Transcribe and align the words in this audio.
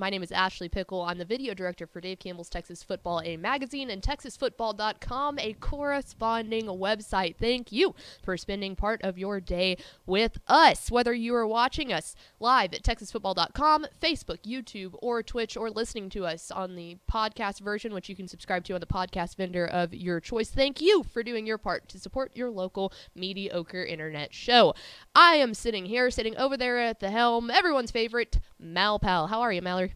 My 0.00 0.10
name 0.10 0.22
is 0.22 0.30
Ashley 0.30 0.68
Pickle. 0.68 1.02
I'm 1.02 1.18
the 1.18 1.24
video 1.24 1.54
director 1.54 1.84
for 1.84 2.00
Dave 2.00 2.20
Campbell's 2.20 2.48
Texas 2.48 2.84
Football, 2.84 3.20
a 3.24 3.36
magazine, 3.36 3.90
and 3.90 4.00
TexasFootball.com, 4.00 5.40
a 5.40 5.54
corresponding 5.54 6.66
website. 6.66 7.34
Thank 7.36 7.72
you 7.72 7.96
for 8.22 8.36
spending 8.36 8.76
part 8.76 9.02
of 9.02 9.18
your 9.18 9.40
day 9.40 9.76
with 10.06 10.38
us. 10.46 10.88
Whether 10.88 11.12
you 11.12 11.34
are 11.34 11.48
watching 11.48 11.92
us 11.92 12.14
live 12.38 12.74
at 12.74 12.84
TexasFootball.com, 12.84 13.86
Facebook, 14.00 14.38
YouTube, 14.46 14.94
or 15.02 15.20
Twitch, 15.24 15.56
or 15.56 15.68
listening 15.68 16.10
to 16.10 16.24
us 16.26 16.52
on 16.52 16.76
the 16.76 16.98
podcast 17.10 17.58
version, 17.58 17.92
which 17.92 18.08
you 18.08 18.14
can 18.14 18.28
subscribe 18.28 18.62
to 18.66 18.74
on 18.74 18.80
the 18.80 18.86
podcast 18.86 19.34
vendor 19.34 19.66
of 19.66 19.92
your 19.92 20.20
choice. 20.20 20.48
Thank 20.48 20.80
you 20.80 21.02
for 21.02 21.24
doing 21.24 21.44
your 21.44 21.58
part 21.58 21.88
to 21.88 21.98
support 21.98 22.36
your 22.36 22.50
local 22.50 22.92
mediocre 23.16 23.84
internet 23.84 24.32
show. 24.32 24.76
I 25.12 25.34
am 25.34 25.54
sitting 25.54 25.86
here, 25.86 26.08
sitting 26.12 26.36
over 26.36 26.56
there 26.56 26.78
at 26.78 27.00
the 27.00 27.10
helm, 27.10 27.50
everyone's 27.50 27.90
favorite, 27.90 28.38
Mal 28.60 29.00
Pal. 29.00 29.26
How 29.26 29.40
are 29.40 29.52
you, 29.52 29.60
Mallory? 29.60 29.87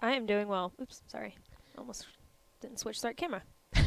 I 0.00 0.12
am 0.12 0.26
doing 0.26 0.48
well. 0.48 0.72
Oops, 0.80 1.02
sorry. 1.06 1.36
Almost 1.76 2.06
didn't 2.60 2.78
switch 2.78 2.98
start 2.98 3.16
camera. 3.16 3.42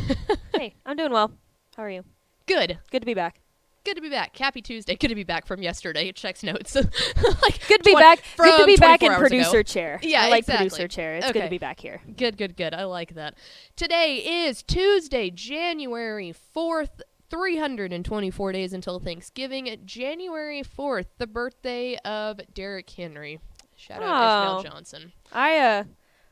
hey, 0.56 0.76
I'm 0.86 0.96
doing 0.98 1.12
well. 1.12 1.32
How 1.76 1.84
are 1.84 1.90
you? 1.90 2.04
Good. 2.48 2.80
Good 2.92 3.00
to 3.02 3.06
be 3.06 3.14
back. 3.14 3.40
Good 3.84 3.96
to 3.96 4.02
be 4.02 4.10
back. 4.10 4.38
Happy 4.38 4.62
Tuesday. 4.62 4.96
Good 4.96 5.08
to 5.08 5.16
be 5.16 5.24
back 5.24 5.48
from 5.48 5.64
yesterday. 5.64 6.08
It 6.08 6.16
checks 6.16 6.44
notes. 6.44 6.76
like 6.76 7.68
Good 7.68 7.80
to 7.84 7.84
be 7.84 7.96
back. 7.96 8.22
Good 8.38 8.60
to 8.60 8.66
be 8.66 8.76
back 8.76 9.02
in 9.02 9.12
producer 9.14 9.60
ago. 9.60 9.64
chair. 9.64 10.00
Yeah, 10.04 10.22
I 10.24 10.30
like 10.30 10.40
exactly. 10.40 10.70
producer 10.70 10.88
chair. 10.88 11.16
It's 11.16 11.32
good 11.32 11.44
to 11.44 11.50
be 11.50 11.58
back 11.58 11.80
here. 11.80 12.00
Good, 12.16 12.38
good, 12.38 12.56
good. 12.56 12.74
I 12.76 12.84
like 12.84 13.16
that. 13.16 13.36
Today 13.76 14.18
is 14.46 14.62
Tuesday, 14.64 15.30
January 15.32 16.34
4th. 16.56 17.02
324 17.32 18.52
days 18.52 18.74
until 18.74 19.00
Thanksgiving. 19.00 19.78
January 19.86 20.62
4th, 20.64 21.06
the 21.18 21.26
birthday 21.26 21.96
of 22.04 22.42
Derrick 22.54 22.90
Henry. 22.90 23.40
Shout 23.78 24.04
out 24.04 24.54
Oh. 24.54 24.60
Ishmael 24.60 24.74
Johnson. 24.74 25.14
I 25.32 25.58
uh 25.58 25.84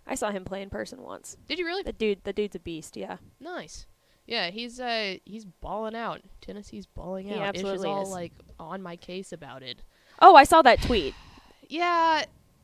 I 0.10 0.16
saw 0.16 0.32
him 0.32 0.44
play 0.44 0.62
in 0.64 0.70
person 0.70 1.02
once. 1.04 1.38
Did 1.48 1.60
you 1.60 1.66
really? 1.66 1.84
The 1.84 1.94
dude 1.94 2.24
the 2.24 2.34
dude's 2.34 2.56
a 2.56 2.60
beast, 2.60 2.98
yeah. 2.98 3.18
Nice. 3.40 3.86
Yeah, 4.26 4.50
he's 4.50 4.80
uh 4.80 5.16
he's 5.24 5.46
balling 5.46 5.96
out. 5.96 6.22
Tennessee's 6.42 6.86
balling 6.88 7.28
He 7.28 7.36
out. 7.36 7.56
Ish 7.56 7.62
is 7.62 7.66
absolutely 7.68 7.90
all 7.90 8.04
is. 8.04 8.10
like 8.10 8.34
on 8.60 8.82
my 8.82 8.96
case 8.96 9.32
about 9.32 9.64
it. 9.64 9.84
Oh, 10.22 10.36
I 10.36 10.44
saw 10.44 10.62
that 10.64 10.82
tweet. 10.82 11.14
Yeah, 11.72 12.24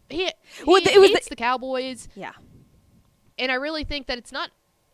he, 0.09 0.25
he 0.25 0.31
Well, 0.65 0.77
it 0.77 0.99
was 0.99 1.09
the- 1.11 1.15
hates 1.15 1.29
the 1.29 1.35
Cowboys, 1.35 2.07
Yeah. 2.15 2.31
and 3.37 3.51
I 3.51 3.55
really 3.55 3.83
think 3.83 4.07
that 4.07 4.17
it's 4.17 4.31
not. 4.31 4.49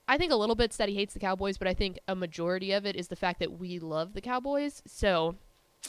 I 0.06 0.18
think 0.18 0.34
a 0.34 0.36
little 0.36 0.56
bit's 0.56 0.76
that 0.78 0.90
he 0.90 0.96
hates 0.96 1.14
the 1.14 1.20
Cowboys, 1.22 1.58
but 1.58 1.70
I 1.70 1.74
think 1.74 1.98
a 2.10 2.16
majority 2.16 2.74
of 2.74 2.86
it 2.86 2.98
is 2.98 3.08
the 3.08 3.16
fact 3.16 3.40
that 3.40 3.58
we 3.58 3.80
love 3.80 4.14
the 4.14 4.20
Cowboys. 4.20 4.84
So 4.86 5.36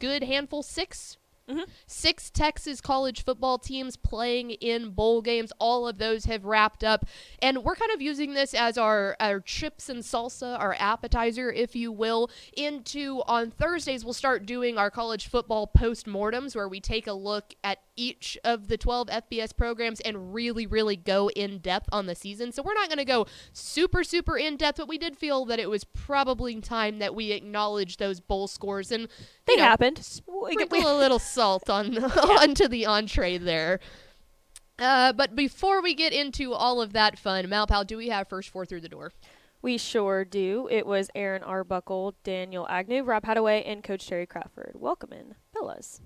good 0.00 0.25
handful 0.25 0.62
six 0.62 1.16
Mm-hmm. 1.48 1.70
Six 1.86 2.31
Texas 2.31 2.81
college 2.81 3.25
football 3.25 3.59
teams 3.59 3.97
playing 3.97 4.50
in 4.50 4.91
bowl 4.91 5.22
games. 5.22 5.50
All 5.59 5.88
of 5.88 5.98
those 5.98 6.26
have 6.26 6.44
wrapped 6.44 6.84
up. 6.84 7.06
And 7.41 7.64
we're 7.64 7.76
kind 7.76 7.92
of 7.92 8.03
using 8.03 8.34
this 8.34 8.53
as 8.53 8.76
our, 8.76 9.16
our 9.19 9.41
chips 9.41 9.88
and 9.88 10.03
salsa, 10.03 10.59
our 10.59 10.76
appetizer, 10.78 11.50
if 11.50 11.75
you 11.75 11.91
will, 11.91 12.31
into 12.53 13.22
on 13.26 13.50
Thursdays, 13.50 14.04
we'll 14.04 14.12
start 14.12 14.44
doing 14.44 14.76
our 14.76 14.91
college 14.91 15.28
football 15.28 15.66
post-mortems 15.66 16.54
where 16.54 16.69
we 16.69 16.81
take 16.81 17.06
a 17.06 17.12
look 17.12 17.54
at 17.65 17.78
each 17.97 18.38
of 18.44 18.69
the 18.69 18.76
12 18.76 19.09
FBS 19.09 19.56
programs 19.56 20.00
and 20.00 20.32
really, 20.32 20.66
really 20.66 20.97
go 20.97 21.30
in 21.30 21.59
depth 21.59 21.88
on 21.91 22.06
the 22.06 22.15
season. 22.15 22.53
So 22.53 22.62
we're 22.62 22.75
not 22.75 22.88
going 22.88 22.98
to 22.98 23.04
go 23.04 23.26
super, 23.53 24.04
super 24.04 24.38
in 24.38 24.56
depth, 24.56 24.78
but 24.78 24.88
we 24.88 24.98
did 24.98 25.16
feel 25.16 25.44
that 25.47 25.59
it 25.59 25.69
was 25.69 25.84
probably 25.84 26.60
time 26.60 26.98
that 26.98 27.15
we 27.15 27.32
acknowledge 27.32 27.97
those 27.97 28.20
bowl 28.20 28.47
scores 28.47 28.92
and 28.92 29.09
They 29.47 29.54
you 29.54 29.59
know, 29.59 29.65
happened. 29.65 29.98
Sprinkle 29.98 30.78
a 30.86 30.97
little 30.98 31.19
salt 31.38 31.71
on 31.71 31.97
onto 32.43 32.66
the 32.66 32.84
entree 32.84 33.38
there. 33.38 33.78
Uh, 34.78 35.12
but 35.12 35.34
before 35.37 35.81
we 35.82 35.94
get 35.94 36.12
into 36.12 36.53
all 36.53 36.81
of 36.81 36.93
that 36.93 37.16
fun, 37.19 37.47
Malpal, 37.47 37.86
do 37.86 37.97
we 37.97 38.09
have 38.09 38.28
first 38.28 38.51
four 38.51 38.65
through 38.66 38.80
the 38.80 38.89
door? 38.89 39.13
We 39.63 39.77
sure 39.78 40.24
do. 40.24 40.68
It 40.71 40.84
was 40.86 41.10
Aaron 41.16 41.42
Arbuckle, 41.42 42.15
Daniel 42.22 42.66
Agnew, 42.68 43.03
Rob 43.03 43.24
Hadaway, 43.24 43.63
and 43.66 43.83
Coach 43.83 44.07
Terry 44.07 44.27
Crawford. 44.27 44.72
Welcome 44.74 45.13
in, 45.13 45.34
fellas. 45.53 46.01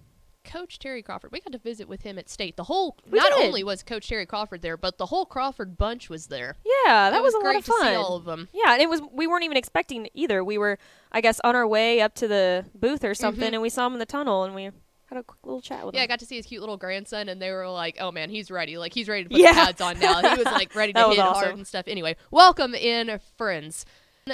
Coach 0.45 0.79
Terry 0.79 1.03
Crawford. 1.03 1.31
We 1.33 1.41
got 1.41 1.53
to 1.53 1.59
visit 1.59 1.87
with 1.89 2.03
him 2.03 2.19
at 2.19 2.29
state. 2.29 2.57
The 2.57 2.65
whole 2.65 2.97
We 3.09 3.19
not 3.19 3.31
did. 3.33 3.47
only 3.47 3.63
was 3.63 3.83
Coach 3.85 4.09
Terry 4.09 4.27
Crawford 4.27 4.61
there, 4.63 4.77
but 4.77 4.99
the 4.99 5.07
whole 5.07 5.25
Crawford 5.25 5.77
bunch 5.79 6.09
was 6.11 6.27
there. 6.27 6.57
Yeah, 6.65 7.11
that 7.11 7.17
It 7.19 7.23
was, 7.23 7.35
a 7.35 7.39
great 7.41 7.55
lot 7.55 7.59
of 7.61 7.65
to 7.67 7.71
fun. 7.73 7.87
see 7.87 7.95
all 7.95 8.17
of 8.17 8.25
them. 8.25 8.49
Yeah, 8.53 8.73
and 8.73 8.83
it 8.83 8.89
was 8.89 9.01
we 9.13 9.27
weren't 9.27 9.45
even 9.45 9.57
expecting 9.57 10.09
either. 10.15 10.43
We 10.43 10.59
were, 10.59 10.79
I 11.13 11.21
guess, 11.21 11.41
on 11.45 11.55
our 11.55 11.67
way 11.67 12.01
up 12.01 12.15
to 12.17 12.27
the 12.27 12.65
booth 12.75 13.05
or 13.05 13.15
something, 13.15 13.51
Mhm. 13.51 13.55
and 13.55 13.63
we 13.63 13.69
saw 13.69 13.87
him 13.87 13.93
in 13.93 13.99
the 14.01 14.07
tunnel, 14.07 14.43
and 14.45 14.53
we 14.55 14.71
had 15.15 15.21
a 15.21 15.25
quick 15.25 15.41
little 15.45 15.61
chat 15.61 15.85
with 15.85 15.95
Yeah, 15.95 16.03
I 16.03 16.07
got 16.07 16.21
to 16.21 16.27
see 16.27 16.37
his 16.37 16.47
cute 16.47 16.61
little 16.61 16.77
grandson, 16.77 17.29
and 17.29 17.41
they 17.41 17.51
were 17.51 17.69
like, 17.69 17.97
"Oh 18.01 18.11
man, 18.11 18.31
he's 18.31 18.51
ready! 18.51 18.79
Like 18.79 18.95
he's 18.95 19.09
ready 19.09 19.25
to 19.25 19.29
put 19.31 19.39
Yeah. 19.39 19.53
the 19.53 19.61
pads 19.67 19.81
on 19.81 19.99
now." 19.99 20.21
He 20.23 20.37
was 20.43 20.47
like 20.47 20.75
ready 20.75 20.93
to 20.95 20.99
hit 21.01 21.09
was 21.09 21.19
hard 21.19 21.55
and 21.55 21.67
stuff. 21.67 21.85
Anyway, 21.87 22.17
welcome 22.31 22.75
in, 22.75 23.21
friends. 23.37 23.85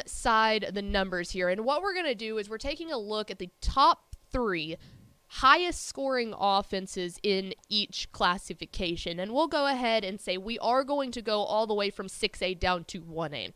Side 0.06 0.70
the 0.72 0.82
numbers 0.82 1.30
here, 1.30 1.48
and 1.48 1.64
what 1.64 1.82
we're 1.82 1.94
gonna 1.94 2.14
do 2.14 2.38
is 2.38 2.48
we're 2.48 2.58
taking 2.58 2.92
a 2.92 2.98
look 2.98 3.30
at 3.30 3.38
the 3.38 3.48
top 3.60 4.14
three 4.30 4.76
highest 5.30 5.86
scoring 5.86 6.34
offenses 6.38 7.18
in 7.22 7.52
each 7.68 8.10
classification. 8.12 9.18
And 9.20 9.32
we'll 9.32 9.46
go 9.46 9.66
ahead 9.66 10.04
and 10.04 10.18
say 10.20 10.38
we 10.38 10.58
are 10.58 10.84
going 10.84 11.10
to 11.12 11.20
go 11.22 11.42
all 11.42 11.66
the 11.66 11.74
way 11.74 11.90
from 11.90 12.06
6A 12.06 12.58
down 12.58 12.84
to 12.84 13.02
1A. 13.02 13.52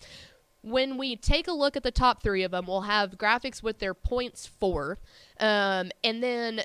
When 0.61 0.99
we 0.99 1.17
take 1.17 1.49
a 1.49 1.53
look 1.53 1.75
at 1.77 1.83
the 1.83 1.91
top 1.91 2.23
three 2.23 2.43
of 2.43 2.51
them, 2.51 2.67
we'll 2.67 2.83
have 2.83 3.13
graphics 3.17 3.63
with 3.63 3.79
their 3.79 3.95
points 3.95 4.47
for. 4.47 4.99
Um, 5.41 5.91
and 6.05 6.23
then 6.23 6.63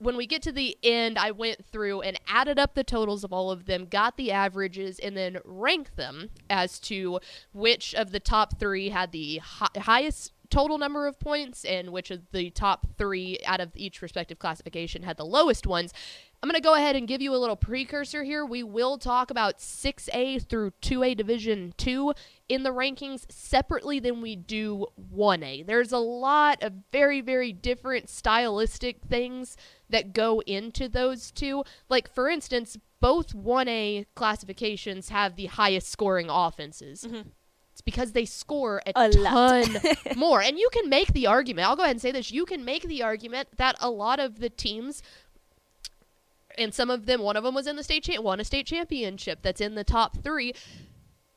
when 0.00 0.16
we 0.16 0.26
get 0.26 0.40
to 0.42 0.52
the 0.52 0.76
end, 0.82 1.18
I 1.18 1.30
went 1.30 1.64
through 1.66 2.00
and 2.00 2.18
added 2.26 2.58
up 2.58 2.74
the 2.74 2.82
totals 2.82 3.22
of 3.22 3.34
all 3.34 3.50
of 3.50 3.66
them, 3.66 3.84
got 3.84 4.16
the 4.16 4.32
averages, 4.32 4.98
and 4.98 5.14
then 5.14 5.38
ranked 5.44 5.96
them 5.96 6.30
as 6.48 6.80
to 6.80 7.20
which 7.52 7.94
of 7.94 8.10
the 8.10 8.18
top 8.18 8.58
three 8.58 8.88
had 8.88 9.12
the 9.12 9.38
hi- 9.38 9.68
highest 9.78 10.32
total 10.48 10.78
number 10.78 11.06
of 11.06 11.20
points 11.20 11.64
and 11.64 11.90
which 11.90 12.10
of 12.10 12.22
the 12.32 12.50
top 12.50 12.86
three 12.98 13.38
out 13.46 13.60
of 13.60 13.70
each 13.76 14.02
respective 14.02 14.38
classification 14.38 15.02
had 15.02 15.16
the 15.18 15.24
lowest 15.24 15.66
ones. 15.66 15.92
I'm 16.42 16.48
going 16.48 16.54
to 16.54 16.66
go 16.66 16.74
ahead 16.74 16.96
and 16.96 17.06
give 17.06 17.20
you 17.20 17.34
a 17.34 17.36
little 17.36 17.56
precursor 17.56 18.22
here. 18.22 18.46
We 18.46 18.62
will 18.62 18.96
talk 18.96 19.30
about 19.30 19.58
6A 19.58 20.46
through 20.48 20.70
2A 20.80 21.14
Division 21.14 21.74
2 21.76 22.14
in 22.48 22.62
the 22.62 22.70
rankings 22.70 23.30
separately 23.30 24.00
than 24.00 24.22
we 24.22 24.36
do 24.36 24.86
1A. 25.14 25.66
There's 25.66 25.92
a 25.92 25.98
lot 25.98 26.62
of 26.62 26.72
very, 26.92 27.20
very 27.20 27.52
different 27.52 28.08
stylistic 28.08 29.02
things 29.02 29.58
that 29.90 30.14
go 30.14 30.40
into 30.46 30.88
those 30.88 31.30
two. 31.30 31.62
Like, 31.90 32.12
for 32.12 32.30
instance, 32.30 32.78
both 33.00 33.34
1A 33.34 34.06
classifications 34.14 35.10
have 35.10 35.36
the 35.36 35.46
highest 35.46 35.88
scoring 35.88 36.28
offenses. 36.30 37.04
Mhm. 37.04 37.26
It's 37.72 37.82
because 37.82 38.12
they 38.12 38.24
score 38.24 38.82
a, 38.86 38.92
A 38.96 39.10
ton 39.10 39.64
more. 40.16 40.42
And 40.42 40.58
you 40.58 40.68
can 40.72 40.88
make 40.88 41.12
the 41.12 41.26
argument, 41.26 41.68
I'll 41.68 41.76
go 41.76 41.82
ahead 41.82 41.96
and 41.96 42.00
say 42.00 42.12
this, 42.12 42.30
you 42.30 42.44
can 42.46 42.64
make 42.64 42.82
the 42.82 43.02
argument 43.02 43.48
that 43.58 43.76
a 43.80 43.90
lot 43.90 44.20
of 44.20 44.40
the 44.40 44.50
teams 44.50 45.02
and 46.58 46.74
some 46.74 46.90
of 46.90 47.06
them, 47.06 47.20
one 47.22 47.36
of 47.36 47.44
them 47.44 47.54
was 47.54 47.66
in 47.66 47.76
the 47.76 47.84
state 47.84 48.04
cha- 48.04 48.20
won 48.20 48.40
a 48.40 48.44
state 48.44 48.66
championship 48.66 49.40
that's 49.42 49.60
in 49.60 49.74
the 49.74 49.84
top 49.84 50.22
three. 50.22 50.54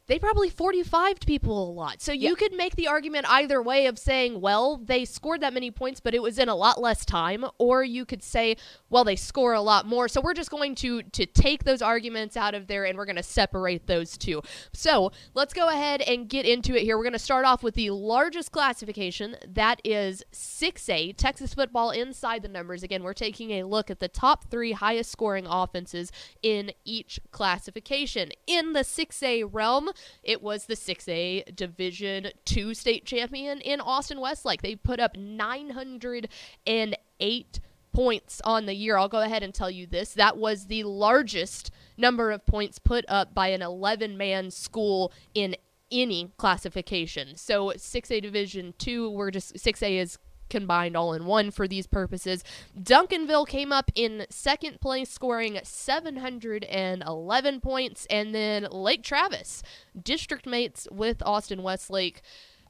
They 0.08 0.20
probably 0.20 0.50
45'd 0.50 1.26
people 1.26 1.70
a 1.70 1.72
lot. 1.72 2.02
So 2.02 2.12
Yeah. 2.12 2.30
you 2.30 2.36
could 2.36 2.52
make 2.54 2.76
the 2.76 2.88
argument 2.88 3.26
either 3.30 3.62
way 3.62 3.86
of 3.86 3.98
saying, 3.98 4.42
well, 4.42 4.78
they 4.78 5.06
scored 5.06 5.40
that 5.42 5.54
many 5.54 5.72
points, 5.72 6.02
but 6.02 6.14
it 6.14 6.22
was 6.22 6.38
in 6.38 6.50
a 6.50 6.56
lot 6.56 6.82
less 6.82 7.06
time. 7.06 7.46
Or 7.58 7.86
you 7.86 8.06
could 8.06 8.22
say, 8.22 8.58
well, 8.90 9.06
they 9.06 9.16
score 9.16 9.54
a 9.54 9.62
lot 9.62 9.86
more. 9.86 10.10
So 10.10 10.20
we're 10.20 10.34
just 10.34 10.52
going 10.52 10.76
to 10.76 11.04
to 11.04 11.26
take 11.26 11.64
those 11.64 11.82
arguments 11.82 12.36
out 12.36 12.54
of 12.54 12.68
there 12.68 12.84
and 12.86 12.98
we're 12.98 13.06
going 13.06 13.16
to 13.16 13.24
separate 13.24 13.88
those 13.88 14.18
two. 14.18 14.42
So 14.74 15.12
let's 15.36 15.54
go 15.54 15.70
ahead 15.70 16.02
and 16.02 16.28
get 16.28 16.46
into 16.46 16.76
it 16.76 16.84
here. 16.84 16.98
We're 16.98 17.04
going 17.04 17.14
to 17.14 17.20
start 17.20 17.46
off 17.46 17.64
with 17.64 17.76
the 17.76 17.90
largest 17.92 18.52
classification. 18.52 19.38
That 19.48 19.80
is 19.86 20.22
6A, 20.34 21.16
Texas 21.16 21.54
football 21.54 21.92
inside 21.92 22.42
the 22.42 22.50
numbers. 22.50 22.84
Again, 22.84 23.04
we're 23.04 23.14
taking 23.14 23.52
a 23.52 23.64
look 23.64 23.90
at 23.90 24.02
the 24.02 24.10
top 24.10 24.50
three 24.52 24.74
highest 24.74 25.12
scoring 25.12 25.46
offenses 25.48 26.12
in 26.42 26.72
each 26.84 27.22
classification. 27.32 28.32
In 28.48 28.74
the 28.74 28.82
6A 28.82 29.48
realm, 29.50 29.92
it 30.24 30.42
was 30.42 30.66
the 30.66 30.76
6A 30.76 31.56
Division 31.56 32.30
2 32.46 32.74
state 32.74 33.06
champion 33.06 33.62
in 33.62 33.82
Austin 33.82 34.20
Westlake. 34.20 34.62
They 34.62 34.76
put 34.76 35.00
up 35.00 35.18
908 35.18 37.60
points 37.94 38.42
on 38.44 38.66
the 38.66 38.74
year. 38.74 38.98
I'll 38.98 39.08
go 39.08 39.22
ahead 39.22 39.44
and 39.44 39.54
tell 39.54 39.70
you 39.70 39.86
this. 39.86 40.14
That 40.14 40.38
was 40.38 40.66
the 40.66 40.84
largest 40.84 41.72
number 41.98 42.32
of 42.32 42.46
points 42.46 42.80
put 42.80 43.06
up 43.08 43.34
by 43.34 43.50
an 43.50 43.62
11 43.62 44.18
man 44.18 44.52
school 44.52 45.14
in 45.34 45.56
any 45.92 46.32
classification. 46.38 47.38
So 47.38 47.68
6A 47.68 48.22
Division 48.22 48.74
2, 48.80 49.12
we're 49.12 49.32
just 49.32 49.56
6A 49.56 50.02
is 50.02 50.18
combined 50.54 50.96
all 50.96 51.12
in 51.14 51.26
one 51.26 51.50
for 51.50 51.68
these 51.68 51.88
purposes. 51.88 52.44
Duncanville 52.80 53.48
came 53.48 53.74
up 53.74 53.92
in 53.96 54.28
second 54.30 54.80
place, 54.80 55.10
scoring 55.10 55.60
711 55.64 57.60
points, 57.60 58.06
and 58.10 58.34
then 58.36 58.68
Lake 58.72 59.02
Travis, 59.02 59.64
district 60.00 60.46
mates 60.46 60.88
with 60.92 61.24
Austin 61.26 61.64
Westlake, 61.64 62.22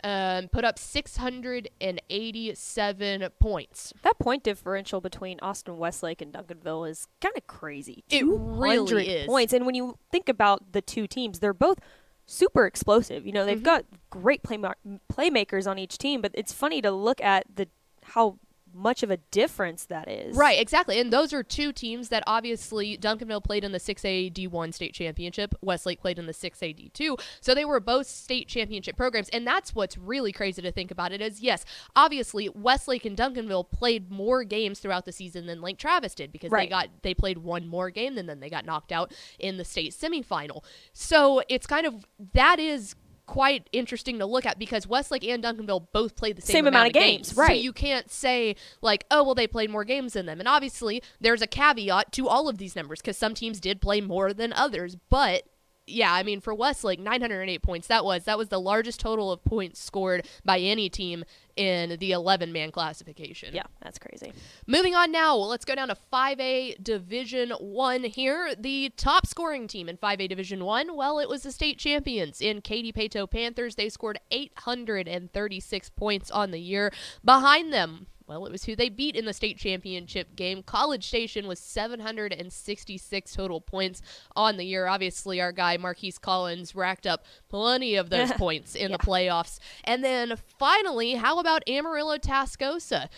um, 0.02 0.48
put 0.48 0.64
up 0.64 0.80
687 0.80 3.30
points. 3.40 3.94
That 4.02 4.18
point 4.18 4.44
differential 4.44 5.02
between 5.02 5.42
Austin 5.42 5.78
Westlake 5.78 6.22
and 6.22 6.32
Duncanville 6.34 6.90
is 6.90 7.10
kind 7.22 7.36
of 7.38 7.46
crazy. 7.48 8.06
It 8.10 8.24
really 8.26 9.10
is. 9.10 9.28
points. 9.28 9.52
And 9.52 9.66
when 9.66 9.76
you 9.76 9.98
think 10.10 10.30
about 10.30 10.72
the 10.72 10.82
two 10.82 11.06
teams, 11.06 11.40
they're 11.40 11.54
both 11.54 11.80
super 12.26 12.66
explosive. 12.66 13.26
You 13.26 13.32
know, 13.34 13.46
they've 13.46 13.60
Mhm. 13.60 13.64
got 13.64 13.86
great 14.10 14.44
play 14.44 14.58
playmakers 14.58 15.70
on 15.70 15.78
each 15.78 15.98
team, 15.98 16.22
but 16.22 16.32
it's 16.34 16.54
funny 16.54 16.82
to 16.82 16.92
look 16.92 17.22
at 17.22 17.46
the 17.56 17.68
how 18.04 18.38
much 18.74 19.04
of 19.04 19.12
a 19.12 19.18
difference 19.32 19.86
that 19.86 20.10
is. 20.10 20.36
Right, 20.36 20.60
exactly. 20.60 21.00
And 21.00 21.12
those 21.12 21.34
are 21.34 21.44
two 21.44 21.72
teams 21.72 22.10
that 22.10 22.24
obviously 22.28 22.98
Duncanville 22.98 23.44
played 23.44 23.64
in 23.64 23.72
the 23.72 23.80
6A 23.80 24.34
D1 24.34 24.74
state 24.74 24.94
championship, 24.94 25.56
Westlake 25.62 26.02
played 26.02 26.20
in 26.20 26.26
the 26.26 26.34
6A 26.34 26.92
D2. 26.92 27.20
So 27.42 27.54
they 27.54 27.66
were 27.66 27.80
both 27.80 28.08
state 28.08 28.48
championship 28.48 28.98
programs. 28.98 29.30
And 29.30 29.46
that's 29.46 29.76
what's 29.76 29.98
really 29.98 30.32
crazy 30.32 30.62
to 30.62 30.72
think 30.72 30.92
about 30.92 31.12
it 31.12 31.22
is 31.22 31.42
yes, 31.42 31.66
obviously 31.96 32.50
Westlake 32.50 33.06
and 33.06 33.18
Duncanville 33.18 33.70
played 33.70 34.12
more 34.12 34.44
games 34.44 34.80
throughout 34.80 35.06
the 35.06 35.12
season 35.12 35.46
than 35.46 35.62
Lake 35.62 35.78
Travis 35.78 36.16
did 36.16 36.32
because 36.32 36.52
they 36.52 36.68
got 36.68 36.90
they 37.02 37.14
played 37.14 37.40
one 37.40 37.68
more 37.68 37.90
game 37.90 38.16
than 38.16 38.26
then 38.26 38.40
they 38.40 38.50
got 38.50 38.66
knocked 38.66 38.92
out 38.92 39.14
in 39.40 39.58
the 39.58 39.66
state 39.66 39.94
semifinal. 39.94 40.64
So 40.94 41.42
it's 41.50 41.68
kind 41.68 41.86
of 41.86 42.06
that 42.34 42.60
is 42.60 42.96
quite 43.26 43.70
interesting 43.72 44.20
to 44.20 44.26
look 44.26 44.46
at 44.46 44.60
because 44.60 44.88
Westlake 44.88 45.24
and 45.26 45.44
Duncanville 45.44 45.88
both 45.94 46.16
played 46.16 46.38
the 46.38 46.42
same, 46.42 46.54
Same 46.54 46.68
amount 46.68 46.88
of 46.88 46.94
games, 46.94 47.34
So 47.34 47.42
right. 47.42 47.60
you 47.60 47.74
can't 47.74 48.10
say 48.12 48.56
like, 48.82 49.06
oh 49.10 49.24
well, 49.24 49.36
they 49.36 49.48
played 49.48 49.70
more 49.70 49.84
games 49.84 50.14
than 50.14 50.26
them. 50.26 50.40
And 50.40 50.48
obviously, 50.48 51.02
there's 51.20 51.42
a 51.42 51.48
caveat 51.48 52.12
to 52.14 52.28
all 52.28 52.50
of 52.50 52.58
these 52.58 52.76
numbers 52.76 53.02
because 53.02 53.18
some 53.18 53.34
teams 53.34 53.60
did 53.60 53.82
play 53.82 54.02
more 54.02 54.34
than 54.34 54.54
others. 54.54 54.98
But 55.10 55.44
yeah, 55.86 56.14
I 56.14 56.24
mean, 56.24 56.40
for 56.40 56.54
Westlake, 56.54 57.00
908 57.00 57.62
points. 57.62 57.88
That 57.88 58.06
was 58.06 58.24
that 58.24 58.38
was 58.38 58.50
the 58.50 58.60
largest 58.60 59.00
total 59.00 59.32
of 59.32 59.44
points 59.44 59.82
scored 59.82 60.28
by 60.46 60.60
any 60.60 60.90
team 60.90 61.26
in 61.56 61.98
the 62.00 62.12
11 62.12 62.52
man 62.52 62.72
classification. 62.72 63.54
Yeah, 63.54 63.64
that's 63.82 64.00
crazy. 64.00 64.34
Moving 64.66 64.96
on 64.96 65.12
now, 65.12 65.36
let's 65.36 65.66
go 65.66 65.76
down 65.76 65.90
to 65.90 65.98
5A 66.12 66.82
Division 66.84 67.52
1 67.52 68.04
here. 68.06 68.56
The 68.58 68.92
top 68.98 69.28
scoring 69.28 69.68
team 69.68 69.90
in 69.90 69.98
5A 69.98 70.30
Division 70.30 70.64
1, 70.64 70.96
well, 70.96 71.20
it 71.20 71.30
was 71.30 71.44
the 71.44 71.52
state 71.52 71.78
champions 71.78 72.42
in 72.42 72.62
Katy 72.62 72.92
Paetow 72.92 73.30
Panthers. 73.30 73.76
They 73.76 73.90
scored 73.90 74.20
836 74.32 75.90
points 75.92 76.32
on 76.32 76.52
the 76.52 76.60
year. 76.60 76.92
Behind 77.24 77.72
them, 77.72 78.08
well, 78.28 78.46
it 78.46 78.52
was 78.52 78.66
who 78.66 78.76
they 78.76 78.90
beat 78.90 79.16
in 79.16 79.26
the 79.26 79.34
state 79.34 79.58
championship 79.58 80.36
game. 80.36 80.64
College 80.64 81.06
Station 81.08 81.48
was 81.48 81.60
766 81.60 83.34
total 83.34 83.62
points 83.62 84.02
on 84.36 84.58
the 84.58 84.64
year. 84.64 84.88
Obviously, 84.88 85.42
our 85.42 85.52
guy 85.52 85.78
Marquise 85.78 86.18
Collins 86.18 86.76
racked 86.76 87.06
up 87.06 87.26
plenty 87.50 87.96
of 87.96 88.10
those 88.10 88.32
points 88.38 88.76
in 88.76 88.92
the 88.92 88.98
playoffs. 88.98 89.60
And 89.84 90.04
then 90.04 90.36
finally, 90.58 91.16
how 91.16 91.40
about 91.40 91.68
Amarillo 91.68 92.18
Tascosa? 92.18 93.10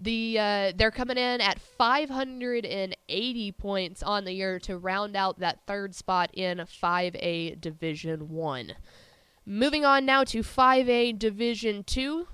The 0.00 0.38
uh, 0.38 0.72
they're 0.74 0.90
coming 0.90 1.18
in 1.18 1.40
at 1.40 1.60
580 1.60 3.52
points 3.52 4.02
on 4.02 4.24
the 4.24 4.32
year 4.32 4.58
to 4.60 4.76
round 4.76 5.14
out 5.14 5.38
that 5.38 5.60
third 5.66 5.94
spot 5.94 6.30
in 6.34 6.58
5A 6.58 7.60
Division 7.60 8.28
1. 8.28 8.72
Moving 9.46 9.84
on 9.84 10.04
now 10.04 10.24
to 10.24 10.40
5A 10.40 11.18
Division 11.18 11.84
2. 11.84 12.26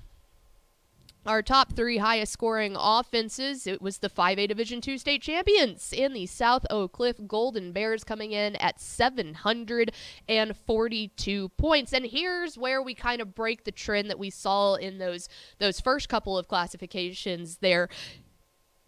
Our 1.23 1.43
top 1.43 1.73
three 1.73 1.97
highest 1.97 2.33
scoring 2.33 2.75
offenses, 2.75 3.67
it 3.67 3.79
was 3.79 3.99
the 3.99 4.09
5A 4.09 4.47
Division 4.47 4.81
II 4.85 4.97
state 4.97 5.21
champions 5.21 5.93
in 5.93 6.13
the 6.13 6.25
South 6.25 6.65
Oak 6.71 6.93
Cliff 6.93 7.17
Golden 7.27 7.71
Bears 7.71 8.03
coming 8.03 8.31
in 8.31 8.55
at 8.55 8.81
742 8.81 11.49
points. 11.49 11.93
And 11.93 12.07
here's 12.07 12.57
where 12.57 12.81
we 12.81 12.95
kind 12.95 13.21
of 13.21 13.35
break 13.35 13.65
the 13.65 13.71
trend 13.71 14.09
that 14.09 14.17
we 14.17 14.31
saw 14.31 14.73
in 14.73 14.97
those 14.97 15.29
those 15.59 15.79
first 15.79 16.09
couple 16.09 16.39
of 16.39 16.47
classifications 16.47 17.57
there 17.57 17.87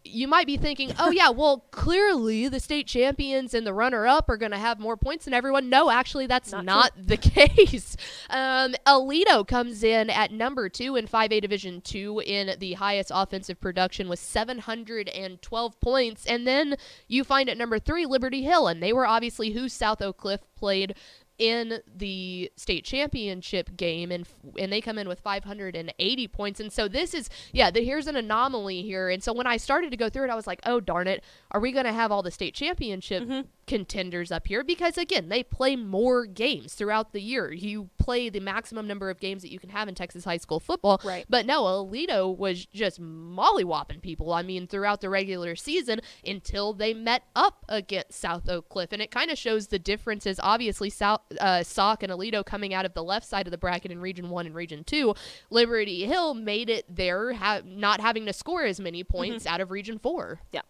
you 0.06 0.28
might 0.28 0.46
be 0.46 0.58
thinking, 0.58 0.94
oh, 1.00 1.12
yeah, 1.12 1.30
well, 1.30 1.66
clearly 1.72 2.48
the 2.48 2.60
state 2.60 2.88
champions 2.88 3.54
and 3.54 3.66
the 3.66 3.74
runner 3.74 4.06
up 4.06 4.30
are 4.30 4.38
going 4.38 4.52
to 4.52 4.58
have 4.58 4.80
more 4.80 4.98
points 4.98 5.26
than 5.26 5.34
everyone. 5.34 5.70
No, 5.70 5.90
actually, 5.90 6.28
that's 6.28 6.52
Not 6.52 6.66
not, 6.66 6.92
the 6.98 7.18
case. 7.18 7.96
Um, 8.30 8.76
Aledo 8.86 9.48
comes 9.48 9.84
in 9.84 10.10
at 10.10 10.32
number 10.32 10.68
two 10.68 10.96
in 10.96 11.08
5A 11.08 11.42
Division 11.42 11.82
2 11.82 12.22
in 12.26 12.56
the 12.60 12.74
highest 12.74 13.12
offensive 13.14 13.60
production 13.62 14.10
with 14.10 14.20
712 14.20 15.80
points. 15.80 16.26
And 16.26 16.46
then 16.46 16.76
you 17.08 17.24
find 17.24 17.50
at 17.50 17.58
number 17.58 17.80
three 17.80 18.06
Liberty 18.06 18.44
Hill, 18.44 18.68
and 18.68 18.84
they 18.84 18.92
were 18.94 19.08
obviously 19.08 19.52
who 19.52 19.70
South 19.70 20.02
Oak 20.02 20.18
Cliff 20.18 20.42
played 20.56 20.96
in 21.40 21.80
the 21.96 22.52
state 22.56 22.86
championship 22.86 23.75
game 23.75 24.12
and 24.12 24.28
and 24.60 24.72
they 24.72 24.82
come 24.82 24.98
in 24.98 25.08
with 25.08 25.20
580 25.20 26.28
points. 26.28 26.60
And 26.60 26.72
so 26.72 26.88
this 26.88 27.13
is 27.13 27.30
yeah 27.52 27.72
the, 27.72 27.84
here's 27.84 28.08
an 28.08 28.16
anomaly 28.16 28.82
here. 28.84 29.10
And 29.10 29.24
so 29.24 29.34
when 29.34 29.48
I 29.48 29.58
started 29.58 29.92
to 29.92 29.98
go 29.98 30.10
through 30.10 30.25
it 30.25 30.30
I 30.30 30.36
was 30.36 30.48
like 30.48 30.62
oh 30.66 30.80
darn 30.80 31.08
it. 31.08 31.24
Are 31.52 31.60
we 31.60 31.72
going 31.72 31.86
to 31.86 31.94
have 31.94 32.12
all 32.12 32.24
the 32.24 32.32
state 32.32 32.54
championship 32.54 33.24
mm-hmm. 33.24 33.42
Contenders 33.65 34.32
up 34.32 34.48
here 34.48 34.63
because 34.63 34.98
again 34.98 35.29
they 35.29 35.43
play 35.43 35.75
more 35.75 36.25
games 36.25 36.74
throughout 36.74 37.13
the 37.13 37.22
year. 37.22 37.51
You 37.51 37.89
play 37.98 38.29
the 38.29 38.39
maximum 38.41 38.88
number 38.88 39.10
of 39.10 39.20
games 39.20 39.41
that 39.43 39.51
you 39.51 39.60
can 39.60 39.70
have 39.70 39.88
in 39.88 39.96
texas 39.96 40.25
high 40.25 40.38
school 40.38 40.60
football. 40.60 41.00
Right. 41.03 41.25
but 41.29 41.46
no 41.46 41.63
aledo 41.63 42.36
was 42.36 42.65
just 42.65 43.01
mollywhopping 43.01 44.01
people 44.01 44.34
i 44.34 44.41
mean 44.43 44.67
throughout 44.67 45.01
the 45.01 45.10
regular 45.10 45.55
season 45.55 46.01
until 46.25 46.74
they 46.74 46.93
met 46.93 47.24
up 47.36 47.65
against 47.70 48.13
south 48.20 48.50
oak 48.50 48.70
cliff. 48.70 48.89
And 48.91 49.01
it 49.01 49.12
kind 49.12 49.32
of 49.32 49.38
shows 49.38 49.67
the 49.67 49.79
differences. 49.79 50.39
Obviously 50.43 50.89
south 50.89 51.22
uh, 51.39 51.63
sock 51.63 52.03
and 52.03 52.12
aledo 52.12 52.46
coming 52.46 52.74
out 52.74 52.86
of 52.86 52.93
the 52.93 53.03
left 53.03 53.25
side 53.27 53.48
of 53.48 53.51
the 53.51 53.58
bracket 53.58 53.91
in 53.91 54.00
region 54.00 54.29
1 54.29 54.46
and 54.46 54.55
region 54.55 54.84
2 54.84 55.13
liberty 55.50 56.05
hill 56.05 56.34
made 56.34 56.70
it 56.70 56.86
there 56.93 57.34
ha- 57.34 57.62
not 57.65 58.01
having 58.01 58.25
to 58.25 58.34
score 58.34 58.63
as 58.63 58.79
many 58.79 59.03
points 59.03 59.46
out 59.46 59.62
of 59.62 59.72
region 59.72 59.98
4 60.00 60.39
Yeah. 60.51 60.62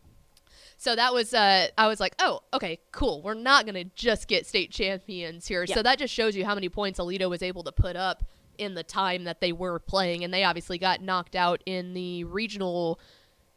So 0.83 0.97
that 0.97 1.13
was, 1.13 1.33
uh, 1.33 1.67
I 1.77 1.87
was 1.87 2.01
like, 2.01 2.13
oh, 2.19 2.41
okay, 2.53 2.77
cool. 2.91 3.21
We're 3.21 3.35
not 3.35 3.65
going 3.65 3.75
to 3.75 3.89
just 3.95 4.27
get 4.27 4.45
state 4.45 4.69
champions 4.69 5.47
here. 5.47 5.63
Yeah. 5.65 5.75
So 5.75 5.81
that 5.81 5.97
just 5.97 6.13
shows 6.13 6.35
you 6.35 6.43
how 6.43 6.55
many 6.55 6.67
points 6.67 6.99
Aledo 6.99 7.29
was 7.29 7.41
able 7.41 7.63
to 7.63 7.71
put 7.71 7.95
up 7.95 8.25
in 8.57 8.75
the 8.75 8.83
time 8.83 9.23
that 9.23 9.39
they 9.39 9.53
were 9.53 9.79
playing. 9.79 10.25
And 10.25 10.33
they 10.33 10.43
obviously 10.43 10.77
got 10.77 11.01
knocked 11.01 11.37
out 11.37 11.63
in 11.65 11.93
the 11.93 12.25
regional 12.25 12.99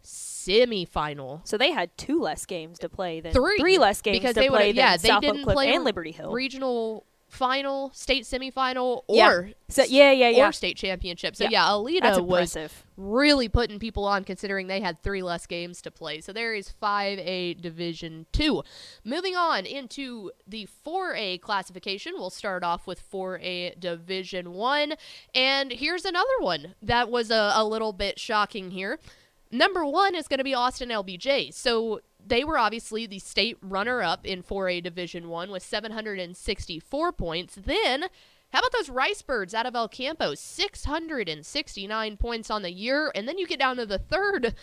semifinal. 0.05 1.41
So 1.45 1.59
they 1.59 1.73
had 1.73 1.97
two 1.99 2.21
less 2.21 2.47
games 2.47 2.79
to 2.79 2.89
play 2.89 3.21
than 3.21 3.33
Three. 3.33 3.59
three 3.59 3.79
less 3.79 4.01
games 4.03 4.19
because 4.19 4.35
to 4.35 4.41
they 4.43 4.49
play 4.49 4.71
yeah, 4.71 4.97
they 4.97 5.09
South 5.09 5.17
Oak 5.17 5.33
didn't 5.33 5.43
Cliff 5.43 5.55
play 5.55 5.75
and 5.75 5.83
Liberty 5.83 6.13
Hill. 6.13 6.31
regional 6.31 7.05
final, 7.29 7.91
state 7.93 8.23
semifinal, 8.25 9.03
Yeah. 9.09 9.29
or 9.31 9.51
So- 9.69 9.83
yeah, 9.85 10.13
yeah, 10.13 10.29
yeah. 10.29 10.49
or 10.49 10.53
state 10.53 10.77
championship. 10.77 11.35
So 11.37 11.45
Yeah. 11.45 11.51
yeah, 11.51 11.65
Aledo 11.69 12.01
That's 12.01 12.21
was 12.21 12.57
really 12.97 13.49
putting 13.49 13.79
people 13.79 14.05
on 14.05 14.25
considering 14.25 14.69
they 14.69 14.81
had 14.81 15.03
three 15.03 15.23
less 15.23 15.47
games 15.47 15.83
to 15.83 15.91
play. 15.91 16.21
So 16.21 16.33
there 16.33 16.55
is 16.55 16.71
5A 16.71 17.55
Division 17.55 18.27
2. 18.33 18.63
Moving 19.05 19.37
on 19.37 19.67
into 19.67 20.31
the 20.47 20.67
4A 20.85 21.39
classification, 21.39 22.15
we'll 22.17 22.31
start 22.31 22.63
off 22.63 22.87
with 22.87 23.01
4A 23.01 23.75
Division 23.79 24.53
1. 24.53 24.95
And 25.35 25.73
here's 25.73 26.05
another 26.05 26.39
one 26.41 26.75
that 26.81 27.11
was 27.11 27.31
a, 27.31 27.53
a 27.55 27.65
little 27.65 27.93
bit 27.93 28.19
shocking 28.21 28.71
here. 28.71 28.99
Number 29.51 29.85
one 29.85 30.15
is 30.15 30.27
going 30.29 30.39
to 30.39 30.45
be 30.45 30.55
Austin 30.55 30.89
LBJ. 30.91 31.53
So 31.55 32.01
they 32.27 32.45
were 32.45 32.59
obviously 32.59 33.07
the 33.07 33.19
state 33.19 33.57
runner 33.63 34.03
up 34.03 34.27
in 34.27 34.43
4A 34.43 34.83
Division 34.83 35.29
1 35.29 35.51
with 35.51 35.63
764 35.63 37.13
points. 37.13 37.55
Then 37.55 38.07
how 38.53 38.61
about 38.61 38.73
those 38.73 38.89
Rice 38.89 39.23
Birds 39.23 39.55
out 39.55 39.67
of 39.67 39.75
El 39.75 39.89
Campo? 39.89 40.35
669 40.35 42.17
points 42.17 42.51
on 42.51 42.63
the 42.63 42.73
year. 42.73 43.13
And 43.15 43.29
then 43.29 43.39
you 43.39 43.47
get 43.47 43.59
down 43.59 43.77
to 43.77 43.87
the 43.87 43.99
third 43.99 44.55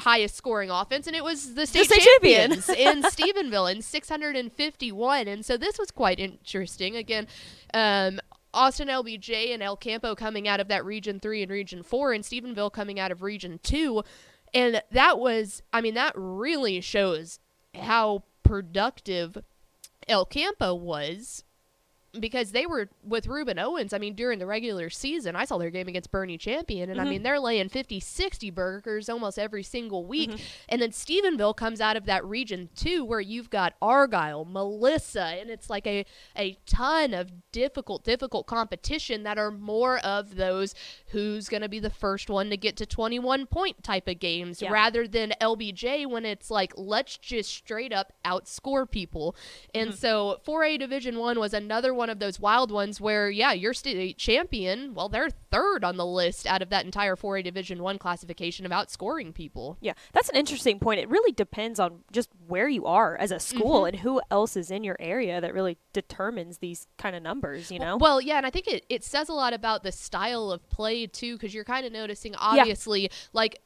highest 0.00 0.34
scoring 0.34 0.70
offense, 0.70 1.06
and 1.06 1.14
it 1.14 1.22
was 1.22 1.54
the 1.54 1.66
state, 1.66 1.84
state 1.84 2.00
champion. 2.02 2.60
champions 2.60 2.68
in 2.70 3.02
Stephenville 3.10 3.70
in 3.70 3.82
651. 3.82 5.28
And 5.28 5.44
so 5.44 5.56
this 5.56 5.78
was 5.78 5.90
quite 5.90 6.18
interesting. 6.18 6.96
Again, 6.96 7.26
um, 7.74 8.20
Austin 8.54 8.88
LBJ 8.88 9.52
and 9.52 9.62
El 9.62 9.76
Campo 9.76 10.14
coming 10.14 10.48
out 10.48 10.60
of 10.60 10.68
that 10.68 10.84
Region 10.84 11.20
3 11.20 11.42
and 11.42 11.50
Region 11.50 11.82
4, 11.82 12.12
and 12.12 12.24
Stephenville 12.24 12.72
coming 12.72 12.98
out 12.98 13.12
of 13.12 13.22
Region 13.22 13.60
2. 13.62 14.02
And 14.54 14.82
that 14.90 15.18
was, 15.18 15.62
I 15.72 15.80
mean, 15.80 15.94
that 15.94 16.12
really 16.16 16.80
shows 16.80 17.38
how 17.74 18.24
productive 18.42 19.38
El 20.08 20.24
Campo 20.24 20.74
was 20.74 21.44
because 22.20 22.52
they 22.52 22.66
were 22.66 22.88
with 23.04 23.26
Ruben 23.26 23.58
Owens. 23.58 23.92
I 23.92 23.98
mean, 23.98 24.14
during 24.14 24.38
the 24.38 24.46
regular 24.46 24.90
season, 24.90 25.36
I 25.36 25.44
saw 25.44 25.58
their 25.58 25.70
game 25.70 25.88
against 25.88 26.10
Boerne 26.10 26.38
Champion, 26.38 26.90
and 26.90 27.00
I 27.00 27.04
mean, 27.04 27.14
mm-hmm. 27.14 27.22
they're 27.24 27.40
laying 27.40 27.68
50, 27.68 28.00
60 28.00 28.50
burgers 28.50 29.08
almost 29.08 29.38
every 29.38 29.62
single 29.62 30.04
week. 30.04 30.30
Mm-hmm. 30.30 30.44
And 30.68 30.82
then 30.82 30.90
Stephenville 30.90 31.56
comes 31.56 31.80
out 31.80 31.96
of 31.96 32.06
that 32.06 32.24
region 32.24 32.68
too, 32.74 33.04
where 33.04 33.20
you've 33.20 33.50
got 33.50 33.74
Argyle, 33.80 34.44
Melissa, 34.44 35.36
and 35.40 35.50
it's 35.50 35.70
like 35.70 35.86
a, 35.86 36.04
a 36.36 36.58
ton 36.66 37.14
of 37.14 37.30
difficult, 37.52 38.04
difficult 38.04 38.46
competition 38.46 39.22
that 39.22 39.38
are 39.38 39.50
more 39.50 39.98
of 39.98 40.36
those 40.36 40.74
who's 41.08 41.48
going 41.48 41.62
to 41.62 41.68
be 41.68 41.78
the 41.78 41.90
first 41.90 42.28
one 42.28 42.50
to 42.50 42.56
get 42.56 42.76
to 42.76 42.86
21 42.86 43.46
point 43.46 43.82
type 43.82 44.08
of 44.08 44.18
games 44.18 44.60
Yeah. 44.60 44.72
rather 44.72 45.06
than 45.08 45.32
LBJ 45.40 46.06
when 46.08 46.24
it's 46.24 46.50
like, 46.50 46.72
let's 46.76 47.16
just 47.18 47.50
straight 47.50 47.92
up 47.92 48.12
outscore 48.24 48.90
people. 48.90 49.36
And 49.74 49.90
mm-hmm. 49.90 49.98
so 49.98 50.40
4A 50.46 50.78
Division 50.78 51.18
1 51.18 51.38
was 51.38 51.54
another 51.54 51.94
one 51.94 52.05
of 52.10 52.18
those 52.18 52.38
wild 52.40 52.70
ones 52.70 53.00
where, 53.00 53.28
yeah, 53.30 53.52
your 53.52 53.72
state 53.74 54.18
champion, 54.18 54.94
well, 54.94 55.08
they're 55.08 55.30
third 55.50 55.84
on 55.84 55.96
the 55.96 56.06
list 56.06 56.46
out 56.46 56.62
of 56.62 56.70
that 56.70 56.84
entire 56.84 57.16
4A 57.16 57.44
Division 57.44 57.82
1 57.82 57.98
classification 57.98 58.66
of 58.66 58.72
outscoring 58.72 59.32
people. 59.34 59.76
Yeah, 59.80 59.92
that's 60.12 60.28
an 60.28 60.36
interesting 60.36 60.78
point. 60.78 61.00
It 61.00 61.08
really 61.08 61.32
depends 61.32 61.78
on 61.80 62.00
just 62.12 62.30
where 62.46 62.68
you 62.68 62.86
are 62.86 63.16
as 63.16 63.30
a 63.30 63.38
school 63.40 63.82
Mm-hmm. 63.82 63.86
and 63.86 63.96
who 63.98 64.20
else 64.30 64.56
is 64.56 64.70
in 64.70 64.84
your 64.84 64.96
area 65.00 65.40
that 65.40 65.52
really 65.54 65.76
determines 65.92 66.58
these 66.58 66.86
kind 66.98 67.16
of 67.16 67.22
numbers, 67.22 67.70
you 67.70 67.78
know? 67.78 67.96
Well, 67.96 68.20
yeah, 68.20 68.36
and 68.36 68.46
I 68.46 68.50
think 68.50 68.68
it, 68.68 68.84
it 68.88 69.04
says 69.04 69.28
a 69.28 69.32
lot 69.34 69.52
about 69.52 69.82
the 69.82 69.92
style 69.92 70.50
of 70.52 70.68
play, 70.70 71.06
too, 71.06 71.34
because 71.34 71.54
you're 71.54 71.64
kind 71.64 71.84
of 71.86 71.92
noticing, 71.92 72.34
obviously, 72.36 73.10
like 73.32 73.60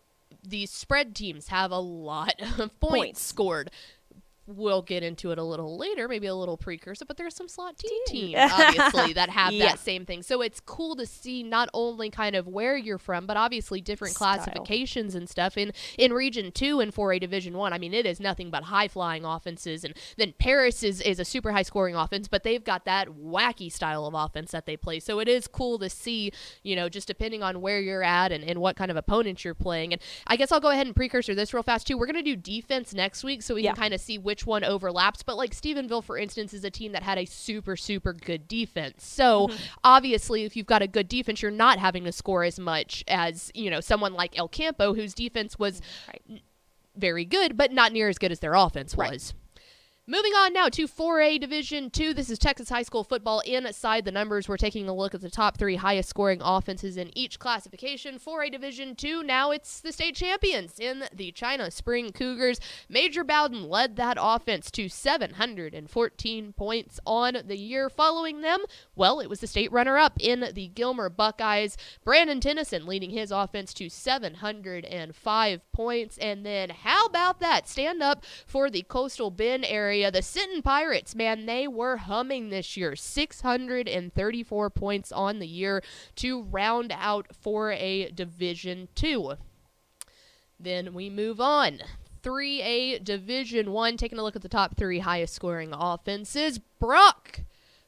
these 0.46 0.70
spread 0.70 1.14
teams 1.14 1.48
have 1.48 1.70
a 1.70 1.78
lot 1.78 2.34
of 2.58 2.80
points, 2.80 2.80
Points. 2.80 3.20
scored. 3.20 3.70
We'll 4.56 4.82
get 4.82 5.02
into 5.02 5.30
it 5.30 5.38
a 5.38 5.42
little 5.42 5.76
later, 5.78 6.08
maybe 6.08 6.26
a 6.26 6.34
little 6.34 6.56
precursor, 6.56 7.04
but 7.04 7.16
there's 7.16 7.34
some 7.34 7.48
slot 7.48 7.78
Team. 7.78 8.02
teams, 8.06 8.36
obviously, 8.52 9.12
that 9.14 9.30
have 9.30 9.52
Yeah. 9.52 9.66
that 9.70 9.78
same 9.78 10.04
thing. 10.06 10.22
So 10.22 10.42
it's 10.42 10.60
cool 10.60 10.96
to 10.96 11.06
see 11.06 11.42
not 11.42 11.68
only 11.74 12.10
kind 12.10 12.34
of 12.36 12.46
where 12.46 12.76
you're 12.76 12.98
from, 12.98 13.26
but 13.26 13.36
obviously 13.36 13.80
different 13.80 14.14
Style. 14.14 14.36
classifications 14.36 15.14
and 15.14 15.28
stuff. 15.28 15.56
In 15.56 15.72
in 15.98 16.12
Region 16.12 16.52
2 16.52 16.80
and 16.80 16.92
4A 16.94 17.20
Division 17.20 17.56
1, 17.56 17.72
I 17.72 17.78
mean, 17.78 17.94
it 17.94 18.06
is 18.06 18.20
nothing 18.20 18.50
but 18.50 18.64
high 18.64 18.88
flying 18.88 19.24
offenses. 19.24 19.84
And 19.84 19.94
then 20.16 20.34
Paris 20.38 20.82
is, 20.82 21.00
is 21.00 21.20
a 21.20 21.24
super 21.24 21.52
high 21.52 21.62
scoring 21.62 21.94
offense, 21.94 22.28
but 22.28 22.42
they've 22.42 22.62
got 22.64 22.84
that 22.84 23.08
wacky 23.08 23.70
style 23.72 24.06
of 24.06 24.14
offense 24.14 24.50
that 24.52 24.66
they 24.66 24.76
play. 24.76 25.00
So 25.00 25.20
it 25.20 25.28
is 25.28 25.46
cool 25.46 25.78
to 25.78 25.88
see, 25.90 26.32
you 26.62 26.74
know, 26.76 26.88
just 26.88 27.06
depending 27.06 27.42
on 27.42 27.60
where 27.60 27.80
you're 27.80 28.02
at 28.02 28.32
and, 28.32 28.42
and 28.44 28.60
what 28.60 28.76
kind 28.76 28.90
of 28.90 28.96
opponent 28.96 29.44
you're 29.44 29.54
playing. 29.54 29.92
And 29.92 30.02
I 30.26 30.36
guess 30.36 30.50
I'll 30.52 30.60
go 30.60 30.70
ahead 30.70 30.86
and 30.86 30.96
precursor 30.96 31.34
this 31.34 31.52
real 31.54 31.62
fast, 31.62 31.86
too. 31.86 31.96
We're 31.98 32.06
going 32.06 32.16
to 32.16 32.22
do 32.22 32.36
defense 32.36 32.92
next 32.94 33.22
week 33.24 33.42
so 33.42 33.54
we 33.54 33.62
Yeah. 33.62 33.70
can 33.72 33.76
kind 33.82 33.94
of 33.94 34.00
see 34.00 34.18
which 34.18 34.39
one 34.46 34.64
overlaps. 34.64 35.22
But 35.22 35.36
like 35.36 35.52
Stephenville, 35.54 36.02
for 36.04 36.16
instance, 36.18 36.52
is 36.54 36.64
a 36.64 36.70
team 36.70 36.92
that 36.92 37.02
had 37.02 37.18
a 37.18 37.24
super, 37.24 37.76
super 37.76 38.12
good 38.12 38.46
defense. 38.48 39.06
So 39.06 39.48
Mm-hmm. 39.48 39.56
obviously, 39.84 40.44
if 40.44 40.56
you've 40.56 40.66
got 40.66 40.82
a 40.82 40.86
good 40.86 41.08
defense, 41.08 41.42
you're 41.42 41.50
not 41.50 41.78
having 41.78 42.04
to 42.04 42.12
score 42.12 42.44
as 42.44 42.58
much 42.58 43.04
as, 43.08 43.50
you 43.54 43.70
know, 43.70 43.80
someone 43.80 44.12
like 44.14 44.38
El 44.38 44.48
Campo, 44.48 44.94
whose 44.94 45.14
defense 45.14 45.58
was 45.58 45.80
Right. 46.08 46.42
very 46.96 47.24
good, 47.24 47.56
but 47.56 47.72
not 47.72 47.92
near 47.92 48.08
as 48.08 48.18
good 48.18 48.32
as 48.32 48.40
their 48.40 48.54
offense 48.54 48.94
Right. 48.94 49.12
was. 49.12 49.34
Moving 50.10 50.32
on 50.32 50.52
now 50.52 50.68
to 50.70 50.88
4A 50.88 51.40
Division 51.40 51.88
2. 51.88 52.14
This 52.14 52.30
is 52.30 52.38
Texas 52.40 52.68
High 52.68 52.82
School 52.82 53.04
football 53.04 53.38
inside 53.46 54.04
the 54.04 54.10
numbers. 54.10 54.48
We're 54.48 54.56
taking 54.56 54.88
a 54.88 54.92
look 54.92 55.14
at 55.14 55.20
the 55.20 55.30
top 55.30 55.56
three 55.56 55.76
highest 55.76 56.08
scoring 56.08 56.40
offenses 56.42 56.96
in 56.96 57.16
each 57.16 57.38
classification. 57.38 58.18
4A 58.18 58.50
Division 58.50 58.96
2, 58.96 59.22
now 59.22 59.52
it's 59.52 59.80
the 59.80 59.92
state 59.92 60.16
champions 60.16 60.80
in 60.80 61.04
the 61.14 61.30
China 61.30 61.70
Spring 61.70 62.10
Cougars. 62.10 62.58
Major 62.88 63.22
Bowden 63.22 63.68
led 63.68 63.94
that 63.94 64.16
offense 64.20 64.72
to 64.72 64.88
714 64.88 66.54
points 66.54 66.98
on 67.06 67.36
the 67.46 67.56
year. 67.56 67.88
Following 67.88 68.40
them, 68.40 68.64
well, 68.96 69.20
it 69.20 69.30
was 69.30 69.38
the 69.38 69.46
state 69.46 69.70
runner 69.70 69.96
up 69.96 70.14
in 70.18 70.44
the 70.54 70.66
Gilmer 70.66 71.08
Buckeyes. 71.08 71.76
Brandon 72.02 72.40
Tennyson 72.40 72.84
leading 72.84 73.10
his 73.10 73.30
offense 73.30 73.72
to 73.74 73.88
705 73.88 75.72
points. 75.72 76.18
And 76.18 76.44
then, 76.44 76.70
how 76.70 77.06
about 77.06 77.38
that? 77.38 77.68
Stand 77.68 78.02
up 78.02 78.24
for 78.44 78.68
the 78.68 78.82
Coastal 78.82 79.30
Bend 79.30 79.64
area. 79.64 79.99
The 80.08 80.22
Sinton 80.22 80.62
Pirates, 80.62 81.14
man, 81.14 81.44
they 81.46 81.68
were 81.68 81.98
humming 81.98 82.48
this 82.48 82.76
year. 82.76 82.96
634 82.96 84.70
points 84.70 85.12
on 85.12 85.38
the 85.38 85.46
year 85.46 85.82
to 86.16 86.42
round 86.44 86.94
out 86.96 87.26
for 87.34 87.72
a 87.72 88.10
Division 88.12 88.88
2. 88.94 89.34
Then 90.58 90.94
we 90.94 91.10
move 91.10 91.40
on. 91.40 91.80
3A 92.22 93.02
Division 93.02 93.72
1, 93.72 93.96
taking 93.96 94.18
a 94.18 94.22
look 94.22 94.36
at 94.36 94.42
the 94.42 94.48
top 94.48 94.76
three 94.76 95.00
highest 95.00 95.34
scoring 95.34 95.72
offenses. 95.72 96.58
Brock, 96.58 97.40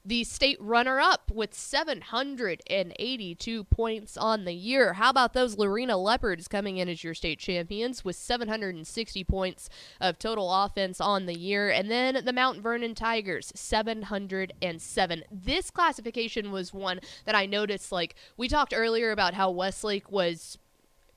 the 0.04 0.24
state 0.24 0.60
runner 0.60 0.98
up 0.98 1.30
with 1.32 1.54
782 1.54 3.64
points 3.64 4.16
on 4.16 4.44
the 4.44 4.52
year. 4.52 4.94
How 4.94 5.10
about 5.10 5.32
those 5.32 5.56
Lorena 5.56 5.96
Leopards 5.96 6.48
coming 6.48 6.78
in 6.78 6.88
as 6.88 7.04
your 7.04 7.14
state 7.14 7.38
champions 7.38 8.04
with 8.04 8.16
760 8.16 9.24
points 9.24 9.68
of 10.00 10.18
total 10.18 10.52
offense 10.52 11.00
on 11.00 11.26
the 11.26 11.38
year? 11.38 11.70
And 11.70 11.90
then 11.90 12.24
the 12.24 12.32
Mount 12.32 12.60
Vernon 12.60 12.94
Tigers, 12.94 13.52
707. 13.54 15.24
This 15.30 15.70
classification 15.70 16.50
was 16.50 16.74
one 16.74 17.00
that 17.24 17.36
I 17.36 17.46
noticed. 17.46 17.92
Like, 17.92 18.16
we 18.36 18.48
talked 18.48 18.74
earlier 18.74 19.12
about 19.12 19.34
how 19.34 19.50
Westlake 19.50 20.10
was 20.10 20.58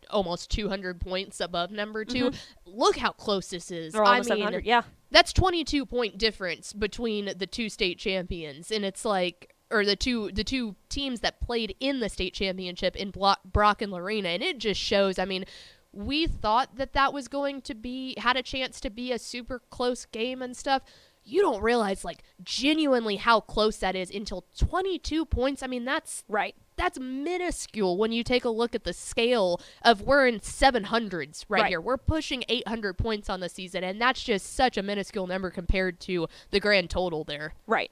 almost 0.10 0.50
200 0.52 1.00
points 1.00 1.40
above 1.40 1.72
number 1.72 2.06
2 2.06 2.32
Look 2.66 2.98
how 2.98 3.12
close 3.12 3.50
this 3.50 3.72
is. 3.72 3.94
I 3.96 4.16
mean, 4.16 4.24
700. 4.24 4.66
Yeah. 4.66 4.82
that's 5.12 5.32
22 5.34 5.86
point 5.86 6.18
difference 6.18 6.74
between 6.74 7.32
the 7.38 7.48
two 7.48 7.70
state 7.70 7.98
champions 8.00 8.72
and 8.72 8.84
it's 8.86 9.06
like 9.06 9.54
or 9.72 9.84
the 9.86 9.96
two 9.96 10.32
the 10.32 10.44
two 10.44 10.76
teams 10.90 11.22
that 11.22 11.42
played 11.42 11.76
in 11.80 12.00
the 12.00 12.10
state 12.10 12.34
championship 12.34 12.96
in 12.96 13.12
Blo- 13.12 13.36
Brock 13.44 13.82
and 13.82 13.92
Lorena 13.92 14.30
and 14.30 14.44
it 14.44 14.58
just 14.60 14.80
shows 14.80 15.18
I 15.18 15.26
mean 15.26 15.46
we 15.92 16.28
thought 16.28 16.76
that 16.76 16.92
that 16.94 17.14
was 17.14 17.28
going 17.30 17.62
to 17.62 17.74
be 17.74 18.16
had 18.18 18.36
a 18.36 18.44
chance 18.44 18.80
to 18.82 18.90
be 18.90 19.12
a 19.14 19.18
super 19.20 19.62
close 19.70 20.06
game 20.06 20.42
and 20.42 20.56
stuff 20.56 20.82
you 21.26 21.42
don't 21.42 21.62
realize 21.62 22.06
like 22.06 22.24
genuinely 22.44 23.16
how 23.16 23.40
close 23.40 23.78
that 23.78 23.96
is 23.96 24.12
until 24.12 24.46
22 24.58 25.26
points. 25.26 25.64
I 25.64 25.68
mean, 25.68 25.84
that's 25.84 26.24
Right. 26.30 26.56
that's 26.76 27.00
minuscule 27.00 27.98
when 27.98 28.12
you 28.12 28.24
take 28.24 28.46
a 28.46 28.50
look 28.50 28.76
at 28.76 28.84
the 28.84 28.94
scale 28.94 29.60
of 29.82 30.02
we're 30.02 30.28
in 30.28 30.40
700s 30.40 31.46
right, 31.50 31.62
Right. 31.64 31.70
here. 31.70 31.82
We're 31.82 31.98
pushing 31.98 32.44
800 32.48 32.94
points 32.98 33.30
on 33.30 33.40
the 33.40 33.50
season, 33.50 33.84
and 33.84 34.00
that's 34.00 34.24
just 34.24 34.54
such 34.56 34.78
a 34.78 34.84
minuscule 34.84 35.26
number 35.26 35.50
compared 35.50 36.00
to 36.02 36.28
the 36.52 36.60
grand 36.60 36.90
total 36.92 37.24
there. 37.24 37.56
Right. 37.66 37.92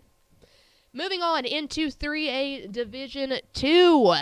Moving 0.93 1.23
on 1.23 1.43
into 1.45 1.89
3A 1.89 2.71
Division 2.71 3.39
2. 3.53 4.13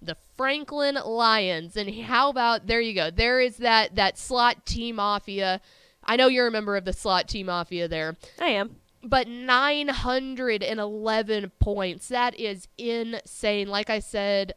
The 0.00 0.16
Franklin 0.36 0.96
Lions. 0.96 1.76
And 1.76 1.94
how 1.94 2.30
about 2.30 2.66
there 2.66 2.80
you 2.80 2.94
go. 2.94 3.10
There 3.10 3.40
is 3.40 3.58
that 3.58 3.94
that 3.94 4.18
slot 4.18 4.66
team 4.66 4.96
Mafia. 4.96 5.60
I 6.04 6.16
know 6.16 6.28
you're 6.28 6.48
a 6.48 6.50
member 6.50 6.76
of 6.76 6.84
the 6.84 6.92
slot 6.92 7.28
T 7.28 7.42
Mafia 7.42 7.88
there. 7.88 8.16
I 8.40 8.48
am. 8.48 8.76
But 9.04 9.26
911 9.28 11.50
points. 11.58 12.08
That 12.08 12.38
is 12.38 12.68
insane. 12.78 13.68
Like 13.68 13.90
I 13.90 13.98
said, 13.98 14.52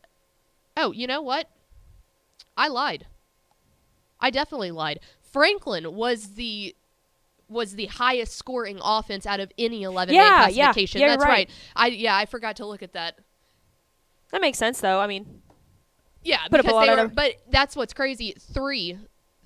oh, 0.77 0.91
you 0.91 1.07
know 1.07 1.21
what? 1.21 1.49
I 2.55 2.67
lied. 2.67 3.07
I 4.19 4.29
definitely 4.29 4.71
lied. 4.71 4.99
Franklin 5.31 5.95
was 5.95 6.35
the 6.35 6.75
was 7.47 7.75
the 7.75 7.85
highest 7.85 8.35
scoring 8.35 8.79
offense 8.81 9.27
out 9.27 9.39
of 9.39 9.51
any 9.57 9.83
11 9.83 10.15
man 10.15 10.23
Yeah, 10.23 10.47
yeah. 10.47 10.63
classification. 10.65 11.01
Yeah, 11.01 11.07
you're 11.07 11.17
That's 11.17 11.29
right. 11.29 11.49
I 11.75 11.87
yeah, 11.87 12.15
I 12.15 12.25
forgot 12.25 12.55
to 12.57 12.65
look 12.65 12.81
at 12.81 12.93
that. 12.93 13.19
That 14.31 14.41
makes 14.41 14.57
sense 14.57 14.79
though. 14.81 14.99
I 14.99 15.07
mean, 15.07 15.41
Yeah, 16.23 16.39
Put 16.49 16.63
because 16.63 16.87
they 16.87 16.95
were, 16.95 17.07
but 17.07 17.33
that's 17.49 17.75
what's 17.75 17.93
crazy. 17.93 18.33
Three, 18.39 18.97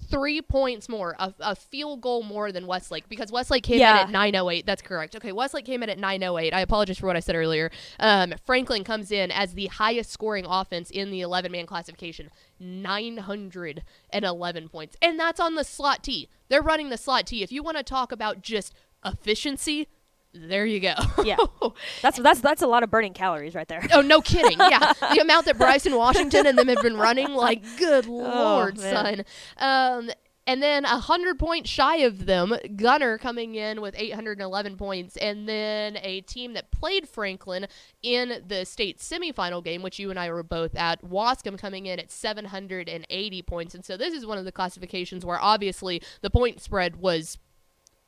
three 0.10 0.42
points 0.42 0.90
more, 0.90 1.16
a, 1.20 1.34
a 1.40 1.56
field 1.56 2.02
goal 2.02 2.24
more 2.24 2.52
than 2.52 2.68
Westlake 2.68 3.08
because 3.10 3.32
Westlake 3.32 3.64
came 3.64 3.80
Yeah. 3.80 4.02
in 4.02 4.08
at 4.08 4.12
908. 4.12 4.66
That's 4.66 4.82
correct. 4.82 5.16
Okay, 5.16 5.32
Westlake 5.32 5.66
came 5.66 5.84
in 5.84 5.90
at 5.90 6.00
908. 6.00 6.54
I 6.54 6.62
apologize 6.62 6.98
for 6.98 7.08
what 7.08 7.16
I 7.16 7.20
said 7.20 7.36
earlier. 7.36 7.72
Um, 8.00 8.34
Franklin 8.46 8.84
comes 8.84 9.12
in 9.12 9.32
as 9.32 9.54
the 9.54 9.68
highest 9.68 10.12
scoring 10.12 10.46
offense 10.48 10.90
in 10.90 11.12
the 11.12 11.22
11 11.22 11.52
man 11.52 11.66
classification, 11.66 12.30
911 12.60 14.70
points, 14.70 14.96
and 15.02 15.20
that's 15.20 15.40
on 15.40 15.56
the 15.56 15.64
slot 15.64 16.04
T. 16.04 16.30
They're 16.50 16.62
running 16.62 16.90
the 16.90 16.98
slot 16.98 17.28
T. 17.28 17.44
If 17.44 17.52
you 17.52 17.64
want 17.64 17.78
to 17.78 17.84
talk 17.84 18.12
about 18.12 18.42
just 18.42 18.74
efficiency, 19.06 19.88
there 20.34 20.66
you 20.66 20.80
go. 20.80 20.94
yeah. 21.24 21.38
that's 22.02 22.20
that's 22.20 22.42
that's 22.42 22.62
a 22.62 22.68
lot 22.68 22.84
of 22.84 22.92
burning 22.92 23.14
calories 23.14 23.56
right 23.56 23.68
there. 23.68 23.86
Oh, 23.92 24.02
no 24.02 24.22
kidding. 24.22 24.60
Yeah. 24.60 24.94
the 25.14 25.20
amount 25.22 25.46
that 25.48 25.58
Bryson 25.58 25.96
Washington 25.96 26.46
and 26.46 26.58
them 26.58 26.68
have 26.68 26.82
been 26.82 26.98
running, 26.98 27.30
like, 27.30 27.64
good 27.78 28.06
lord, 28.06 28.78
Oh, 28.80 28.82
man. 28.82 29.26
son. 29.58 30.06
Um, 30.08 30.12
and 30.48 30.64
then 30.64 30.84
a 30.86 30.94
100 30.94 31.38
points 31.38 31.70
shy 31.70 31.98
of 31.98 32.26
them, 32.26 32.56
Gunter 32.76 33.20
coming 33.20 33.54
in 33.54 33.82
with 33.82 33.94
811 33.96 34.78
points. 34.78 35.16
And 35.18 35.48
then 35.48 35.98
a 36.02 36.22
team 36.22 36.54
that 36.54 36.72
played 36.72 37.08
Franklin 37.08 37.68
in 38.02 38.44
the 38.48 38.66
state 38.66 38.98
semifinal 38.98 39.64
game, 39.64 39.84
which 39.84 40.00
you 40.00 40.10
and 40.10 40.18
I 40.18 40.32
were 40.32 40.42
both 40.42 40.76
at, 40.76 41.04
Waskom 41.04 41.60
coming 41.60 41.86
in 41.86 42.00
at 42.00 42.12
780 42.12 43.42
points. 43.44 43.76
And 43.76 43.86
so 43.86 43.96
this 43.96 44.12
is 44.12 44.26
one 44.26 44.40
of 44.40 44.46
the 44.46 44.52
classifications 44.52 45.24
where 45.24 45.40
obviously 45.40 46.02
the 46.22 46.32
point 46.32 46.62
spread 46.62 46.96
was 46.96 47.38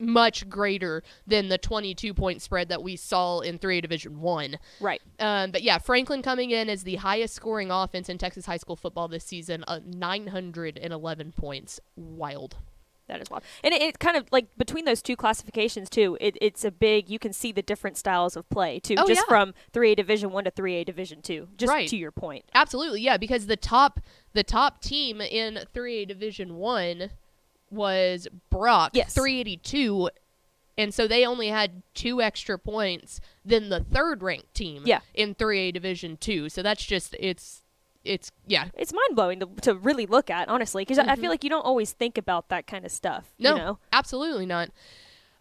much 0.01 0.49
greater 0.49 1.03
than 1.27 1.49
the 1.49 1.57
22 1.57 2.13
point 2.13 2.41
spread 2.41 2.69
that 2.69 2.83
we 2.83 2.95
saw 2.95 3.39
in 3.39 3.59
3A 3.59 3.81
Division 3.81 4.21
1. 4.21 4.57
Right. 4.79 5.01
Um, 5.19 5.51
but 5.51 5.61
yeah, 5.63 5.77
Franklin 5.77 6.21
coming 6.21 6.51
in 6.51 6.69
as 6.69 6.83
the 6.83 6.95
highest 6.95 7.35
scoring 7.35 7.71
offense 7.71 8.09
in 8.09 8.17
Texas 8.17 8.45
high 8.45 8.57
school 8.57 8.75
football 8.75 9.07
this 9.07 9.23
season, 9.23 9.63
uh, 9.67 9.79
911 9.85 11.31
points. 11.33 11.79
Wild. 11.95 12.57
That 13.07 13.21
is 13.21 13.29
wild. 13.29 13.43
And 13.61 13.73
it, 13.73 13.81
it 13.81 13.99
kind 13.99 14.15
of 14.15 14.25
like 14.31 14.47
between 14.57 14.85
those 14.85 15.01
two 15.01 15.17
classifications 15.17 15.89
too, 15.89 16.17
it, 16.21 16.37
it's 16.39 16.63
a 16.63 16.71
big 16.71 17.09
you 17.09 17.19
can 17.19 17.33
see 17.33 17.51
the 17.51 17.61
different 17.61 17.97
styles 17.97 18.37
of 18.37 18.49
play 18.49 18.79
too. 18.79 18.95
Oh, 18.97 19.05
just 19.05 19.21
yeah. 19.21 19.27
from 19.27 19.53
three 19.73 19.91
A 19.91 19.95
division 19.95 20.31
one 20.31 20.45
to 20.45 20.51
three 20.51 20.75
A 20.75 20.85
division 20.85 21.21
two. 21.21 21.49
Just 21.57 21.69
Right. 21.69 21.89
to 21.89 21.97
your 21.97 22.11
point. 22.11 22.45
Absolutely, 22.55 23.01
yeah, 23.01 23.17
because 23.17 23.47
the 23.47 23.57
top 23.57 23.99
the 24.33 24.43
top 24.43 24.81
team 24.81 25.19
in 25.19 25.59
3A 25.73 26.07
Division 26.07 26.55
1 26.55 27.09
was 27.71 28.27
Brock, 28.49 28.91
Yes. 28.93 29.13
382, 29.13 30.09
and 30.77 30.93
so 30.93 31.07
they 31.07 31.25
only 31.25 31.47
had 31.49 31.83
two 31.93 32.21
extra 32.21 32.57
points 32.57 33.19
than 33.45 33.69
the 33.69 33.79
third 33.81 34.23
ranked 34.23 34.53
team 34.53 34.83
Yeah. 34.85 34.99
in 35.13 35.35
3A 35.35 35.71
Division 35.73 36.17
2. 36.17 36.49
So 36.49 36.61
that's 36.61 36.83
just 36.85 37.15
it's 37.19 37.61
it's 38.03 38.31
yeah, 38.47 38.65
It's 38.75 38.91
mind 38.91 39.15
blowing 39.15 39.39
to, 39.41 39.45
to 39.61 39.75
really 39.75 40.07
look 40.07 40.31
at, 40.31 40.49
honestly, 40.49 40.81
because 40.83 40.97
I 40.97 41.15
feel 41.17 41.29
like 41.29 41.43
you 41.43 41.51
don't 41.51 41.65
always 41.65 41.91
think 41.91 42.17
about 42.17 42.49
that 42.49 42.65
kind 42.65 42.83
of 42.83 42.91
stuff. 42.91 43.25
Mm-hmm. 43.33 43.43
No, 43.43 43.49
You 43.51 43.57
know? 43.57 43.79
absolutely 43.93 44.45
not. 44.47 44.69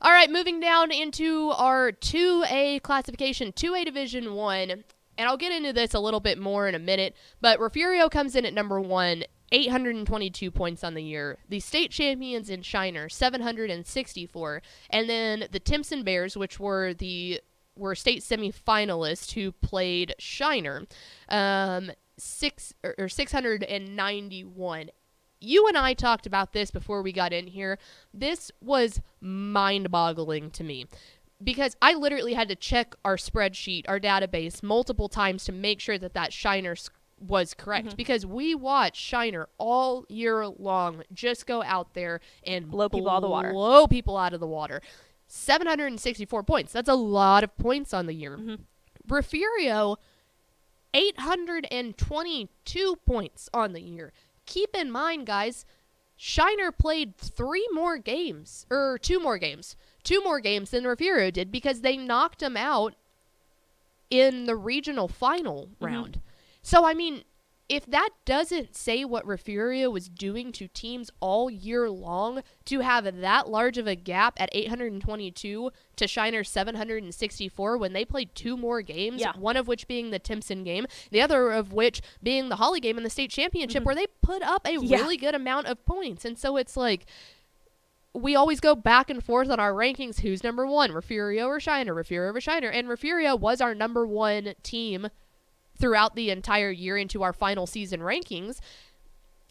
All 0.02 0.10
right, 0.12 0.30
moving 0.30 0.60
down 0.60 0.90
into 0.90 1.50
our 1.50 1.90
2A 1.92 2.82
classification, 2.82 3.52
2A 3.52 3.84
Division 3.86 4.34
1. 4.34 4.70
And 4.70 5.28
I'll 5.28 5.36
get 5.36 5.52
into 5.52 5.72
this 5.74 5.92
a 5.92 6.00
little 6.00 6.20
bit 6.20 6.38
more 6.38 6.66
in 6.68 6.74
a 6.74 6.78
minute, 6.78 7.14
but 7.42 7.60
Refugio 7.60 8.08
comes 8.08 8.34
in 8.34 8.46
at 8.46 8.54
number 8.54 8.80
1, 8.80 9.24
822 9.52 10.50
points 10.50 10.84
on 10.84 10.94
the 10.94 11.02
year. 11.02 11.38
The 11.48 11.60
state 11.60 11.90
champions 11.90 12.50
in 12.50 12.62
Shiner, 12.62 13.08
764. 13.08 14.62
And 14.90 15.08
then 15.08 15.46
the 15.50 15.60
Timpson 15.60 16.02
Bears, 16.02 16.36
which 16.36 16.60
were 16.60 16.94
the 16.94 17.40
were 17.76 17.94
state 17.94 18.22
semifinalists 18.22 19.32
who 19.32 19.52
played 19.52 20.14
Shiner, 20.18 20.86
um, 21.28 21.90
six 22.18 22.74
or, 22.84 22.94
or 22.98 23.08
691 23.08 24.90
you 25.40 25.66
and 25.66 25.76
I 25.76 25.94
talked 25.94 26.26
about 26.26 26.52
this 26.52 26.70
before 26.70 27.02
we 27.02 27.12
got 27.12 27.32
in 27.32 27.46
here. 27.46 27.78
This 28.12 28.50
was 28.60 29.00
mind 29.20 29.90
boggling 29.90 30.50
to 30.50 30.62
me 30.62 30.86
because 31.42 31.76
I 31.80 31.94
literally 31.94 32.34
had 32.34 32.48
to 32.48 32.54
check 32.54 32.94
our 33.04 33.16
spreadsheet, 33.16 33.84
our 33.88 33.98
database, 33.98 34.62
multiple 34.62 35.08
times 35.08 35.44
to 35.44 35.52
make 35.52 35.80
sure 35.80 35.98
that 35.98 36.14
that 36.14 36.32
Shiner 36.32 36.76
was 37.20 37.54
correct 37.54 37.88
mm-hmm. 37.88 37.96
because 37.96 38.26
we 38.26 38.54
watched 38.54 39.00
Shiner 39.00 39.48
all 39.58 40.04
year 40.08 40.46
long 40.46 41.02
just 41.12 41.46
go 41.46 41.62
out 41.62 41.94
there 41.94 42.20
and 42.46 42.70
Blow 42.70 42.88
people 42.88 43.10
out 43.10 43.16
of 43.16 43.22
the 43.22 43.28
water. 43.28 43.52
Blow 43.52 43.86
people 43.86 44.16
out 44.16 44.32
of 44.32 44.40
the 44.40 44.46
water. 44.46 44.80
764 45.26 46.42
points. 46.42 46.72
That's 46.72 46.88
a 46.88 46.94
lot 46.94 47.44
of 47.44 47.56
points 47.56 47.94
on 47.94 48.06
the 48.06 48.14
year. 48.14 48.36
Mm-hmm. 48.36 48.54
Refugio 49.08 49.96
822 50.94 52.96
points 53.06 53.48
on 53.54 53.72
the 53.72 53.80
year. 53.80 54.12
Keep 54.46 54.74
in 54.74 54.90
mind, 54.90 55.26
guys, 55.26 55.64
Shiner 56.16 56.72
played 56.72 57.16
three 57.16 57.68
more 57.72 57.96
games, 57.96 58.66
or 58.70 58.98
two 58.98 59.20
more 59.20 59.38
games, 59.38 59.76
two 60.02 60.20
more 60.22 60.40
games 60.40 60.70
than 60.70 60.84
Refugio 60.84 61.30
did 61.30 61.52
because 61.52 61.82
they 61.82 61.96
knocked 61.96 62.42
him 62.42 62.56
out 62.56 62.96
in 64.10 64.46
the 64.46 64.56
regional 64.56 65.08
final 65.08 65.66
mm-hmm. 65.66 65.84
round. 65.84 66.20
So, 66.70 66.86
I 66.86 66.94
mean, 66.94 67.24
if 67.68 67.84
that 67.86 68.10
doesn't 68.24 68.76
say 68.76 69.04
what 69.04 69.26
Refugio 69.26 69.90
was 69.90 70.08
doing 70.08 70.52
to 70.52 70.68
teams 70.68 71.10
all 71.18 71.50
year 71.50 71.90
long, 71.90 72.44
to 72.66 72.78
have 72.78 73.20
that 73.20 73.48
large 73.48 73.76
of 73.76 73.88
a 73.88 73.96
gap 73.96 74.34
at 74.40 74.50
822 74.52 75.72
to 75.96 76.04
Shiner's 76.04 76.48
764 76.48 77.76
when 77.76 77.92
they 77.92 78.04
played 78.04 78.36
two 78.36 78.56
more 78.56 78.82
games, 78.82 79.20
Yeah. 79.20 79.32
one 79.36 79.56
of 79.56 79.66
which 79.66 79.88
being 79.88 80.10
the 80.10 80.20
Timpson 80.20 80.62
game, 80.62 80.86
the 81.10 81.20
other 81.20 81.50
of 81.50 81.72
which 81.72 82.02
being 82.22 82.50
the 82.50 82.56
Hawley 82.56 82.78
game 82.78 82.96
in 82.96 83.02
the 83.02 83.10
state 83.10 83.32
championship, 83.32 83.80
mm-hmm. 83.80 83.86
where 83.86 83.94
they 83.96 84.06
put 84.22 84.40
up 84.42 84.64
a 84.64 84.76
Yeah. 84.76 84.98
really 84.98 85.16
good 85.16 85.34
amount 85.34 85.66
of 85.66 85.84
points. 85.84 86.24
And 86.24 86.38
so 86.38 86.56
it's 86.56 86.76
like, 86.76 87.06
we 88.14 88.36
always 88.36 88.60
go 88.60 88.76
back 88.76 89.10
and 89.10 89.24
forth 89.24 89.50
on 89.50 89.58
our 89.58 89.72
rankings. 89.72 90.20
Who's 90.20 90.44
number 90.44 90.68
one, 90.68 90.92
Refugio 90.92 91.46
or 91.46 91.58
Shiner? 91.58 91.94
Refugio 91.94 92.32
or 92.32 92.40
Shiner? 92.40 92.68
And 92.70 92.88
Refugio 92.88 93.34
was 93.34 93.60
our 93.60 93.74
number 93.74 94.06
one 94.06 94.54
team 94.62 95.08
throughout 95.80 96.14
the 96.14 96.30
entire 96.30 96.70
year 96.70 96.96
into 96.96 97.22
our 97.22 97.32
final 97.32 97.66
season 97.66 98.00
rankings 98.00 98.60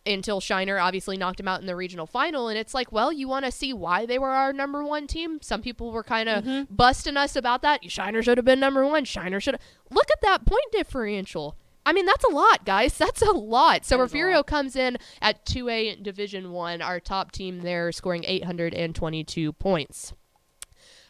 until 0.05 0.39
Shiner 0.39 0.79
obviously 0.79 1.17
knocked 1.17 1.39
him 1.39 1.47
out 1.47 1.61
in 1.61 1.67
the 1.67 1.75
regional 1.75 2.07
final. 2.07 2.47
And 2.47 2.57
it's 2.57 2.73
like, 2.73 2.91
well, 2.91 3.11
you 3.11 3.27
want 3.27 3.45
to 3.45 3.51
see 3.51 3.73
why 3.73 4.05
they 4.05 4.17
were 4.17 4.29
our 4.29 4.53
number 4.53 4.83
one 4.83 5.07
team? 5.07 5.39
Some 5.41 5.61
people 5.61 5.91
were 5.91 6.03
kind 6.03 6.29
of 6.29 6.43
mm-hmm. 6.43 6.73
busting 6.73 7.17
us 7.17 7.35
about 7.35 7.61
that. 7.61 7.89
Shiner 7.91 8.23
should 8.23 8.37
have 8.37 8.45
been 8.45 8.59
number 8.59 8.85
one. 8.85 9.05
Shiner 9.05 9.39
should 9.39 9.55
have. 9.55 9.61
Look 9.91 10.09
at 10.11 10.21
that 10.21 10.45
point 10.45 10.71
differential. 10.71 11.57
I 11.85 11.93
mean, 11.93 12.05
that's 12.05 12.25
a 12.25 12.29
lot, 12.29 12.65
guys. 12.65 12.97
That's 12.97 13.21
a 13.21 13.31
lot. 13.31 13.85
So 13.85 13.97
That 13.97 14.03
is 14.03 14.11
Refugio 14.11 14.35
lot. 14.37 14.47
comes 14.47 14.75
in 14.75 14.97
at 15.21 15.43
2A 15.45 16.03
Division 16.03 16.51
1, 16.51 16.81
our 16.81 16.99
top 16.99 17.31
team 17.31 17.61
there, 17.61 17.91
scoring 17.91 18.23
822 18.27 19.53
points. 19.53 20.13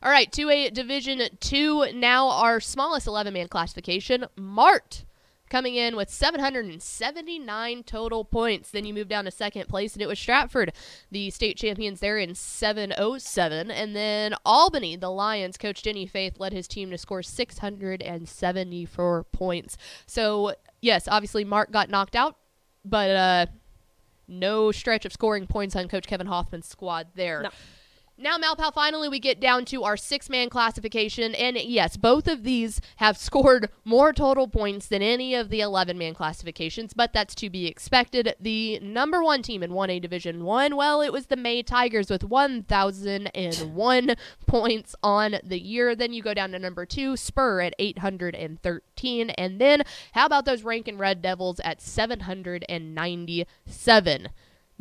All 0.01 0.11
right, 0.11 0.31
2A 0.31 0.73
Division 0.73 1.21
2, 1.41 1.91
now 1.93 2.29
our 2.29 2.61
smallest 2.61 3.07
11 3.07 3.33
man 3.33 3.49
classification, 3.49 4.25
Mart. 4.37 5.03
Coming 5.49 5.75
in 5.75 5.95
with 5.95 6.09
779 6.09 7.83
total 7.83 8.23
points. 8.23 8.69
Then 8.69 8.85
you 8.85 8.93
move 8.93 9.07
down 9.07 9.25
to 9.25 9.31
second 9.31 9.67
place, 9.67 9.93
and 9.93 10.01
it 10.01 10.07
was 10.07 10.19
Stratford, 10.19 10.73
the 11.11 11.31
state 11.31 11.57
champions 11.57 11.99
there 11.99 12.19
in 12.19 12.35
707. 12.35 13.71
And 13.71 13.95
then 13.95 14.35
Albany, 14.45 14.95
the 14.95 15.09
Lions, 15.09 15.57
Coach 15.57 15.81
Denny 15.81 16.05
Faith 16.05 16.39
led 16.39 16.53
his 16.53 16.67
team 16.67 16.91
to 16.91 16.97
score 16.97 17.23
674 17.23 19.23
points. 19.31 19.77
So, 20.05 20.53
yes, 20.81 21.07
obviously 21.07 21.43
Mart 21.43 21.71
got 21.71 21.89
knocked 21.89 22.15
out, 22.15 22.35
but 22.85 23.09
uh, 23.09 23.45
no 24.27 24.71
stretch 24.71 25.05
of 25.05 25.13
scoring 25.13 25.47
points 25.47 25.75
on 25.75 25.87
Coach 25.87 26.05
Kevin 26.05 26.27
Hoffman's 26.27 26.67
squad 26.67 27.07
there. 27.15 27.43
No. 27.43 27.49
Now, 28.21 28.37
Malpal, 28.37 28.73
finally, 28.73 29.07
we 29.07 29.19
get 29.19 29.39
down 29.39 29.63
to 29.65 29.85
our 29.85 29.95
six 29.95 30.29
man 30.29 30.49
classification. 30.49 31.33
And 31.33 31.55
yes, 31.55 31.95
both 31.95 32.27
of 32.27 32.43
these 32.43 32.81
have 32.97 33.17
scored 33.17 33.69
more 33.85 34.11
total 34.11 34.49
points 34.49 34.87
than 34.87 35.01
any 35.01 35.35
of 35.35 35.49
the 35.49 35.61
11 35.61 35.97
man 35.97 36.13
classifications, 36.13 36.93
but 36.93 37.13
that's 37.13 37.33
to 37.35 37.49
be 37.49 37.65
expected. 37.65 38.35
The 38.37 38.81
number 38.81 39.23
one 39.23 39.41
team 39.41 39.63
in 39.63 39.71
1A 39.71 40.01
Division 40.01 40.43
1, 40.43 40.75
well, 40.75 41.01
it 41.01 41.13
was 41.13 41.27
the 41.27 41.37
May 41.37 41.63
Tigers 41.63 42.09
with 42.09 42.25
1,001 42.25 44.15
points 44.47 44.95
on 45.01 45.35
the 45.41 45.61
year. 45.61 45.95
Then 45.95 46.11
you 46.11 46.21
go 46.21 46.33
down 46.33 46.51
to 46.51 46.59
number 46.59 46.85
two, 46.85 47.15
Spur 47.15 47.61
at 47.61 47.73
813. 47.79 49.29
And 49.29 49.61
then, 49.61 49.83
how 50.11 50.25
about 50.25 50.43
those 50.43 50.63
Rankin 50.63 50.97
Red 50.97 51.21
Devils 51.21 51.61
at 51.61 51.81
797? 51.81 54.27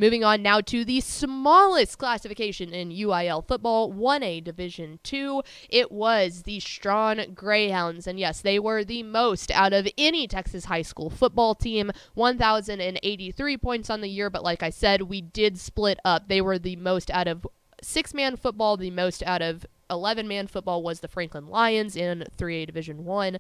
Moving 0.01 0.23
on 0.23 0.43
now 0.43 0.61
to 0.61 0.85
the 0.85 1.01
smallest 1.01 1.99
classification 1.99 2.73
in 2.73 2.91
UIL 2.91 3.45
football, 3.45 3.93
1A 3.93 4.45
Division 4.45 5.01
2. 5.03 5.43
It 5.69 5.91
was 5.91 6.43
the 6.43 6.61
Strawn 6.61 7.33
Greyhounds. 7.35 8.07
And 8.07 8.17
yes, 8.17 8.41
they 8.41 8.61
were 8.61 8.85
the 8.85 9.03
most 9.03 9.51
out 9.51 9.73
of 9.73 9.89
any 9.99 10.29
Texas 10.29 10.67
high 10.67 10.83
school 10.83 11.11
football 11.11 11.57
team, 11.57 11.91
1,083 12.15 13.57
points 13.57 13.91
on 13.91 14.01
the 14.01 14.09
year. 14.09 14.31
But 14.31 14.45
like 14.45 14.63
I 14.63 14.71
said, 14.71 15.03
we 15.03 15.21
did 15.21 15.59
split 15.59 15.99
up. 16.05 16.29
They 16.29 16.41
were 16.41 16.61
the 16.61 16.77
most 16.77 17.11
out 17.11 17.27
of 17.27 17.45
six 17.83 18.15
man 18.15 18.37
football, 18.37 18.77
the 18.77 18.93
most 18.93 19.25
out 19.25 19.43
of 19.43 19.67
11 19.91 20.29
man 20.29 20.47
football 20.47 20.81
was 20.81 21.01
the 21.01 21.09
Franklin 21.09 21.49
Lions 21.49 21.97
in 21.97 22.23
3A 22.37 22.67
Division 22.67 23.05
1, 23.05 23.39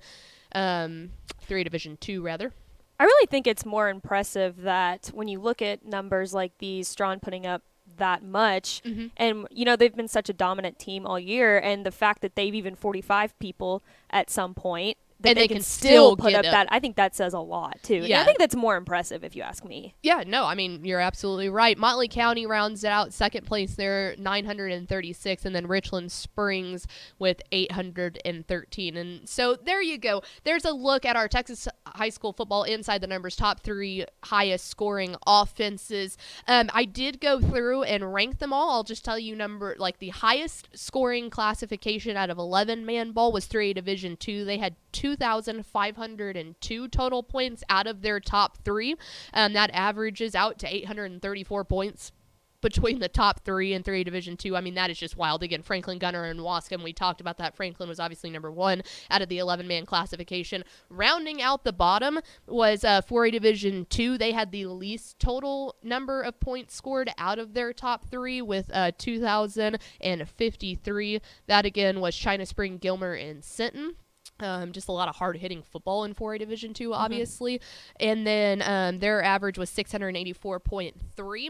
um, 0.57 1.11
3A 1.49 1.62
Division 1.62 1.97
2, 2.01 2.21
rather. 2.21 2.53
I 3.00 3.04
really 3.04 3.26
think 3.26 3.46
it's 3.46 3.64
more 3.64 3.88
impressive 3.88 4.62
that 4.62 5.11
when 5.14 5.28
you 5.28 5.40
look 5.40 5.62
at 5.62 5.84
numbers 5.84 6.34
like 6.34 6.52
these, 6.58 6.88
Strawn 6.88 7.20
putting 7.20 7.46
up 7.46 7.62
that 7.96 8.22
much, 8.22 8.82
Mm-hmm. 8.84 9.06
and 9.16 9.46
you 9.50 9.64
know 9.64 9.76
they've 9.76 9.94
been 9.94 10.08
such 10.08 10.28
a 10.28 10.32
dominant 10.32 10.78
team 10.78 11.06
all 11.06 11.18
year, 11.18 11.58
and 11.58 11.84
the 11.87 11.90
fact 11.90 12.22
that 12.22 12.34
they've 12.37 12.54
even 12.54 12.74
45 12.74 13.38
people 13.38 13.82
at 14.11 14.30
some 14.30 14.54
point 14.54 14.98
that 15.20 15.31
And 15.31 15.37
they, 15.37 15.42
they 15.42 15.48
can, 15.48 15.57
can 15.57 15.64
still 15.64 15.88
still 15.88 16.16
put 16.16 16.35
up 16.35 16.44
up. 16.44 16.50
that, 16.52 16.68
I 16.70 16.78
think 16.78 16.96
that 16.96 17.14
says 17.14 17.33
a 17.35 17.40
lot 17.40 17.78
too. 17.83 17.96
And 17.96 18.09
Yeah. 18.09 18.22
I 18.22 18.24
think 18.24 18.38
that's 18.38 18.54
more 18.54 18.76
impressive 18.76 19.24
if 19.24 19.35
you 19.35 19.42
ask 19.42 19.64
me. 19.64 19.94
Yeah, 20.02 20.22
no, 20.26 20.44
I 20.44 20.54
mean, 20.54 20.85
you're 20.85 21.00
absolutely 21.00 21.48
right. 21.48 21.76
Motley 21.76 22.09
County 22.09 22.46
rounds 22.46 22.85
it 22.85 22.88
out 22.88 23.12
second 23.12 23.46
place 23.46 23.74
there, 23.74 24.14
936, 24.18 25.44
and 25.44 25.54
then 25.57 25.66
Richland 25.66 26.12
Springs 26.12 26.87
with 27.18 27.42
813. 27.52 28.96
And 28.96 29.28
so 29.28 29.57
there 29.57 29.83
you 29.83 29.98
go. 29.98 30.22
There's 30.44 30.64
a 30.64 30.72
look 30.72 31.04
at 31.04 31.16
our 31.16 31.28
Texas 31.28 31.66
high 31.87 32.11
school 32.11 32.33
football 32.33 32.62
inside 32.62 33.00
the 33.00 33.07
numbers 33.07 33.35
top 33.37 33.61
three 33.61 34.04
highest 34.24 34.68
scoring 34.68 35.16
offenses. 35.26 36.16
Um, 36.46 36.70
I 36.72 36.85
did 36.85 37.20
go 37.20 37.40
through 37.40 37.83
and 37.85 38.12
rank 38.12 38.38
them 38.38 38.52
all. 38.52 38.70
I'll 38.70 38.85
just 38.85 39.04
tell 39.04 39.18
you 39.18 39.35
number 39.35 39.74
like 39.78 39.98
the 39.98 40.11
highest 40.11 40.68
scoring 40.74 41.31
classification 41.31 42.16
out 42.16 42.31
of 42.31 42.38
11 42.38 42.87
man 42.87 43.12
ball 43.12 43.33
was 43.33 43.46
3A 43.46 43.74
Division 43.74 44.16
2. 44.16 44.44
They 44.44 44.59
had 44.59 44.76
2,502 45.09 46.88
total 46.88 47.23
points 47.23 47.64
out 47.71 47.87
of 47.87 48.03
their 48.03 48.21
top 48.21 48.59
three. 48.62 48.94
Um, 49.33 49.55
that 49.55 49.71
averages 49.73 50.35
out 50.35 50.59
to 50.59 50.75
834 50.75 51.64
points 51.64 52.12
between 52.61 52.99
the 52.99 53.09
top 53.09 53.44
three 53.44 53.73
and 53.73 53.85
three 53.85 54.03
division 54.03 54.37
two. 54.37 54.57
I 54.57 54.61
mean 54.61 54.75
that 54.75 54.90
is 54.90 54.99
just 54.99 55.16
wild. 55.16 55.44
Again 55.44 55.62
franklin 55.62 55.99
gunter 55.99 56.25
and 56.25 56.40
waskom 56.40 56.83
we 56.83 56.92
talked 56.92 57.21
about 57.21 57.38
that. 57.38 57.55
Franklin 57.55 57.88
was 57.88 58.01
obviously 58.01 58.31
number 58.31 58.51
one 58.51 58.83
out 59.11 59.23
of 59.23 59.29
the 59.29 59.38
11 59.38 59.68
man 59.68 59.87
classification. 59.87 60.64
Rounding 60.90 61.40
out 61.40 61.62
the 61.62 61.73
bottom 61.73 62.18
was 62.49 62.83
uh, 62.83 63.01
4a 63.03 63.31
division 63.31 63.87
two 63.88 64.18
they 64.18 64.33
had 64.33 64.51
the 64.51 64.66
least 64.66 65.21
total 65.21 65.77
number 65.85 66.21
of 66.21 66.40
points 66.40 66.75
scored 66.75 67.11
out 67.16 67.38
of 67.38 67.55
their 67.55 67.73
top 67.73 68.11
three 68.11 68.42
with 68.42 68.68
uh, 68.75 68.90
2053 68.99 71.21
that 71.47 71.64
again 71.64 72.01
was 72.01 72.16
china 72.16 72.44
spring 72.44 72.79
gilmer 72.79 73.14
and 73.14 73.44
sinton 73.44 73.94
um, 74.40 74.72
just 74.72 74.88
a 74.88 74.92
lot 74.92 75.09
of 75.09 75.16
hard 75.16 75.37
hitting 75.37 75.62
football 75.62 76.05
in 76.05 76.14
4A 76.14 76.38
Division 76.38 76.74
2, 76.74 76.94
obviously. 76.94 77.61
And 78.01 78.27
then 78.27 78.62
um, 78.62 78.98
their 78.98 79.22
average 79.22 79.59
was 79.59 79.70
684.3. 79.70 81.48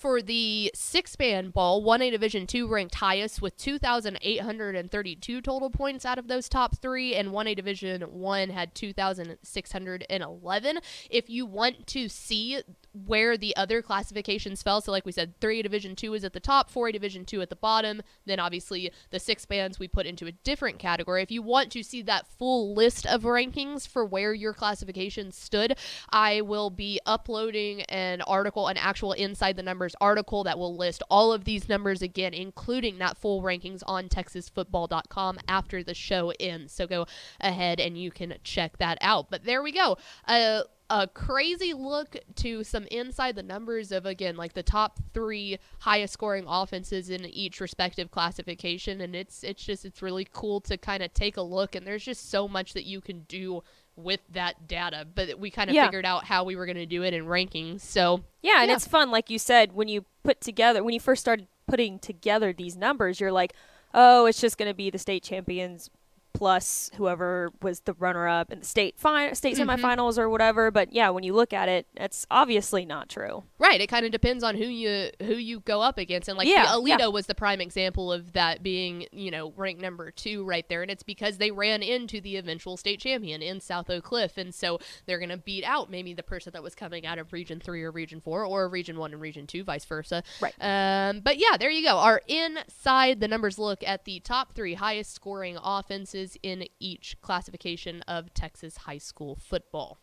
For 0.00 0.20
the 0.22 0.70
six 0.74 1.18
man 1.18 1.50
ball, 1.50 1.84
1A 1.84 2.10
Division 2.10 2.46
2 2.46 2.66
ranked 2.66 2.94
highest 2.94 3.42
with 3.42 3.58
2,832 3.58 5.42
total 5.42 5.68
points 5.68 6.06
out 6.06 6.18
of 6.18 6.26
those 6.26 6.48
top 6.48 6.78
three, 6.78 7.14
and 7.14 7.32
1A 7.32 7.54
Division 7.54 8.00
1 8.00 8.48
had 8.48 8.74
2,611. 8.74 10.78
If 11.10 11.28
you 11.28 11.44
want 11.44 11.86
to 11.88 12.08
see 12.08 12.62
where 12.92 13.36
the 13.36 13.54
other 13.56 13.82
classifications 13.82 14.62
fell, 14.62 14.80
so 14.80 14.90
like 14.90 15.04
we 15.04 15.12
said, 15.12 15.38
3A 15.38 15.64
Division 15.64 15.94
2 15.94 16.14
is 16.14 16.24
at 16.24 16.32
the 16.32 16.40
top, 16.40 16.72
4A 16.72 16.94
Division 16.94 17.26
2 17.26 17.42
at 17.42 17.50
the 17.50 17.56
bottom, 17.56 18.00
then 18.24 18.40
obviously 18.40 18.90
the 19.10 19.20
six 19.20 19.44
bands 19.44 19.78
we 19.78 19.86
put 19.86 20.06
into 20.06 20.26
a 20.26 20.32
different 20.32 20.78
category. 20.78 21.22
If 21.22 21.30
you 21.30 21.42
want 21.42 21.70
to 21.72 21.82
see 21.82 22.00
that 22.02 22.26
full 22.38 22.74
list 22.74 23.04
of 23.04 23.24
rankings 23.24 23.86
for 23.86 24.06
where 24.06 24.32
your 24.32 24.54
classification 24.54 25.30
stood, 25.30 25.76
I 26.08 26.40
will 26.40 26.70
be 26.70 27.00
uploading 27.04 27.82
an 27.82 28.22
article, 28.22 28.68
an 28.68 28.78
actual 28.78 29.12
Inside 29.12 29.56
the 29.56 29.62
Numbers 29.62 29.89
article 30.00 30.44
that 30.44 30.58
will 30.58 30.76
list 30.76 31.02
all 31.10 31.32
of 31.32 31.44
these 31.44 31.68
numbers 31.68 32.02
again, 32.02 32.34
including 32.34 32.98
that 32.98 33.16
full 33.16 33.42
rankings 33.42 33.82
on 33.86 34.08
TexasFootball.com 34.08 35.38
after 35.48 35.82
the 35.82 35.94
show 35.94 36.32
ends. 36.40 36.72
So 36.72 36.86
go 36.86 37.06
ahead 37.40 37.80
and 37.80 37.96
you 37.96 38.10
can 38.10 38.34
check 38.44 38.78
that 38.78 38.98
out. 39.00 39.30
But 39.30 39.44
there 39.44 39.62
we 39.62 39.72
go. 39.72 39.96
Uh, 40.26 40.62
a 40.90 41.06
crazy 41.06 41.72
look 41.72 42.16
to 42.34 42.64
some 42.64 42.84
inside 42.90 43.36
the 43.36 43.42
numbers 43.44 43.92
of 43.92 44.04
again 44.04 44.36
like 44.36 44.54
the 44.54 44.62
top 44.62 44.98
three 45.14 45.56
highest 45.78 46.12
scoring 46.12 46.44
offenses 46.48 47.10
in 47.10 47.24
each 47.26 47.60
respective 47.60 48.10
classification 48.10 49.00
and 49.00 49.14
it's 49.14 49.44
it's 49.44 49.62
just 49.62 49.84
it's 49.84 50.02
really 50.02 50.26
cool 50.32 50.60
to 50.60 50.76
kind 50.76 51.02
of 51.02 51.14
take 51.14 51.36
a 51.36 51.42
look 51.42 51.76
and 51.76 51.86
there's 51.86 52.04
just 52.04 52.28
so 52.28 52.48
much 52.48 52.72
that 52.72 52.84
you 52.84 53.00
can 53.00 53.20
do 53.28 53.62
with 53.96 54.20
that 54.30 54.66
data 54.68 55.06
but 55.14 55.38
we 55.38 55.50
kind 55.50 55.68
of 55.70 55.74
Yeah. 55.76 55.86
figured 55.86 56.06
out 56.06 56.24
how 56.24 56.44
we 56.44 56.56
were 56.56 56.64
going 56.66 56.76
to 56.76 56.86
do 56.86 57.02
it 57.02 57.12
in 57.14 57.24
rankings 57.26 57.80
so 57.82 58.22
Yeah, 58.42 58.60
and 58.62 58.70
Yeah. 58.70 58.76
it's 58.76 58.86
fun, 58.88 59.10
like 59.10 59.28
you 59.28 59.38
said, 59.38 59.72
when 59.74 59.88
you 59.88 60.06
put 60.22 60.40
together, 60.40 60.82
when 60.82 60.94
you 60.94 61.00
first 61.00 61.20
started 61.20 61.46
putting 61.66 61.98
together 61.98 62.52
these 62.54 62.74
numbers, 62.76 63.20
you're 63.20 63.30
like, 63.32 63.52
oh, 63.92 64.24
it's 64.24 64.40
just 64.40 64.56
going 64.56 64.70
to 64.70 64.74
be 64.74 64.88
the 64.88 64.98
state 64.98 65.22
champions 65.22 65.90
plus 66.32 66.90
whoever 66.96 67.52
was 67.60 67.80
the 67.80 67.92
runner-up 67.94 68.52
in 68.52 68.60
the 68.60 68.64
state 68.64 68.98
fi- 68.98 69.32
state 69.32 69.56
Mhm. 69.56 69.66
semifinals 69.78 70.18
or 70.18 70.28
whatever. 70.28 70.70
But 70.70 70.92
yeah, 70.92 71.10
when 71.10 71.24
you 71.24 71.32
look 71.34 71.52
at 71.52 71.68
it, 71.68 71.86
it's 71.96 72.26
obviously 72.30 72.84
not 72.86 73.08
true. 73.08 73.44
Right. 73.58 73.80
It 73.80 73.88
kind 73.88 74.06
of 74.06 74.12
depends 74.12 74.42
on 74.44 74.56
who 74.56 74.64
you 74.64 75.10
who 75.20 75.34
you 75.34 75.60
go 75.60 75.80
up 75.82 75.98
against, 75.98 76.28
and 76.28 76.38
like 76.38 76.48
Yeah, 76.48 76.66
Aledo 76.66 76.98
yeah. 76.98 77.06
was 77.08 77.26
the 77.26 77.34
prime 77.34 77.60
example 77.60 78.12
of 78.12 78.32
that 78.32 78.62
being 78.62 79.06
you 79.12 79.30
know 79.30 79.52
ranked 79.56 79.82
number 79.82 80.10
two 80.10 80.44
right 80.44 80.68
there, 80.68 80.82
and 80.82 80.90
it's 80.90 81.02
because 81.02 81.38
they 81.38 81.50
ran 81.50 81.82
into 81.82 82.20
the 82.20 82.36
eventual 82.36 82.76
state 82.76 83.00
champion 83.00 83.42
in 83.42 83.60
South 83.60 83.90
Oak 83.90 84.04
Cliff, 84.04 84.38
and 84.38 84.54
so 84.54 84.78
they're 85.06 85.18
gonna 85.18 85.36
beat 85.36 85.64
out 85.64 85.90
maybe 85.90 86.14
the 86.14 86.22
person 86.22 86.52
that 86.52 86.62
was 86.62 86.74
coming 86.74 87.04
out 87.06 87.18
of 87.18 87.32
Region 87.32 87.60
Three 87.60 87.82
or 87.82 87.90
Region 87.90 88.20
Four 88.20 88.44
or 88.44 88.68
Region 88.68 88.98
One 88.98 89.12
and 89.12 89.20
Region 89.20 89.46
Two, 89.46 89.64
vice 89.64 89.84
versa. 89.84 90.22
Right. 90.40 90.54
Um. 90.60 91.20
But 91.20 91.38
yeah, 91.38 91.56
there 91.58 91.70
you 91.70 91.82
go. 91.82 91.96
Our 91.98 92.22
inside 92.28 93.20
the 93.20 93.28
numbers 93.28 93.58
look 93.58 93.82
at 93.86 94.04
the 94.04 94.20
top 94.20 94.54
three 94.54 94.74
highest 94.74 95.12
scoring 95.12 95.58
offenses 95.62 96.19
in 96.42 96.66
each 96.78 97.16
classification 97.20 98.02
of 98.02 98.34
Texas 98.34 98.78
high 98.78 98.98
school 98.98 99.36
football. 99.36 99.98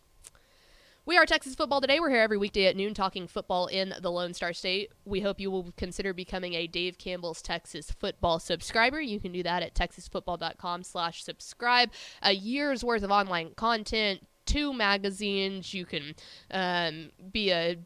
We 1.08 1.16
are 1.16 1.24
Texas 1.24 1.54
Football 1.54 1.80
Today. 1.80 2.00
We're 2.00 2.10
here 2.10 2.20
every 2.20 2.36
weekday 2.36 2.66
at 2.66 2.76
noon 2.76 2.92
talking 2.92 3.26
football 3.26 3.66
in 3.66 3.94
the 4.02 4.10
Lone 4.10 4.34
Star 4.34 4.52
State. 4.52 4.92
We 5.06 5.20
hope 5.20 5.40
you 5.40 5.50
will 5.50 5.72
consider 5.78 6.12
becoming 6.12 6.52
a 6.52 6.66
Dave 6.66 6.98
Campbell's 6.98 7.40
Texas 7.40 7.90
Football 7.90 8.38
subscriber. 8.40 9.00
You 9.00 9.18
can 9.18 9.32
do 9.32 9.42
that 9.42 9.62
at 9.62 9.74
texasfootball.com 9.74 10.82
slash 10.82 11.24
subscribe. 11.24 11.92
A 12.20 12.32
year's 12.32 12.84
worth 12.84 13.02
of 13.02 13.10
online 13.10 13.52
content, 13.56 14.26
two 14.44 14.74
magazines. 14.74 15.72
You 15.72 15.86
can 15.86 16.14
um, 16.50 17.10
be 17.32 17.52
a 17.52 17.78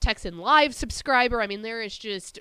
Texan 0.00 0.36
Live 0.36 0.74
subscriber. 0.74 1.40
I 1.40 1.46
mean, 1.46 1.62
there 1.62 1.80
is 1.80 1.96
just... 1.96 2.38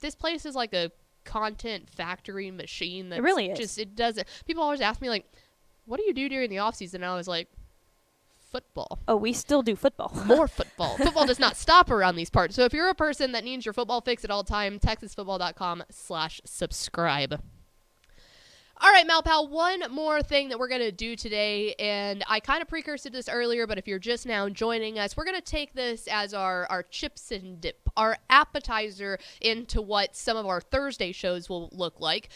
This 0.00 0.14
place 0.14 0.46
is 0.46 0.54
like 0.54 0.72
a 0.72 0.90
content 1.28 1.88
factory 1.90 2.50
machine 2.50 3.10
that 3.10 3.22
really 3.22 3.50
is. 3.50 3.58
just 3.58 3.78
it 3.78 3.94
doesn't 3.94 4.26
people 4.46 4.62
always 4.62 4.80
ask 4.80 5.00
me 5.02 5.10
like 5.10 5.24
what 5.84 5.98
do 5.98 6.04
you 6.04 6.14
do 6.14 6.28
during 6.28 6.48
the 6.48 6.58
off 6.58 6.74
season 6.74 7.02
and 7.02 7.12
i 7.12 7.14
was 7.14 7.28
like 7.28 7.48
football 8.50 8.98
Oh, 9.06 9.16
we 9.16 9.34
still 9.34 9.60
do 9.62 9.76
football. 9.76 10.10
more 10.26 10.48
football. 10.58 10.96
football 10.96 11.26
does 11.26 11.38
not 11.38 11.54
stop 11.54 11.90
around 11.90 12.16
these 12.16 12.30
parts. 12.30 12.54
So 12.56 12.64
if 12.64 12.72
you're 12.72 12.88
a 12.88 12.94
person 12.94 13.32
that 13.32 13.44
needs 13.44 13.66
your 13.66 13.74
football 13.74 14.00
fix 14.00 14.24
at 14.24 14.30
all 14.30 14.42
time, 14.42 14.78
texasfootball.com 14.80 15.84
slash 15.90 16.40
subscribe. 16.46 17.42
All 18.80 18.92
right, 18.92 19.08
Malpal, 19.08 19.50
one 19.50 19.82
more 19.90 20.22
thing 20.22 20.50
that 20.50 20.58
we're 20.60 20.68
going 20.68 20.82
to 20.82 20.92
do 20.92 21.16
today, 21.16 21.74
and 21.80 22.22
I 22.28 22.38
kind 22.38 22.62
of 22.62 22.68
precursed 22.68 23.10
this 23.10 23.28
earlier, 23.28 23.66
but 23.66 23.76
if 23.76 23.88
you're 23.88 23.98
just 23.98 24.24
now 24.24 24.48
joining 24.48 25.00
us, 25.00 25.16
we're 25.16 25.24
going 25.24 25.34
to 25.34 25.42
take 25.42 25.74
this 25.74 26.06
as 26.06 26.32
our, 26.32 26.64
our 26.66 26.84
chips 26.84 27.32
and 27.32 27.60
dip, 27.60 27.88
our 27.96 28.18
appetizer 28.30 29.18
into 29.40 29.82
what 29.82 30.14
some 30.14 30.36
of 30.36 30.46
our 30.46 30.60
Thursday 30.60 31.10
shows 31.10 31.48
will 31.48 31.70
look 31.72 31.98
like. 31.98 32.28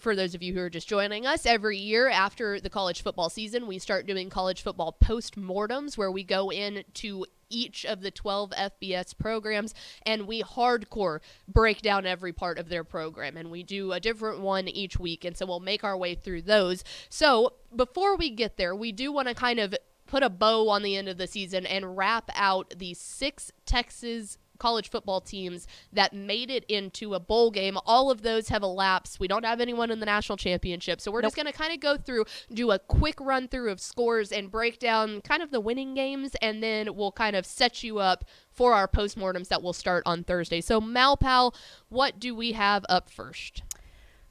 For 0.00 0.16
those 0.16 0.34
of 0.34 0.42
you 0.42 0.52
who 0.52 0.60
are 0.60 0.70
just 0.70 0.88
joining 0.88 1.26
us, 1.26 1.46
every 1.46 1.78
year 1.78 2.08
after 2.08 2.58
the 2.58 2.70
college 2.70 3.00
football 3.02 3.30
season, 3.30 3.68
we 3.68 3.78
start 3.78 4.06
doing 4.06 4.30
college 4.30 4.62
football 4.62 4.90
post-mortems 4.90 5.96
where 5.96 6.10
we 6.10 6.24
go 6.24 6.50
into 6.50 7.24
each 7.52 7.84
of 7.84 8.00
the 8.00 8.10
12 8.10 8.50
FBS 8.50 9.16
programs 9.16 9.74
and 10.04 10.26
we 10.26 10.42
hardcore 10.42 11.20
break 11.46 11.82
down 11.82 12.06
every 12.06 12.32
part 12.32 12.58
of 12.58 12.68
their 12.68 12.84
program 12.84 13.36
and 13.36 13.50
we 13.50 13.62
do 13.62 13.92
a 13.92 14.00
different 14.00 14.40
one 14.40 14.68
each 14.68 14.98
week 14.98 15.24
and 15.24 15.36
so 15.36 15.46
we'll 15.46 15.60
make 15.60 15.84
our 15.84 15.96
way 15.96 16.14
through 16.14 16.42
those. 16.42 16.82
So, 17.08 17.54
before 17.74 18.16
we 18.16 18.30
get 18.30 18.58
there, 18.58 18.74
we 18.74 18.92
do 18.92 19.10
want 19.12 19.28
to 19.28 19.34
kind 19.34 19.58
of 19.58 19.74
put 20.06 20.22
a 20.22 20.28
bow 20.28 20.68
on 20.68 20.82
the 20.82 20.96
end 20.96 21.08
of 21.08 21.16
the 21.16 21.26
season 21.26 21.64
and 21.64 21.96
wrap 21.96 22.30
out 22.34 22.74
the 22.76 22.92
six 22.94 23.50
Texas 23.64 24.36
college 24.62 24.88
football 24.90 25.20
teams 25.20 25.66
that 25.92 26.12
made 26.12 26.48
it 26.48 26.64
into 26.68 27.14
a 27.14 27.20
bowl 27.20 27.50
game. 27.50 27.76
All 27.84 28.12
of 28.12 28.22
those 28.22 28.48
have 28.48 28.62
elapsed. 28.62 29.18
We 29.18 29.26
don't 29.26 29.44
have 29.44 29.60
anyone 29.60 29.90
in 29.90 29.98
the 29.98 30.06
national 30.06 30.36
championship. 30.36 31.00
So 31.00 31.10
we're 31.10 31.20
nope. 31.20 31.32
just 31.32 31.36
going 31.36 31.46
to 31.46 31.52
kind 31.52 31.74
of 31.74 31.80
go 31.80 31.96
through, 31.96 32.26
do 32.54 32.70
a 32.70 32.78
quick 32.78 33.20
run 33.20 33.48
through 33.48 33.72
of 33.72 33.80
scores 33.80 34.30
and 34.30 34.52
break 34.52 34.78
down 34.78 35.20
kind 35.22 35.42
of 35.42 35.50
the 35.50 35.60
winning 35.60 35.94
games, 35.94 36.36
and 36.40 36.62
then 36.62 36.94
we'll 36.94 37.10
kind 37.10 37.34
of 37.34 37.44
set 37.44 37.82
you 37.82 37.98
up 37.98 38.24
for 38.52 38.72
our 38.72 38.86
postmortems 38.86 39.48
that 39.48 39.62
will 39.62 39.72
start 39.72 40.04
on 40.06 40.22
Thursday. 40.22 40.60
So, 40.60 40.80
Malpal, 40.80 41.52
what 41.88 42.20
do 42.20 42.32
we 42.32 42.52
have 42.52 42.86
up 42.88 43.10
first? 43.10 43.64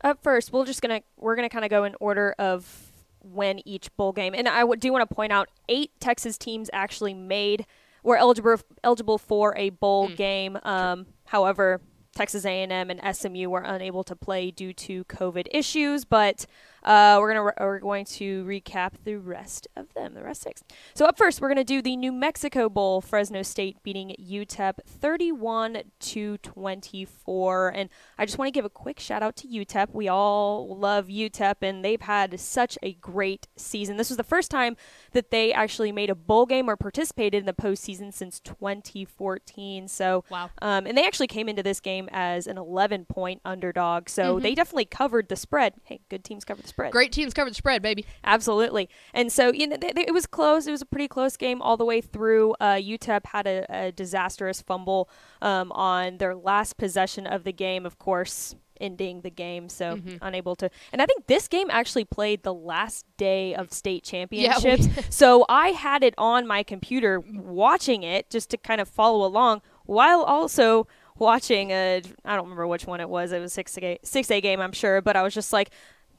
Up 0.01 0.23
first, 0.23 0.53
we're 0.53 0.65
just 0.65 0.81
gonna 0.81 1.01
we're 1.17 1.35
gonna 1.35 1.49
kind 1.49 1.65
of 1.65 1.69
go 1.69 1.83
in 1.83 1.95
order 1.99 2.33
of 2.39 2.91
when 3.19 3.59
each 3.67 3.95
bowl 3.97 4.13
game, 4.13 4.33
and 4.33 4.47
I 4.47 4.63
do 4.79 4.91
want 4.91 5.07
to 5.07 5.13
point 5.13 5.31
out 5.31 5.49
eight 5.69 5.91
Texas 5.99 6.37
teams 6.37 6.69
actually 6.73 7.13
made 7.13 7.65
were 8.03 8.17
eligible 8.17 8.57
eligible 8.83 9.17
for 9.17 9.55
a 9.57 9.69
bowl 9.69 10.09
mm. 10.09 10.15
game. 10.15 10.57
Um, 10.63 11.07
however, 11.25 11.81
Texas 12.15 12.45
A&M 12.45 12.89
and 12.89 13.15
SMU 13.15 13.49
were 13.49 13.61
unable 13.61 14.03
to 14.03 14.15
play 14.15 14.51
due 14.51 14.73
to 14.73 15.03
COVID 15.05 15.47
issues, 15.51 16.05
but 16.05 16.45
uh, 16.83 17.17
we're 17.19 17.33
gonna 17.33 17.51
we're 17.59 17.79
going 17.79 18.05
to 18.05 18.43
recap 18.45 18.93
the 19.03 19.15
rest 19.15 19.67
of 19.75 19.93
them, 19.93 20.13
the 20.13 20.23
rest 20.23 20.41
six. 20.41 20.63
So 20.93 21.05
up 21.05 21.17
first, 21.17 21.41
we're 21.41 21.49
gonna 21.49 21.63
do 21.63 21.81
the 21.81 21.95
New 21.95 22.11
Mexico 22.11 22.69
Bowl. 22.69 23.01
Fresno 23.01 23.43
State 23.43 23.77
beating 23.83 24.15
UTEP 24.19 24.79
31 24.85 25.83
to 25.99 26.37
24, 26.37 27.69
and 27.69 27.89
I 28.17 28.25
just 28.25 28.37
want 28.37 28.47
to 28.47 28.51
give 28.51 28.65
a 28.65 28.69
quick 28.69 28.99
shout 28.99 29.21
out 29.21 29.35
to 29.37 29.47
UTEP. 29.47 29.93
We 29.93 30.07
all 30.07 30.75
love 30.75 31.07
UTEP, 31.07 31.55
and 31.61 31.85
they've 31.85 32.01
had 32.01 32.39
such 32.39 32.77
a 32.81 32.93
great 32.93 33.47
season. 33.55 33.97
This 33.97 34.09
was 34.09 34.17
the 34.17 34.23
first 34.23 34.49
time 34.49 34.75
that 35.11 35.31
they 35.31 35.53
actually 35.53 35.91
made 35.91 36.09
a 36.09 36.15
bowl 36.15 36.45
game 36.45 36.69
or 36.69 36.75
participated 36.75 37.39
in 37.39 37.45
the 37.45 37.53
postseason 37.53 38.13
since 38.13 38.39
2014. 38.39 39.87
So 39.87 40.23
wow, 40.29 40.49
um, 40.61 40.87
and 40.87 40.97
they 40.97 41.05
actually 41.05 41.27
came 41.27 41.47
into 41.47 41.63
this 41.63 41.79
game 41.79 42.09
as 42.11 42.47
an 42.47 42.57
11 42.57 43.05
point 43.05 43.41
underdog. 43.45 44.09
So 44.09 44.35
mm-hmm. 44.35 44.43
they 44.43 44.55
definitely 44.55 44.85
covered 44.85 45.29
the 45.29 45.35
spread. 45.35 45.75
Hey, 45.83 46.01
good 46.09 46.23
teams 46.23 46.45
covered 46.45 46.65
the 46.65 46.70
spread. 46.71 46.91
Great 46.91 47.11
teams 47.11 47.33
covered 47.33 47.55
spread, 47.55 47.81
baby. 47.81 48.05
Absolutely. 48.23 48.89
And 49.13 49.31
so 49.31 49.51
you 49.51 49.67
know, 49.67 49.77
th- 49.77 49.95
th- 49.95 50.07
it 50.07 50.13
was 50.13 50.25
close. 50.25 50.67
It 50.67 50.71
was 50.71 50.81
a 50.81 50.85
pretty 50.85 51.07
close 51.07 51.37
game 51.37 51.61
all 51.61 51.77
the 51.77 51.85
way 51.85 52.01
through. 52.01 52.55
Uh, 52.59 52.75
UTEP 52.75 53.27
had 53.27 53.47
a, 53.47 53.65
a 53.69 53.91
disastrous 53.91 54.61
fumble 54.61 55.09
um, 55.41 55.71
on 55.73 56.17
their 56.17 56.35
last 56.35 56.77
possession 56.77 57.27
of 57.27 57.43
the 57.43 57.53
game. 57.53 57.85
Of 57.85 57.99
course, 57.99 58.55
ending 58.81 59.21
the 59.21 59.29
game, 59.29 59.69
so 59.69 59.97
mm-hmm. 59.97 60.17
unable 60.21 60.55
to. 60.57 60.69
And 60.91 61.01
I 61.01 61.05
think 61.05 61.27
this 61.27 61.47
game 61.47 61.69
actually 61.69 62.05
played 62.05 62.43
the 62.43 62.53
last 62.53 63.05
day 63.15 63.53
of 63.55 63.71
state 63.71 64.03
championships. 64.03 64.87
Yeah, 64.87 65.03
so 65.09 65.45
I 65.47 65.69
had 65.69 66.03
it 66.03 66.15
on 66.17 66.47
my 66.47 66.63
computer 66.63 67.19
watching 67.19 68.03
it 68.03 68.29
just 68.29 68.49
to 68.49 68.57
kind 68.57 68.81
of 68.81 68.89
follow 68.89 69.25
along 69.25 69.61
while 69.85 70.23
also 70.23 70.87
watching 71.17 71.69
a 71.71 72.01
I 72.25 72.35
don't 72.35 72.45
remember 72.45 72.67
which 72.67 72.85
one 72.85 72.99
it 72.99 73.09
was. 73.09 73.31
It 73.31 73.39
was 73.39 73.53
six 73.53 73.77
a 73.77 73.99
six 74.03 74.29
A 74.31 74.41
game, 74.41 74.59
I'm 74.59 74.73
sure, 74.73 75.01
but 75.01 75.15
I 75.15 75.21
was 75.21 75.33
just 75.33 75.53
like, 75.53 75.69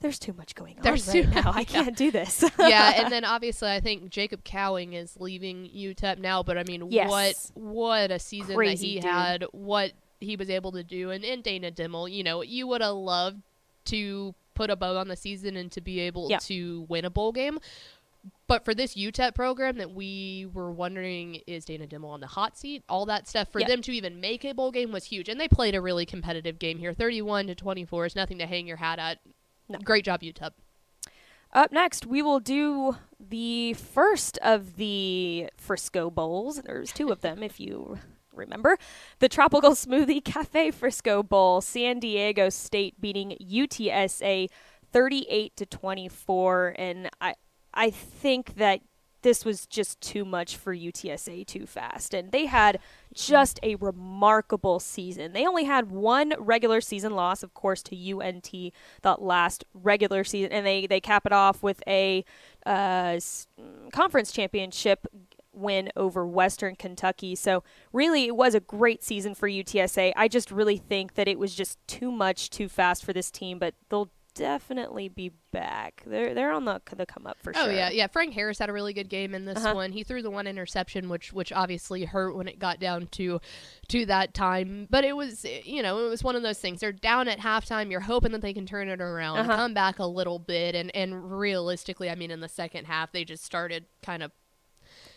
there's 0.03 0.19
too 0.19 0.33
much 0.33 0.53
going 0.53 0.77
on 0.77 0.83
there's 0.83 1.07
right 1.07 1.23
too, 1.23 1.29
now. 1.29 1.51
I 1.55 1.63
can't 1.63 1.95
do 1.95 2.11
this. 2.11 2.43
yeah, 2.59 3.01
and 3.01 3.11
then 3.11 3.25
obviously 3.25 3.71
I 3.71 3.79
think 3.79 4.09
Jacob 4.09 4.43
Cowing 4.43 4.93
is 4.93 5.17
leaving 5.19 5.67
UTEP 5.75 6.19
now, 6.19 6.43
but 6.43 6.57
I 6.57 6.63
mean, 6.63 6.91
yes. 6.91 7.09
what 7.09 7.35
what 7.55 8.11
a 8.11 8.19
season 8.19 8.55
Crazy 8.55 8.75
that 8.75 8.87
he 8.87 8.99
dude. 8.99 9.03
had, 9.09 9.45
what 9.53 9.93
he 10.19 10.35
was 10.35 10.49
able 10.49 10.73
to 10.73 10.83
do, 10.83 11.09
and, 11.09 11.23
and 11.23 11.41
Dana 11.41 11.71
Dimel, 11.71 12.11
you 12.11 12.23
know, 12.23 12.43
you 12.43 12.67
would 12.67 12.81
have 12.81 12.95
loved 12.95 13.41
to 13.85 14.35
put 14.53 14.69
a 14.69 14.75
bow 14.75 14.97
on 14.97 15.07
the 15.07 15.15
season 15.15 15.55
and 15.55 15.71
to 15.71 15.81
be 15.81 16.01
able 16.01 16.29
yeah. 16.29 16.37
to 16.39 16.85
win 16.89 17.05
a 17.05 17.09
bowl 17.09 17.31
game. 17.31 17.57
But 18.47 18.63
for 18.63 18.73
this 18.73 18.95
UTEP 18.95 19.35
program 19.35 19.77
that 19.77 19.91
we 19.91 20.47
were 20.53 20.71
wondering 20.71 21.41
is 21.47 21.65
Dana 21.65 21.87
Dimel 21.87 22.09
on 22.09 22.19
the 22.19 22.27
hot 22.27 22.57
seat, 22.57 22.83
all 22.87 23.05
that 23.07 23.27
stuff 23.27 23.51
for 23.51 23.59
yeah. 23.59 23.67
them 23.67 23.81
to 23.81 23.91
even 23.91 24.21
make 24.21 24.45
a 24.45 24.53
bowl 24.53 24.71
game 24.71 24.91
was 24.91 25.05
huge, 25.05 25.27
and 25.29 25.39
they 25.39 25.47
played 25.47 25.75
a 25.75 25.81
really 25.81 26.05
competitive 26.05 26.59
game 26.59 26.77
here. 26.77 26.93
Thirty-one 26.93 27.47
to 27.47 27.55
twenty-four 27.55 28.05
is 28.05 28.15
nothing 28.15 28.37
to 28.39 28.45
hang 28.45 28.67
your 28.67 28.77
hat 28.77 28.99
at. 28.99 29.19
No. 29.69 29.79
Great 29.79 30.05
job, 30.05 30.21
UTEP. 30.21 30.51
Up 31.53 31.71
next, 31.71 32.05
we 32.05 32.21
will 32.21 32.39
do 32.39 32.97
the 33.19 33.73
first 33.73 34.39
of 34.39 34.75
the 34.75 35.49
Frisco 35.55 36.09
Bowls. 36.09 36.61
There's 36.63 36.91
two 36.91 37.09
of 37.09 37.21
them, 37.21 37.43
if 37.43 37.59
you 37.59 37.99
remember. 38.33 38.77
The 39.19 39.29
Tropical 39.29 39.71
Smoothie 39.75 40.23
Cafe 40.23 40.71
Frisco 40.71 41.21
Bowl. 41.21 41.61
San 41.61 41.99
Diego 41.99 42.49
State 42.49 42.99
beating 42.99 43.37
UTSA 43.39 44.49
38 44.91 45.55
to 45.57 45.65
24, 45.65 46.75
and 46.77 47.09
I 47.21 47.35
I 47.73 47.89
think 47.89 48.55
that 48.55 48.81
this 49.23 49.43
was 49.43 49.65
just 49.65 49.99
too 49.99 50.23
much 50.23 50.55
for 50.55 50.75
UTSA 50.75 51.45
too 51.47 51.65
fast. 51.65 52.13
And 52.13 52.31
they 52.31 52.45
had 52.45 52.79
just 53.13 53.59
a 53.63 53.75
remarkable 53.75 54.79
season. 54.79 55.33
They 55.33 55.47
only 55.47 55.63
had 55.63 55.91
one 55.91 56.33
regular 56.37 56.81
season 56.81 57.13
loss, 57.13 57.41
of 57.43 57.53
course, 57.53 57.81
to 57.83 58.19
UNT 58.21 58.51
that 59.01 59.21
last 59.21 59.65
regular 59.73 60.23
season, 60.23 60.51
and 60.51 60.65
they, 60.65 60.87
they 60.87 60.99
cap 60.99 61.25
it 61.25 61.31
off 61.31 61.63
with 61.63 61.81
a 61.87 62.23
uh, 62.65 63.19
conference 63.91 64.31
championship 64.31 65.07
win 65.53 65.89
over 65.95 66.25
Western 66.25 66.75
Kentucky. 66.75 67.35
So, 67.35 67.63
really, 67.91 68.25
it 68.25 68.35
was 68.35 68.55
a 68.55 68.59
great 68.59 69.03
season 69.03 69.35
for 69.35 69.47
UTSA. 69.47 70.13
I 70.15 70.27
just 70.27 70.51
really 70.51 70.77
think 70.77 71.13
that 71.13 71.27
it 71.27 71.37
was 71.37 71.53
just 71.55 71.77
too 71.87 72.11
much 72.11 72.49
too 72.49 72.67
fast 72.67 73.05
for 73.05 73.13
this 73.13 73.29
team, 73.29 73.59
but 73.59 73.75
they'll 73.89 74.09
definitely 74.35 75.09
be 75.09 75.31
back. 75.51 76.03
They're 76.05 76.33
they're 76.33 76.51
on 76.51 76.65
the 76.65 76.81
the 76.95 77.05
come 77.05 77.27
up 77.27 77.37
for 77.41 77.51
oh, 77.55 77.63
sure. 77.63 77.71
Oh 77.71 77.73
yeah, 77.73 77.89
yeah. 77.89 78.07
Frank 78.07 78.33
Harris 78.33 78.59
had 78.59 78.69
a 78.69 78.73
really 78.73 78.93
good 78.93 79.09
game 79.09 79.33
in 79.35 79.45
this 79.45 79.57
uh-huh. 79.57 79.73
one. 79.73 79.91
He 79.91 80.03
threw 80.03 80.21
the 80.21 80.31
one 80.31 80.47
interception, 80.47 81.09
which 81.09 81.33
which 81.33 81.51
obviously 81.51 82.05
hurt 82.05 82.35
when 82.35 82.47
it 82.47 82.59
got 82.59 82.79
down 82.79 83.07
to 83.11 83.39
to 83.89 84.05
that 84.07 84.33
time. 84.33 84.87
But 84.89 85.03
it 85.03 85.15
was 85.15 85.45
you 85.63 85.83
know 85.83 86.05
it 86.05 86.09
was 86.09 86.23
one 86.23 86.35
of 86.35 86.43
those 86.43 86.59
things. 86.59 86.79
They're 86.79 86.91
down 86.91 87.27
at 87.27 87.39
halftime. 87.39 87.91
You're 87.91 88.01
hoping 88.01 88.31
that 88.31 88.41
they 88.41 88.53
can 88.53 88.65
turn 88.65 88.89
it 88.89 89.01
around, 89.01 89.39
uh-huh. 89.39 89.55
come 89.55 89.73
back 89.73 89.99
a 89.99 90.05
little 90.05 90.39
bit, 90.39 90.75
and 90.75 90.93
and 90.95 91.31
realistically, 91.31 92.09
I 92.09 92.15
mean, 92.15 92.31
in 92.31 92.39
the 92.39 92.49
second 92.49 92.85
half, 92.85 93.11
they 93.11 93.23
just 93.23 93.43
started 93.43 93.85
kind 94.01 94.23
of. 94.23 94.31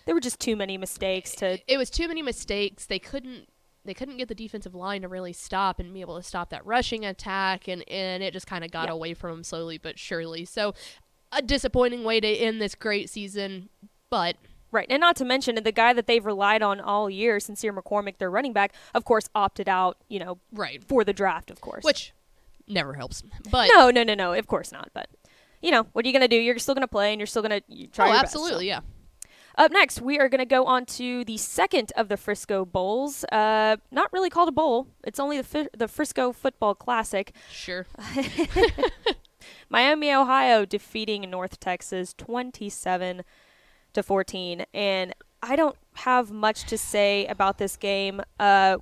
There 0.04 0.14
were 0.14 0.20
just 0.20 0.38
too 0.38 0.54
many 0.54 0.78
mistakes 0.78 1.34
to. 1.36 1.58
It 1.66 1.78
was 1.78 1.90
too 1.90 2.06
many 2.06 2.22
mistakes. 2.22 2.86
They 2.86 3.00
couldn't 3.00 3.48
they 3.86 3.94
couldn't 3.94 4.16
get 4.16 4.28
the 4.28 4.34
defensive 4.34 4.74
line 4.74 5.02
to 5.02 5.08
really 5.08 5.32
stop 5.32 5.78
and 5.78 5.92
be 5.94 6.00
able 6.00 6.16
to 6.16 6.22
stop 6.22 6.50
that 6.50 6.64
rushing 6.66 7.04
attack, 7.04 7.68
and, 7.68 7.88
and 7.88 8.22
it 8.22 8.32
just 8.32 8.46
kind 8.46 8.64
of 8.64 8.70
got 8.70 8.90
away 8.90 9.14
from 9.14 9.30
them 9.30 9.44
slowly 9.44 9.78
but 9.78 9.98
surely. 9.98 10.44
So, 10.44 10.74
a 11.32 11.42
disappointing 11.42 12.04
way 12.04 12.20
to 12.20 12.28
end 12.28 12.60
this 12.60 12.74
great 12.74 13.08
season, 13.10 13.68
but. 14.10 14.36
Right, 14.72 14.86
and 14.90 15.00
not 15.00 15.16
to 15.16 15.24
mention 15.24 15.54
the 15.54 15.72
guy 15.72 15.92
that 15.92 16.06
they've 16.06 16.26
relied 16.26 16.60
on 16.60 16.80
all 16.80 17.08
year, 17.08 17.38
Sincere 17.40 17.72
McCormick, 17.72 18.18
their 18.18 18.30
running 18.30 18.52
back, 18.52 18.74
of 18.94 19.04
course, 19.04 19.30
opted 19.34 19.68
out, 19.68 19.96
you 20.08 20.18
know, 20.18 20.38
right 20.52 20.82
for 20.84 21.04
the 21.04 21.12
draft, 21.12 21.50
of 21.50 21.60
course, 21.60 21.84
which 21.84 22.12
never 22.66 22.94
helps. 22.94 23.22
But 23.50 23.70
no, 23.72 23.90
no, 23.90 24.02
no, 24.02 24.14
no, 24.14 24.32
of 24.32 24.48
course 24.48 24.72
not. 24.72 24.90
But 24.92 25.08
you 25.62 25.70
know, 25.70 25.86
what 25.92 26.04
are 26.04 26.08
you 26.08 26.12
gonna 26.12 26.28
do? 26.28 26.36
You're 26.36 26.58
still 26.58 26.74
gonna 26.74 26.88
play, 26.88 27.12
and 27.12 27.20
you're 27.20 27.26
still 27.28 27.42
gonna 27.42 27.62
try. 27.92 28.10
Oh, 28.10 28.12
absolutely, 28.12 28.68
best, 28.68 28.82
so. 28.82 28.88
yeah. 28.88 28.95
Up 29.58 29.72
next, 29.72 30.02
we 30.02 30.18
are 30.18 30.28
going 30.28 30.40
to 30.40 30.44
go 30.44 30.66
on 30.66 30.84
to 30.84 31.24
the 31.24 31.38
second 31.38 31.90
of 31.96 32.08
the 32.08 32.18
Frisco 32.18 32.66
Bowls. 32.66 33.24
Uh, 33.32 33.76
not 33.90 34.12
really 34.12 34.28
called 34.28 34.50
a 34.50 34.52
bowl. 34.52 34.88
It's 35.04 35.18
only 35.18 35.38
the 35.38 35.44
fi- 35.44 35.68
the 35.76 35.88
Frisco 35.88 36.32
Football 36.32 36.74
Classic. 36.74 37.32
Sure. 37.50 37.86
Miami, 39.70 40.12
Ohio, 40.12 40.66
defeating 40.66 41.28
North 41.30 41.58
Texas 41.58 42.14
27 42.18 43.22
to 43.94 44.02
14, 44.02 44.66
and 44.74 45.14
I 45.42 45.56
don't 45.56 45.76
have 45.94 46.30
much 46.30 46.64
to 46.64 46.76
say 46.76 47.26
about 47.26 47.56
this 47.56 47.76
game. 47.76 48.20
Uh, 48.38 48.76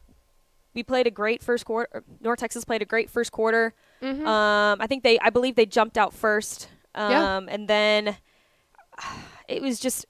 we 0.75 0.83
played 0.83 1.07
a 1.07 1.11
great 1.11 1.43
first 1.43 1.65
quarter. 1.65 2.03
North 2.21 2.41
Texas 2.41 2.65
played 2.65 2.83
a 2.83 2.87
great 2.87 3.09
first 3.09 3.31
quarter. 3.31 3.75
Mm-hmm. 4.03 4.27
Um, 4.27 4.81
I 4.81 4.87
think 4.89 5.05
they, 5.05 5.21
I 5.21 5.31
believe 5.31 5.55
they 5.55 5.67
jumped 5.67 5.97
out 5.97 6.13
first. 6.13 6.69
Um, 6.97 7.11
yeah. 7.11 7.41
and 7.49 7.69
then 7.69 8.17
it 9.49 9.63
was 9.63 9.79
just 9.79 10.07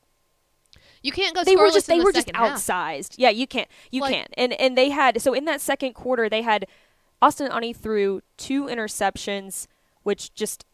you 1.05 1.12
can't 1.12 1.35
go. 1.37 1.45
They 1.45 1.55
were 1.55 1.71
just 1.71 1.87
they 1.87 1.99
the 1.99 2.05
were 2.05 2.12
just 2.12 2.31
half. 2.35 2.59
outsized. 2.59 3.14
Yeah, 3.19 3.29
you 3.29 3.47
can't. 3.47 3.69
You 3.90 4.01
like, 4.01 4.14
can't. 4.14 4.35
And 4.37 4.55
and 4.55 4.77
they 4.77 4.88
had 4.88 5.21
so 5.21 5.35
in 5.35 5.45
that 5.45 5.61
second 5.61 5.93
quarter 5.93 6.29
they 6.29 6.43
had 6.43 6.67
Austin 7.21 7.53
Aune 7.53 7.75
threw 7.75 8.23
two 8.38 8.64
interceptions, 8.64 9.67
which 10.03 10.35
just 10.35 10.64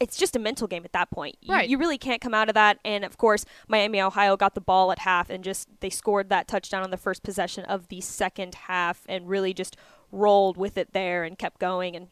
it's 0.00 0.16
just 0.16 0.34
a 0.34 0.38
mental 0.38 0.66
game 0.66 0.82
at 0.84 0.92
that 0.92 1.10
point. 1.10 1.36
Right. 1.46 1.68
You, 1.68 1.72
you, 1.72 1.78
really 1.78 1.98
can't 1.98 2.22
come 2.22 2.32
out 2.32 2.48
of 2.48 2.54
that. 2.54 2.78
And 2.86 3.04
of 3.04 3.18
course, 3.18 3.44
Miami, 3.68 4.00
Ohio 4.00 4.34
got 4.34 4.54
the 4.54 4.60
ball 4.60 4.90
at 4.92 5.00
half 5.00 5.28
and 5.28 5.44
just 5.44 5.68
they 5.80 5.90
scored 5.90 6.30
that 6.30 6.48
touchdown 6.48 6.82
on 6.82 6.90
the 6.90 6.96
first 6.96 7.22
possession 7.22 7.64
of 7.66 7.88
the 7.88 8.00
second 8.00 8.54
half 8.54 9.02
and 9.08 9.28
really 9.28 9.52
just 9.52 9.76
rolled 10.10 10.56
with 10.56 10.78
it 10.78 10.94
there 10.94 11.22
and 11.22 11.38
kept 11.38 11.60
going 11.60 11.94
and 11.94 12.08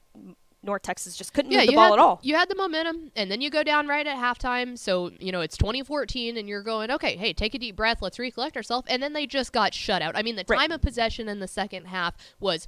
North 0.63 0.83
Texas 0.83 1.17
just 1.17 1.33
couldn't 1.33 1.53
yeah, 1.53 1.59
move 1.61 1.67
the 1.69 1.75
ball 1.75 1.85
had, 1.85 1.93
at 1.95 1.99
all. 1.99 2.21
You 2.23 2.35
had 2.35 2.49
the 2.49 2.57
momentum, 2.57 3.13
and 3.15 3.31
then 3.31 3.41
you 3.41 3.49
go 3.49 3.63
down 3.63 3.87
right 3.87 4.07
at 4.07 4.17
halftime. 4.17 4.77
So 4.77 5.11
you 5.21 5.31
know 5.33 5.41
it's 5.41 5.57
2014, 5.57 6.37
and 6.37 6.49
you're 6.49 6.63
going, 6.63 6.91
okay, 6.91 7.17
hey, 7.17 7.33
take 7.33 7.55
a 7.55 7.59
deep 7.59 7.77
breath, 7.77 8.03
let's 8.03 8.19
recollect 8.19 8.57
ourselves. 8.57 8.87
And 8.91 9.03
then 9.03 9.13
they 9.13 9.27
just 9.27 9.53
got 9.53 9.73
shut 9.73 10.03
out. 10.03 10.17
I 10.17 10.23
mean, 10.23 10.37
the 10.37 10.45
Right. 10.49 10.59
time 10.59 10.73
of 10.73 10.83
possession 10.83 11.29
in 11.29 11.39
the 11.41 11.49
second 11.49 11.87
half 11.87 12.15
was 12.41 12.67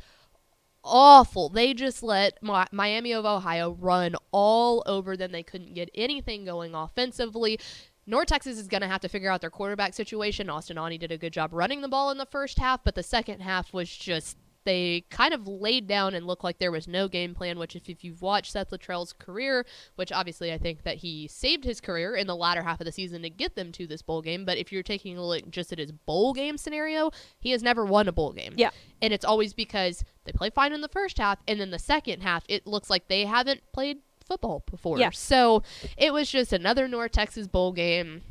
awful. 0.85 1.49
They 1.49 1.75
just 1.75 2.03
let 2.03 2.43
Mi- 2.43 2.65
Miami 2.73 3.13
of 3.13 3.25
Ohio 3.27 3.73
run 3.73 4.15
all 4.31 4.83
over 4.87 5.17
them. 5.17 5.33
They 5.33 5.43
couldn't 5.43 5.75
get 5.75 5.91
anything 5.95 6.45
going 6.45 6.75
offensively. 6.75 7.59
North 8.07 8.29
Texas 8.29 8.59
is 8.59 8.67
going 8.67 8.81
to 8.81 8.89
have 8.89 9.01
to 9.03 9.09
figure 9.09 9.31
out 9.31 9.41
their 9.41 9.51
quarterback 9.51 9.95
situation. 9.95 10.49
Austin 10.49 10.79
Aune 10.79 10.99
did 10.99 11.13
a 11.13 11.19
good 11.19 11.33
job 11.33 11.51
running 11.53 11.81
the 11.81 11.89
ball 11.89 12.11
in 12.11 12.19
the 12.19 12.27
first 12.27 12.59
half, 12.59 12.83
but 12.83 12.95
the 12.95 13.03
second 13.03 13.41
half 13.41 13.73
was 13.73 13.95
just 13.95 14.37
they 14.71 15.05
kind 15.11 15.35
of 15.35 15.49
laid 15.49 15.89
down 15.89 16.15
and 16.15 16.27
looked 16.27 16.45
like 16.45 16.59
there 16.59 16.71
was 16.71 16.87
no 16.87 17.09
game 17.09 17.35
plan. 17.35 17.59
Which, 17.59 17.75
if, 17.75 17.89
if 17.89 18.05
you've 18.05 18.23
watched 18.23 18.53
Seth 18.53 18.71
Littrell's 18.71 19.13
career, 19.13 19.67
which 19.97 20.13
obviously 20.13 20.53
I 20.53 20.59
think 20.59 20.85
that 20.85 20.99
he 20.99 21.27
saved 21.27 21.65
his 21.65 21.81
career 21.81 22.15
in 22.15 22.29
the 22.29 22.37
latter 22.37 22.63
half 22.63 22.81
of 22.81 22.85
the 22.85 22.93
season 22.93 23.23
to 23.23 23.31
get 23.31 23.57
them 23.57 23.73
to 23.73 23.87
this 23.87 24.03
bowl 24.03 24.23
game, 24.23 24.45
but 24.45 24.59
if 24.59 24.71
you're 24.71 24.85
taking 24.85 25.19
a 25.19 25.27
look 25.27 25.51
just 25.51 25.73
at 25.73 25.79
his 25.79 25.91
bowl 25.91 26.33
game 26.33 26.57
scenario, 26.57 27.11
he 27.41 27.51
has 27.51 27.63
never 27.63 27.85
won 27.85 28.07
a 28.07 28.13
bowl 28.13 28.33
game. 28.33 28.55
Yeah. 28.57 28.71
And 29.03 29.13
it's 29.13 29.25
always 29.25 29.55
because 29.55 30.05
they 30.25 30.33
play 30.33 30.51
fine 30.51 30.73
in 30.73 30.83
the 30.83 30.89
first 30.89 31.19
half, 31.19 31.39
and 31.49 31.61
then 31.61 31.71
the 31.71 31.79
second 31.79 32.23
half, 32.23 32.45
it 32.49 32.67
looks 32.67 32.89
like 32.89 33.09
they 33.09 33.25
haven't 33.25 33.63
played 33.73 33.99
football 34.25 34.63
before. 34.71 34.99
Yeah. 34.99 35.11
So 35.11 35.65
it 35.97 36.13
was 36.13 36.31
just 36.31 36.53
another 36.53 36.87
North 36.87 37.13
Texas 37.13 37.49
bowl 37.49 37.73
game. 37.73 38.23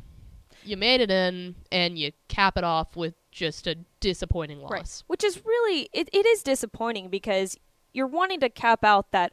You 0.64 0.76
made 0.76 1.00
it 1.00 1.10
in, 1.10 1.56
and 1.70 1.98
you 1.98 2.12
cap 2.28 2.56
it 2.56 2.64
off 2.64 2.96
with 2.96 3.14
just 3.30 3.66
a 3.66 3.76
disappointing 4.00 4.60
loss. 4.60 5.04
Which 5.06 5.24
is 5.24 5.44
really 5.44 5.88
it, 5.92 6.08
it 6.12 6.26
is 6.26 6.42
disappointing 6.42 7.08
because 7.08 7.56
you're 7.92 8.06
wanting 8.06 8.40
to 8.40 8.48
cap 8.48 8.84
out 8.84 9.10
that 9.12 9.32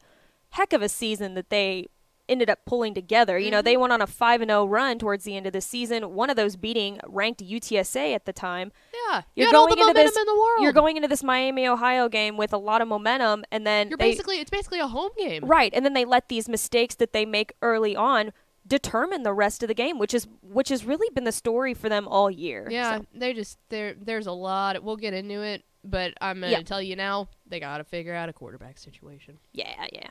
heck 0.52 0.74
of 0.74 0.82
a 0.82 0.90
season 0.90 1.34
that 1.36 1.50
they 1.50 1.88
ended 2.30 2.50
up 2.50 2.60
pulling 2.66 2.94
together. 2.94 3.38
You 3.38 3.52
know, 3.52 3.58
mm-hmm. 3.60 3.66
they 3.66 3.78
went 3.78 3.94
on 3.94 4.02
a 4.02 4.08
5 4.08 4.42
and 4.42 4.50
0 4.50 4.66
run 4.66 5.00
towards 5.00 5.24
the 5.24 5.36
end 5.36 5.48
of 5.48 5.54
the 5.54 5.62
season, 5.62 6.14
one 6.14 6.30
of 6.30 6.36
those 6.36 6.56
beating 6.56 7.00
ranked 7.08 7.42
UTSA 7.42 8.14
at 8.14 8.26
the 8.26 8.34
time. 8.34 8.72
Yeah, 9.10 9.22
you 9.36 9.46
You're 9.46 9.56
all 9.56 9.68
going 9.68 9.80
into 9.80 9.94
this 9.94 10.18
in 10.18 10.26
the 10.26 10.36
world. 10.36 10.62
You're 10.62 10.74
going 10.74 10.98
into 10.98 11.08
this 11.08 11.24
Miami 11.24 11.68
Ohio 11.68 12.10
game 12.10 12.38
with 12.38 12.54
a 12.54 12.58
lot 12.58 12.82
of 12.82 12.88
momentum 12.88 13.46
and 13.52 13.66
then 13.66 13.90
You're 13.90 13.98
they- 13.98 14.12
basically 14.12 14.40
it's 14.40 14.52
basically 14.52 14.80
a 14.80 14.88
home 14.88 15.12
game. 15.18 15.46
Right, 15.46 15.74
and 15.74 15.86
then 15.86 15.94
they 15.94 16.06
let 16.06 16.30
these 16.30 16.50
mistakes 16.50 16.96
that 16.96 17.14
they 17.14 17.26
make 17.26 17.54
early 17.62 17.96
on 17.96 18.34
determine 18.68 19.24
the 19.24 19.34
rest 19.34 19.64
of 19.64 19.68
the 19.68 19.74
game, 19.74 19.98
which 20.00 20.14
is 20.14 20.28
which 20.42 20.70
has 20.70 20.84
really 20.86 21.10
been 21.14 21.24
the 21.24 21.32
story 21.32 21.74
for 21.74 21.90
them 21.90 22.08
all 22.08 22.30
year. 22.30 22.68
Yeah, 22.70 22.98
So, 22.98 23.06
they 23.14 23.34
just 23.34 23.58
there. 23.70 23.94
There's 24.00 24.28
a 24.28 24.32
lot. 24.32 24.84
We'll 24.84 24.98
get 24.98 25.14
into 25.14 25.42
it, 25.42 25.64
but 25.84 26.14
I'm 26.22 26.42
gonna 26.42 26.52
Yeah. 26.52 26.62
tell 26.64 26.82
you 26.82 26.96
now. 26.96 27.30
They 27.48 27.60
got 27.60 27.78
to 27.78 27.84
figure 27.84 28.14
out 28.14 28.28
a 28.30 28.34
quarterback 28.34 28.78
situation. 28.78 29.40
yeah, 29.54 29.86
yeah. 29.94 30.10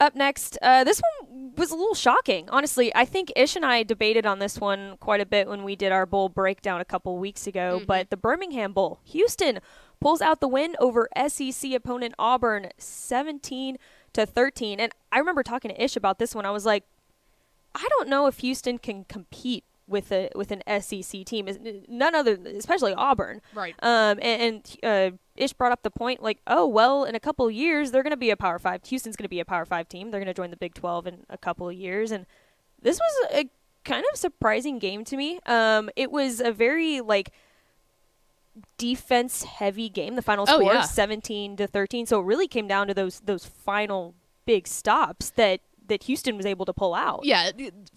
Up 0.00 0.16
next, 0.16 0.58
uh, 0.62 0.82
this 0.82 1.00
one 1.20 1.52
was 1.56 1.70
a 1.70 1.76
little 1.76 1.94
shocking. 1.94 2.50
Honestly, 2.50 2.92
I 2.92 3.04
think 3.04 3.32
Ish 3.36 3.54
and 3.54 3.64
I 3.64 3.84
debated 3.84 4.26
on 4.26 4.40
this 4.40 4.58
one 4.58 4.96
quite 4.98 5.20
a 5.20 5.26
bit 5.26 5.46
when 5.46 5.62
we 5.62 5.76
did 5.76 5.92
our 5.92 6.06
bowl 6.06 6.28
breakdown 6.28 6.80
a 6.80 6.84
couple 6.84 7.16
weeks 7.18 7.46
ago. 7.46 7.78
Mhm. 7.80 7.86
But 7.86 8.10
the 8.10 8.16
Birmingham 8.16 8.72
Bowl, 8.72 8.98
Houston 9.04 9.60
pulls 10.00 10.20
out 10.20 10.40
the 10.40 10.48
win 10.48 10.74
over 10.80 11.08
SEC 11.14 11.72
opponent 11.76 12.14
Auburn, 12.18 12.70
seventeen 12.78 13.78
to 14.12 14.26
thirteen. 14.26 14.80
And 14.80 14.92
I 15.12 15.18
remember 15.18 15.44
talking 15.44 15.70
to 15.70 15.80
Ish 15.82 15.94
about 15.96 16.18
this 16.18 16.34
one. 16.34 16.44
I 16.46 16.50
was 16.50 16.66
like, 16.66 16.82
I 17.74 17.86
don't 17.90 18.08
know 18.08 18.26
if 18.26 18.38
Houston 18.38 18.78
can 18.78 19.04
compete 19.04 19.64
with 19.88 20.10
a 20.12 20.30
with 20.34 20.50
an 20.52 20.62
SEC 20.80 21.24
team. 21.24 21.48
Is 21.48 21.58
none 21.88 22.14
other, 22.14 22.38
especially 22.56 22.94
Auburn. 22.94 23.40
Right. 23.54 23.74
Um, 23.82 24.18
and, 24.22 24.42
and 24.42 24.76
uh, 24.82 25.16
Ish 25.36 25.52
brought 25.54 25.72
up 25.72 25.82
the 25.82 25.90
point 25.90 26.22
like, 26.22 26.38
oh 26.46 26.66
well, 26.66 27.04
in 27.04 27.14
a 27.14 27.20
couple 27.20 27.46
of 27.46 27.52
years 27.52 27.90
they're 27.90 28.02
going 28.02 28.10
to 28.12 28.16
be 28.16 28.30
a 28.30 28.36
Power 28.36 28.58
Five. 28.58 28.84
Houston's 28.86 29.16
going 29.16 29.24
to 29.24 29.28
be 29.30 29.40
a 29.40 29.44
Power 29.44 29.64
Five 29.64 29.88
team. 29.88 30.10
They're 30.10 30.20
going 30.20 30.26
to 30.26 30.34
join 30.34 30.50
the 30.50 30.56
Big 30.56 30.74
Twelve 30.74 31.06
in 31.06 31.24
a 31.28 31.36
couple 31.38 31.68
of 31.68 31.74
years, 31.74 32.10
and 32.10 32.26
this 32.80 32.98
was 32.98 33.30
a 33.34 33.48
kind 33.84 34.04
of 34.12 34.18
surprising 34.18 34.78
game 34.78 35.04
to 35.04 35.16
me. 35.16 35.40
Um, 35.46 35.90
it 35.96 36.10
was 36.12 36.40
a 36.40 36.52
very 36.52 37.00
like 37.00 37.32
defense 38.78 39.44
heavy 39.44 39.88
game. 39.88 40.14
The 40.16 40.22
final 40.22 40.44
Oh, 40.48 40.58
score 40.58 40.74
yeah. 40.74 40.82
seventeen 40.82 41.56
to 41.56 41.66
thirteen. 41.66 42.06
So 42.06 42.20
it 42.20 42.24
really 42.24 42.48
came 42.48 42.68
down 42.68 42.86
to 42.88 42.94
those 42.94 43.20
those 43.20 43.44
final 43.46 44.14
big 44.44 44.66
stops 44.66 45.30
that 45.30 45.60
that 45.88 46.04
Houston 46.04 46.36
was 46.36 46.46
able 46.46 46.64
to 46.64 46.72
pull 46.72 46.94
out. 46.94 47.20
Yeah. 47.24 47.50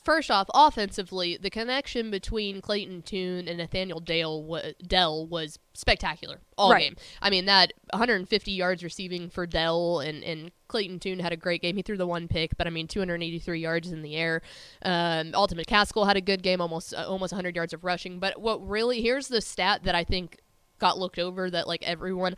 First 0.04 0.32
off, 0.32 0.48
offensively, 0.54 1.38
the 1.38 1.50
connection 1.50 2.10
between 2.12 2.62
Clayton 2.62 3.04
Tune 3.04 3.48
and 3.48 3.58
Nathaniel 3.60 4.00
Dale 4.00 4.44
wa- 4.44 4.62
Dell 4.86 5.28
was 5.28 5.60
spectacular 5.74 6.42
all 6.58 6.72
Right. 6.72 6.82
game. 6.84 6.96
I 7.22 7.30
mean, 7.30 7.46
that 7.46 7.74
150 7.94 8.52
yards 8.52 8.84
receiving 8.84 9.30
for 9.30 9.46
Dell 9.46 10.00
and 10.00 10.24
and 10.24 10.52
Clayton 10.68 11.00
Tune 11.00 11.20
had 11.20 11.32
a 11.32 11.38
great 11.38 11.62
game. 11.62 11.76
He 11.76 11.84
threw 11.84 11.96
the 11.98 12.08
one 12.08 12.28
pick, 12.28 12.58
but 12.58 12.66
I 12.66 12.72
mean, 12.72 12.88
283 12.88 13.60
yards 13.60 13.92
in 13.92 14.02
the 14.02 14.16
air. 14.16 14.42
Um, 14.84 15.32
Alton 15.36 15.58
McCaskill 15.58 16.08
had 16.08 16.18
a 16.18 16.22
good 16.22 16.42
game, 16.44 16.60
almost 16.62 16.94
uh, 16.94 17.06
almost 17.08 17.34
100 17.34 17.56
yards 17.56 17.74
of 17.74 17.84
rushing. 17.84 18.20
But 18.20 18.42
what 18.42 18.68
really 18.68 19.02
here's 19.02 19.28
the 19.28 19.42
stat 19.42 19.84
that 19.84 19.94
I 19.96 20.04
think 20.04 20.40
got 20.80 20.98
looked 20.98 21.20
over 21.20 21.50
that 21.52 21.68
like 21.68 21.84
everyone 21.84 22.36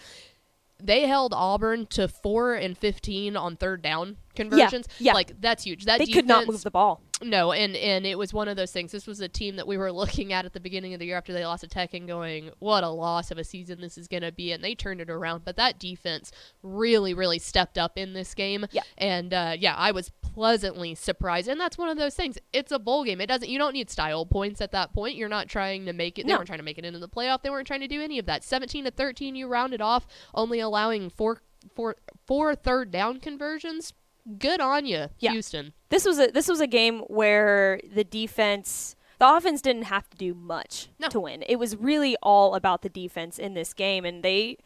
they 0.81 1.07
held 1.07 1.33
Auburn 1.33 1.85
to 1.87 2.07
four 2.07 2.53
and 2.53 2.77
fifteen 2.77 3.35
on 3.35 3.55
third 3.57 3.81
down 3.81 4.17
conversions. 4.35 4.87
yeah. 4.99 5.13
Like 5.13 5.39
that's 5.41 5.63
huge. 5.63 5.85
That 5.85 5.99
They 5.99 6.05
could 6.05 6.27
not 6.27 6.41
defense- 6.41 6.53
move 6.53 6.63
the 6.63 6.71
ball. 6.71 7.01
No, 7.23 7.51
and 7.51 7.75
and 7.75 8.05
it 8.05 8.17
was 8.17 8.31
one 8.33 8.47
of 8.47 8.57
those 8.57 8.71
things. 8.71 8.91
This 8.91 9.07
was 9.07 9.19
a 9.21 9.27
team 9.27 9.55
that 9.55 9.65
we 9.67 9.77
were 9.77 9.91
looking 10.01 10.33
at 10.33 10.45
at 10.45 10.53
the 10.53 10.59
beginning 10.59 10.93
of 10.93 10.99
the 10.99 11.05
year 11.07 11.17
after 11.17 11.33
they 11.33 11.45
lost 11.45 11.61
to 11.61 11.67
Tech 11.67 11.93
and 11.93 12.07
going, 12.07 12.51
"What 12.59 12.83
a 12.83 12.89
loss 12.89 13.31
of 13.31 13.37
a 13.37 13.43
season 13.43 13.81
this 13.81 13.97
is 13.97 14.07
going 14.07 14.23
to 14.23 14.31
be." 14.31 14.51
And 14.51 14.63
they 14.63 14.75
turned 14.75 15.01
it 15.01 15.09
around. 15.09 15.43
But 15.43 15.55
that 15.57 15.79
defense 15.79 16.31
really, 16.61 17.13
really 17.13 17.39
stepped 17.39 17.77
up 17.77 17.97
in 17.97 18.13
this 18.13 18.35
game. 18.35 18.65
Yeah. 18.71 18.83
And 18.97 19.33
uh, 19.33 19.55
yeah, 19.57 19.75
I 19.75 19.91
was 19.91 20.11
pleasantly 20.21 20.93
surprised. 20.93 21.47
And 21.47 21.59
that's 21.59 21.77
one 21.77 21.89
of 21.89 21.97
those 21.97 22.13
things. 22.15 22.37
It's 22.53 22.71
a 22.71 22.79
bowl 22.79 23.03
game. 23.03 23.19
It 23.19 23.27
doesn't. 23.27 23.49
You 23.49 23.57
don't 23.57 23.73
need 23.73 23.89
style 23.89 24.25
points 24.25 24.61
at 24.61 24.71
that 24.73 24.93
point. 24.93 25.15
You're 25.15 25.29
not 25.29 25.47
trying 25.49 25.85
to 25.85 25.93
make 25.93 26.19
it. 26.19 26.27
They 26.27 26.33
No. 26.33 26.37
weren't 26.37 26.47
trying 26.47 26.59
to 26.59 26.65
make 26.65 26.77
it 26.77 26.85
into 26.85 26.99
the 26.99 27.09
playoff. 27.09 27.41
They 27.41 27.49
weren't 27.49 27.65
trying 27.67 27.81
to 27.81 27.87
do 27.87 28.01
any 28.01 28.19
of 28.19 28.27
that. 28.27 28.43
17 28.43 28.85
to 28.85 28.91
13, 28.91 29.35
you 29.35 29.47
rounded 29.47 29.81
off, 29.81 30.05
only 30.35 30.59
allowing 30.59 31.09
four 31.09 31.41
four 31.75 31.95
four 32.25 32.53
third 32.55 32.91
down 32.91 33.19
conversions. 33.19 33.93
Good 34.39 34.59
on 34.61 34.85
you, 34.85 35.07
Yeah. 35.19 35.31
Houston. 35.31 35.73
this 35.89 36.05
was 36.05 36.19
a 36.19 36.27
this 36.27 36.47
was 36.47 36.59
a 36.59 36.67
game 36.67 36.99
where 37.07 37.79
the 37.93 38.03
defense 38.03 38.95
the 39.19 39.27
offense 39.35 39.61
didn't 39.61 39.83
have 39.83 40.09
to 40.11 40.17
do 40.17 40.33
much 40.33 40.89
No. 40.99 41.07
to 41.09 41.19
win. 41.19 41.43
It 41.47 41.55
was 41.57 41.75
really 41.75 42.15
all 42.21 42.53
about 42.55 42.81
the 42.83 42.89
defense 42.89 43.39
in 43.39 43.53
this 43.53 43.73
game 43.73 44.05
and 44.05 44.21
they 44.23 44.57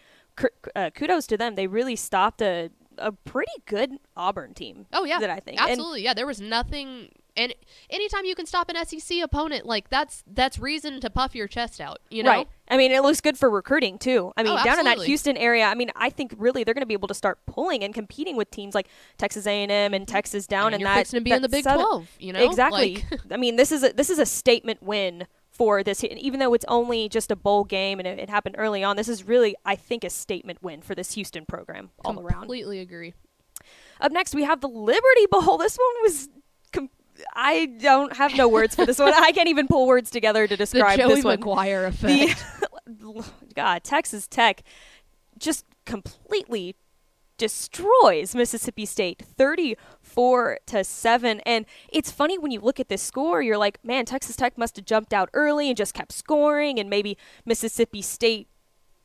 uh, 0.75 0.89
kudos 0.95 1.27
to 1.27 1.37
them. 1.37 1.55
They 1.55 1.67
really 1.67 1.95
stopped 1.95 2.41
a 2.41 2.71
a 2.97 3.11
pretty 3.11 3.51
good 3.65 3.91
Auburn 4.17 4.53
team. 4.53 4.85
Oh 4.93 5.05
yeah, 5.05 5.19
that 5.19 5.29
I 5.29 5.39
think. 5.39 5.59
And- 5.61 5.69
absolutely. 5.71 6.03
yeah, 6.03 6.13
there 6.13 6.27
was 6.27 6.41
nothing. 6.41 7.09
And 7.37 7.55
anytime 7.89 8.25
you 8.25 8.35
can 8.35 8.45
stop 8.45 8.69
an 8.69 8.85
SEC 8.85 9.19
opponent, 9.23 9.65
like 9.65 9.89
that's 9.89 10.23
that's 10.27 10.59
reason 10.59 10.99
to 10.99 11.09
puff 11.09 11.33
your 11.33 11.47
chest 11.47 11.79
out. 11.79 11.99
You 12.09 12.23
know, 12.23 12.29
Right. 12.29 12.47
I 12.69 12.75
mean, 12.77 12.91
it 12.91 13.01
looks 13.03 13.21
good 13.21 13.37
for 13.37 13.49
recruiting 13.49 13.97
too. 13.97 14.33
I 14.35 14.43
mean, 14.43 14.57
Oh, 14.57 14.63
down 14.63 14.79
in 14.79 14.85
that. 14.85 14.99
Houston 14.99 15.37
area, 15.37 15.65
I 15.65 15.75
mean, 15.75 15.91
I 15.95 16.09
think 16.09 16.33
really 16.37 16.63
they're 16.63 16.73
going 16.73 16.81
to 16.81 16.87
be 16.87 16.93
able 16.93 17.07
to 17.07 17.13
start 17.13 17.39
pulling 17.45 17.83
and 17.83 17.93
competing 17.93 18.35
with 18.35 18.51
teams 18.51 18.75
like 18.75 18.87
Texas 19.17 19.47
A&M 19.47 19.93
and 19.93 20.07
Texas 20.07 20.45
down 20.45 20.67
and 20.67 20.75
in 20.75 20.81
you're 20.81 20.89
that. 20.89 21.05
to 21.07 21.21
be 21.21 21.29
that 21.29 21.37
in 21.37 21.41
the 21.41 21.49
Big 21.49 21.63
southern- 21.63 21.85
Twelve. 21.85 22.07
You 22.19 22.33
know, 22.33 22.43
exactly. 22.43 23.03
Like, 23.11 23.21
I 23.31 23.37
mean, 23.37 23.55
this 23.55 23.71
is 23.71 23.83
a, 23.83 23.93
this 23.93 24.09
is 24.09 24.19
a 24.19 24.25
statement 24.25 24.83
win 24.83 25.25
for 25.49 25.83
this, 25.83 26.03
even 26.03 26.39
though 26.39 26.53
it's 26.53 26.65
only 26.67 27.07
just 27.09 27.29
a 27.31 27.35
bowl 27.35 27.63
game 27.63 27.99
and 27.99 28.07
it, 28.07 28.19
it 28.19 28.29
happened 28.29 28.55
early 28.57 28.83
on. 28.83 28.95
This 28.97 29.07
is 29.09 29.23
really, 29.25 29.55
I 29.65 29.75
think, 29.75 30.03
a 30.03 30.09
statement 30.09 30.61
win 30.63 30.81
for 30.81 30.95
this 30.95 31.13
Houston 31.13 31.45
program 31.45 31.91
all 32.03 32.19
around. 32.19 32.41
completely 32.41 32.79
agree. 32.79 33.13
Up 33.99 34.11
next, 34.11 34.33
we 34.33 34.43
have 34.43 34.61
the 34.61 34.67
Liberty 34.67 35.27
Bowl. 35.31 35.57
This 35.57 35.77
one 35.77 36.03
was. 36.03 36.29
I 37.33 37.65
don't 37.65 38.15
have 38.17 38.35
no 38.35 38.47
words 38.47 38.75
for 38.75 38.85
this 38.85 38.99
one. 38.99 39.13
I 39.13 39.31
can't 39.31 39.49
even 39.49 39.67
pull 39.67 39.87
words 39.87 40.09
together 40.09 40.47
to 40.47 40.53
The 40.53 40.57
describe 40.57 40.97
Joey 40.99 41.15
this 41.15 41.23
one. 41.23 41.39
McGuire 41.39 41.87
effect. 41.87 42.45
The, 42.85 43.25
God, 43.55 43.83
Texas 43.83 44.27
Tech 44.27 44.63
just 45.37 45.65
completely 45.85 46.75
destroys 47.37 48.35
Mississippi 48.35 48.85
State 48.85 49.19
34 49.19 50.59
to 50.67 50.83
7 50.83 51.39
and 51.39 51.65
it's 51.91 52.11
funny 52.11 52.37
when 52.37 52.51
you 52.51 52.59
look 52.59 52.79
at 52.79 52.87
this 52.87 53.01
score 53.01 53.41
you're 53.41 53.57
like 53.57 53.83
man 53.83 54.05
Texas 54.05 54.35
Tech 54.35 54.59
must 54.59 54.75
have 54.75 54.85
jumped 54.85 55.11
out 55.11 55.27
early 55.33 55.67
and 55.67 55.75
just 55.75 55.95
kept 55.95 56.11
scoring 56.11 56.79
and 56.79 56.87
maybe 56.87 57.17
Mississippi 57.43 58.03
State 58.03 58.47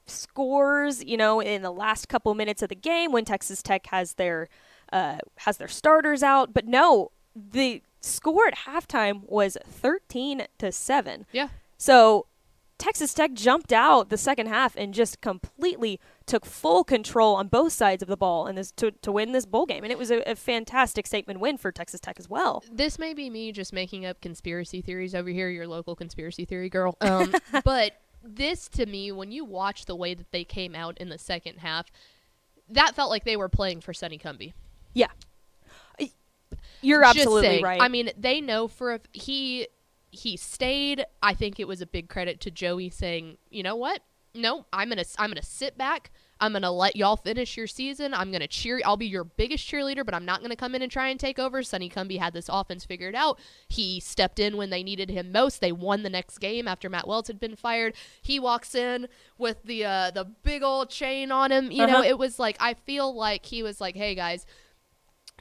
scores 0.07 1.03
you 1.03 1.17
know 1.17 1.41
in 1.41 1.63
the 1.63 1.71
last 1.71 2.11
couple 2.11 2.35
minutes 2.35 2.61
of 2.61 2.69
the 2.69 2.75
game 2.75 3.11
when 3.11 3.25
Texas 3.25 3.63
Tech 3.63 3.87
has 3.87 4.15
their 4.15 4.51
uh, 4.93 5.17
has 5.39 5.57
their 5.57 5.67
starters 5.67 6.23
out 6.23 6.53
but 6.53 6.67
no 6.67 7.13
the 7.35 7.83
score 8.07 8.47
at 8.47 8.55
halftime 8.67 9.23
was 9.25 9.59
13 9.67 10.47
to 10.59 10.73
7 10.73 11.27
yeah, 11.33 11.49
so 11.77 12.27
Texas 12.79 13.15
Tech 13.15 13.33
jumped 13.33 13.73
out 13.73 14.11
the 14.11 14.19
second 14.19 14.49
half 14.49 14.77
and 14.77 14.93
just 14.93 15.21
completely 15.21 15.99
took 16.27 16.45
full 16.45 16.85
control 16.85 17.35
on 17.37 17.49
both 17.49 17.73
sides 17.73 18.03
of 18.03 18.09
the 18.09 18.17
ball 18.17 18.47
and 18.47 18.59
this 18.59 18.71
to, 18.73 18.91
to 18.91 19.11
win 19.11 19.33
this 19.33 19.47
bowl 19.47 19.65
game. 19.65 19.83
And 19.83 19.91
it 19.91 19.99
was 19.99 20.11
a, 20.11 20.19
a 20.31 20.35
fantastic 20.35 21.07
statement 21.07 21.41
win 21.41 21.57
for 21.57 21.73
Texas 21.73 22.01
Tech 22.01 22.17
as 22.19 22.29
well. 22.29 22.63
this 22.71 22.99
may 22.99 23.15
be 23.15 23.31
me 23.31 23.51
just 23.53 23.73
making 23.73 24.05
up 24.05 24.21
conspiracy 24.21 24.83
theories 24.83 25.15
over 25.15 25.31
here. 25.31 25.49
Your 25.49 25.67
local 25.67 25.97
conspiracy 25.97 26.45
theory 26.45 26.69
girl. 26.69 26.97
Um, 27.01 27.35
but 27.65 27.93
this 28.23 28.69
to 28.71 28.85
me, 28.85 29.11
when 29.11 29.33
you 29.33 29.45
watch 29.45 29.87
the 29.87 29.97
way 29.97 30.13
that 30.15 30.31
they 30.31 30.45
came 30.45 30.75
out 30.75 30.99
in 30.99 31.09
the 31.09 31.19
second 31.19 31.59
half, 31.59 31.91
that 32.69 32.95
felt 32.95 33.09
like 33.11 33.25
they 33.25 33.37
were 33.37 33.49
playing 33.49 33.81
for 33.81 33.95
Sonny 33.95 34.19
Cumby. 34.19 34.53
Yeah. 34.93 35.11
You're 36.83 37.05
absolutely 37.05 37.43
saying. 37.43 37.63
right. 37.65 37.81
I 37.83 37.89
mean, 37.89 38.11
they 38.19 38.41
know 38.41 38.69
for 38.69 38.95
a, 38.95 39.01
he 39.13 39.69
he 40.11 40.37
stayed. 40.37 41.05
I 41.23 41.35
think 41.35 41.59
it 41.61 41.69
was 41.69 41.81
a 41.83 41.87
big 41.87 42.09
credit 42.09 42.41
to 42.43 42.51
Joey 42.51 42.89
saying, 42.91 43.39
you 43.51 43.63
know 43.63 43.77
what? 43.77 44.01
No, 44.35 44.67
I'm 44.73 44.89
gonna 44.91 45.05
I'm 45.19 45.31
gonna 45.31 45.43
sit 45.43 45.79
back. 45.79 46.11
I'm 46.39 46.53
gonna 46.53 46.71
let 46.71 46.97
y'all 46.97 47.17
finish 47.17 47.57
your 47.57 47.67
season. 47.67 48.13
I'm 48.13 48.31
gonna 48.31 48.47
cheer. 48.47 48.83
I'll 48.85 48.99
be 48.99 49.07
your 49.07 49.25
biggest 49.25 49.67
cheerleader, 49.67 50.05
but 50.05 50.13
I'm 50.13 50.27
not 50.27 50.43
gonna 50.43 50.57
come 50.57 50.75
in 50.75 50.83
and 50.83 50.93
try 50.93 51.09
and 51.09 51.19
take 51.19 51.39
over. 51.39 51.63
Sonny 51.63 51.89
Cumby 51.89 52.19
had 52.19 52.35
this 52.35 52.51
offense 52.53 52.85
figured 52.85 53.15
out. 53.15 53.39
He 53.69 53.99
stepped 54.01 54.39
in 54.39 54.59
when 54.59 54.69
they 54.69 54.83
needed 54.83 55.09
him 55.09 55.33
most. 55.33 55.63
They 55.63 55.73
won 55.73 56.03
the 56.03 56.11
next 56.11 56.37
game 56.37 56.69
after 56.69 56.91
Matt 56.91 57.09
Wells 57.09 57.29
had 57.29 57.41
been 57.41 57.57
fired. 57.57 57.95
He 58.21 58.39
walks 58.39 58.75
in 58.75 59.09
with 59.39 59.63
the 59.65 59.87
uh, 59.87 60.11
the 60.11 60.25
big 60.27 60.63
old 60.63 60.91
chain 60.91 61.33
on 61.33 61.51
him. 61.51 61.71
You 61.71 61.87
know, 61.87 62.01
Uh-huh. 62.01 62.09
it 62.09 62.19
was 62.19 62.39
like 62.39 62.59
I 62.61 62.75
feel 62.75 63.15
like 63.15 63.47
he 63.47 63.63
was 63.63 63.81
like, 63.81 63.97
hey 63.97 64.15
guys, 64.15 64.45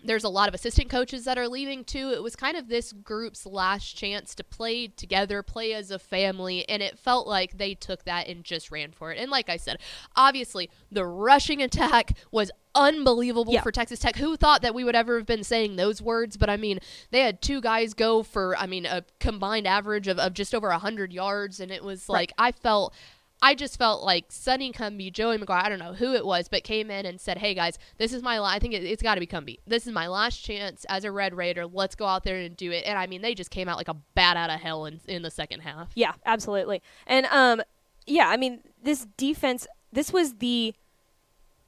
there's 0.04 0.24
a 0.24 0.30
lot 0.30 0.48
of 0.48 0.54
assistant 0.54 0.89
coaches 0.89 1.26
that 1.26 1.38
are 1.38 1.48
leaving 1.48 1.84
too. 1.84 2.12
It 2.14 2.22
was 2.22 2.36
kind 2.36 2.56
of 2.58 2.68
this 2.68 2.91
group's 2.91 3.46
last 3.46 3.96
chance 3.98 4.36
to 4.36 4.43
play 4.43 4.88
together, 4.88 5.41
play 5.41 5.74
as 5.74 5.89
a 5.89 5.98
family, 5.98 6.68
and 6.70 6.84
it 6.84 7.00
felt 7.00 7.28
like 7.28 7.58
they 7.58 7.74
took 7.74 8.04
that 8.06 8.28
and 8.28 8.43
just 8.43 8.70
ran 8.72 8.91
for 8.91 9.12
it. 9.12 9.18
And 9.18 9.32
like 9.32 9.50
I 9.50 9.58
said, 9.58 9.78
obviously 10.16 10.70
the 10.91 11.06
rushing 11.06 11.62
attack 11.62 12.12
was 12.32 12.52
unbelievable 12.76 13.54
Yeah. 13.54 13.62
for 13.62 13.72
Texas 13.72 14.00
Tech. 14.00 14.18
Who 14.18 14.36
thought 14.36 14.62
that 14.62 14.76
we 14.76 14.84
would 14.84 14.96
ever 14.96 15.18
have 15.18 15.26
been 15.26 15.43
saying 15.43 15.76
those 15.78 16.02
words? 16.02 16.38
But 16.38 16.50
I 16.50 16.58
mean, 16.58 16.80
they 17.10 17.22
had 17.22 17.41
two 17.41 17.62
guys 17.62 17.93
go 17.93 18.22
for 18.22 18.56
I 18.58 18.68
mean 18.68 18.86
a 18.86 19.04
combined 19.20 19.66
average 19.66 20.08
of, 20.08 20.20
of 20.20 20.34
just 20.34 20.54
over 20.54 20.70
hundred 20.72 21.14
yards, 21.14 21.60
and 21.60 21.72
it 21.72 21.84
was 21.84 22.06
Right. 22.10 22.16
like 22.16 22.34
I 22.38 22.52
felt 22.52 22.93
I 23.41 23.53
just 23.53 23.77
felt 23.77 24.03
like 24.03 24.25
Sonny 24.29 24.71
Cumby, 24.71 25.11
Joey 25.11 25.38
McGuire, 25.38 25.63
I 25.63 25.69
don't 25.69 25.79
know 25.79 25.93
who 25.93 26.13
it 26.13 26.25
was, 26.25 26.47
but 26.47 26.63
came 26.63 26.89
in 26.89 27.05
and 27.05 27.19
said, 27.19 27.38
"Hey 27.38 27.53
guys, 27.53 27.77
this 27.97 28.13
is 28.13 28.23
my. 28.23 28.39
La- 28.39 28.47
I 28.47 28.59
think 28.59 28.73
it, 28.73 28.83
it's 28.83 29.03
got 29.03 29.15
to 29.15 29.19
be 29.19 29.27
Cumby. 29.27 29.59
This 29.67 29.86
is 29.86 29.93
my 29.93 30.07
last 30.07 30.38
chance 30.43 30.86
as 30.89 31.03
a 31.03 31.11
Red 31.11 31.36
Raider. 31.36 31.65
Let's 31.65 31.95
go 31.95 32.05
out 32.05 32.23
there 32.23 32.38
and 32.38 32.55
do 32.55 32.71
it." 32.71 32.83
And 32.86 32.97
I 32.97 33.07
mean, 33.07 33.21
they 33.21 33.36
just 33.36 33.51
came 33.51 33.67
out 33.67 33.77
like 33.77 33.88
a 33.88 33.93
bat 34.15 34.38
out 34.38 34.49
of 34.49 34.59
hell 34.59 34.86
in 34.86 34.99
in 35.07 35.21
the 35.21 35.31
second 35.31 35.59
half. 35.61 35.91
Yeah, 35.95 36.13
absolutely. 36.25 36.81
And 37.05 37.25
um 37.27 37.61
yeah, 38.07 38.29
I 38.29 38.38
mean, 38.38 38.61
this 38.81 39.05
defense 39.17 39.67
this 39.91 40.11
was 40.13 40.36
the 40.36 40.73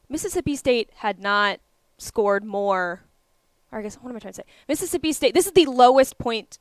Mississippi 0.10 0.56
State 0.56 0.90
had 0.96 1.20
not 1.20 1.60
scored 1.98 2.44
more 2.44 3.04
or 3.72 3.80
I 3.80 3.82
guess 3.82 3.96
what 3.96 4.10
am 4.10 4.16
I 4.16 4.20
trying 4.20 4.34
to 4.34 4.38
say? 4.38 4.46
Mississippi 4.68 5.12
State 5.14 5.34
this 5.34 5.46
is 5.46 5.54
the 5.54 5.66
lowest 5.66 6.18
point 6.18 6.60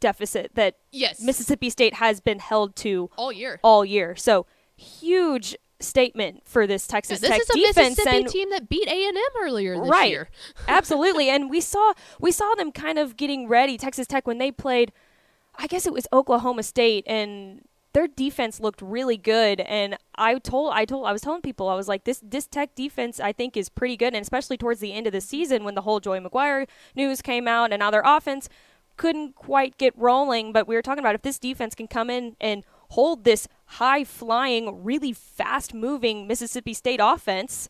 deficit 0.00 0.54
that 0.54 0.76
Yes, 0.92 1.20
Mississippi 1.20 1.70
State 1.70 1.94
has 1.94 2.20
been 2.20 2.38
held 2.38 2.76
to 2.76 3.10
all 3.16 3.32
year. 3.32 3.60
all 3.62 3.84
year. 3.84 4.16
So 4.16 4.46
huge 4.76 5.56
statement 5.80 6.42
for 6.46 6.66
this 6.66 6.86
Yeah, 6.88 6.92
Texas 6.92 7.20
this 7.20 7.30
Tech 7.30 7.40
is 7.40 7.50
a 7.50 7.52
defense 7.54 7.98
Mississippi 7.98 8.16
and 8.16 8.28
team 8.28 8.50
that 8.50 8.68
beat 8.68 8.88
A 8.88 9.08
and 9.08 9.16
M 9.16 9.22
earlier 9.42 9.78
this 9.78 9.88
right. 9.88 10.10
year. 10.10 10.28
Absolutely. 10.68 11.28
And 11.28 11.50
we 11.50 11.60
saw 11.60 11.92
we 12.20 12.32
saw 12.32 12.54
them 12.54 12.72
kind 12.72 12.98
of 12.98 13.16
getting 13.16 13.48
ready, 13.48 13.76
Texas 13.76 14.06
Tech 14.06 14.26
when 14.26 14.38
they 14.38 14.50
played 14.50 14.92
I 15.58 15.66
guess 15.66 15.86
it 15.86 15.92
was 15.92 16.06
Oklahoma 16.12 16.62
State 16.62 17.04
and 17.06 17.62
their 17.92 18.06
defense 18.06 18.60
looked 18.60 18.82
really 18.82 19.16
good 19.16 19.58
and 19.60 19.96
I 20.16 20.38
told 20.38 20.74
I 20.74 20.84
told 20.84 21.06
I 21.06 21.12
was 21.12 21.22
telling 21.22 21.40
people 21.40 21.68
I 21.68 21.74
was 21.74 21.88
like 21.88 22.04
this 22.04 22.20
this 22.22 22.46
Tech 22.46 22.74
defense 22.74 23.20
I 23.20 23.32
think 23.32 23.56
is 23.56 23.70
pretty 23.70 23.96
good 23.96 24.14
and 24.14 24.22
especially 24.22 24.58
towards 24.58 24.80
the 24.80 24.92
end 24.92 25.06
of 25.06 25.14
the 25.14 25.20
season 25.22 25.64
when 25.64 25.74
the 25.74 25.80
whole 25.80 25.98
Joey 26.00 26.20
McGuire 26.20 26.68
news 26.94 27.22
came 27.22 27.48
out 27.48 27.72
and 27.72 27.80
now 27.80 27.90
their 27.90 28.02
offense 28.04 28.50
couldn't 28.96 29.34
quite 29.34 29.76
get 29.78 29.92
rolling 29.96 30.52
but 30.52 30.66
we 30.66 30.74
were 30.74 30.82
talking 30.82 31.00
about 31.00 31.14
if 31.14 31.22
this 31.22 31.38
defense 31.38 31.74
can 31.74 31.86
come 31.86 32.08
in 32.10 32.36
and 32.40 32.64
hold 32.90 33.24
this 33.24 33.48
high 33.66 34.04
flying 34.04 34.84
really 34.84 35.12
fast 35.12 35.74
moving 35.74 36.26
Mississippi 36.26 36.72
State 36.72 37.00
offense 37.02 37.68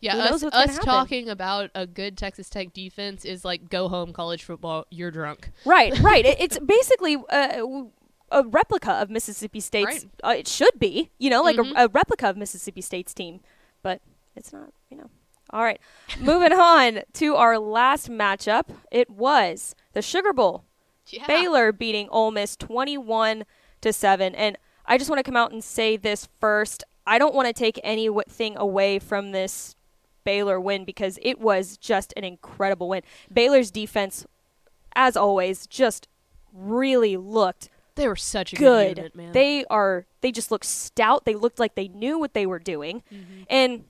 Yeah, 0.00 0.16
us, 0.16 0.30
knows 0.30 0.44
what's 0.44 0.56
gonna 0.56 0.72
us 0.72 0.78
talking 0.84 1.28
about 1.28 1.70
a 1.74 1.86
good 1.86 2.16
Texas 2.16 2.48
Tech 2.48 2.72
defense 2.72 3.24
is 3.24 3.44
like 3.44 3.68
go 3.68 3.88
home 3.88 4.12
college 4.12 4.44
football. 4.44 4.86
You're 4.90 5.10
drunk. 5.10 5.50
Right, 5.64 5.98
right. 6.00 6.24
It, 6.24 6.40
it's 6.40 6.58
basically 6.58 7.16
uh, 7.30 7.84
a 8.30 8.42
replica 8.44 8.92
of 8.92 9.08
Mississippi 9.10 9.60
State's. 9.60 9.86
Right. 9.86 10.06
Uh, 10.24 10.38
it 10.38 10.48
should 10.48 10.78
be, 10.78 11.10
you 11.18 11.30
know, 11.30 11.42
like 11.42 11.56
Mhm. 11.56 11.72
a, 11.76 11.84
a 11.84 11.88
replica 11.88 12.28
of 12.30 12.36
Mississippi 12.36 12.80
State's 12.80 13.14
team, 13.14 13.40
but 13.82 14.00
it's 14.34 14.52
not, 14.52 14.72
you 14.90 14.96
know. 14.96 15.10
All 15.50 15.62
right, 15.62 15.80
moving 16.20 16.52
on 16.72 17.02
to 17.14 17.36
our 17.36 17.58
last 17.58 18.10
matchup. 18.10 18.64
It 18.90 19.08
was 19.10 19.74
the 19.96 20.02
Sugar 20.02 20.34
Bowl. 20.34 20.64
Yeah. 21.08 21.26
Baylor 21.26 21.72
beating 21.72 22.06
Ole 22.10 22.30
Miss 22.30 22.54
21 22.54 23.44
to 23.80 23.92
7 23.94 24.34
and 24.34 24.58
I 24.84 24.98
just 24.98 25.08
want 25.08 25.18
to 25.20 25.22
come 25.24 25.36
out 25.36 25.52
and 25.52 25.64
say 25.64 25.96
this 25.96 26.28
first. 26.38 26.84
I 27.06 27.18
don't 27.18 27.34
want 27.34 27.46
to 27.48 27.54
take 27.54 27.80
anything 27.82 28.58
away 28.58 28.98
from 28.98 29.32
this 29.32 29.74
Baylor 30.22 30.60
win 30.60 30.84
because 30.84 31.18
it 31.22 31.40
was 31.40 31.78
just 31.78 32.12
an 32.14 32.24
incredible 32.24 32.90
win. 32.90 33.02
Baylor's 33.32 33.70
defense 33.70 34.26
as 34.94 35.16
always 35.16 35.66
just 35.66 36.08
really 36.52 37.16
looked 37.16 37.70
They 37.94 38.06
were 38.06 38.16
such 38.16 38.52
a 38.52 38.56
good. 38.56 38.96
good, 38.96 38.98
unit, 38.98 39.16
man. 39.16 39.32
They 39.32 39.64
are 39.70 40.04
they 40.20 40.30
just 40.30 40.50
looked 40.50 40.66
stout. 40.66 41.24
They 41.24 41.34
looked 41.34 41.58
like 41.58 41.74
they 41.74 41.88
knew 41.88 42.18
what 42.18 42.34
they 42.34 42.44
were 42.44 42.58
doing. 42.58 43.02
Mm-hmm. 43.10 43.42
And 43.48 43.84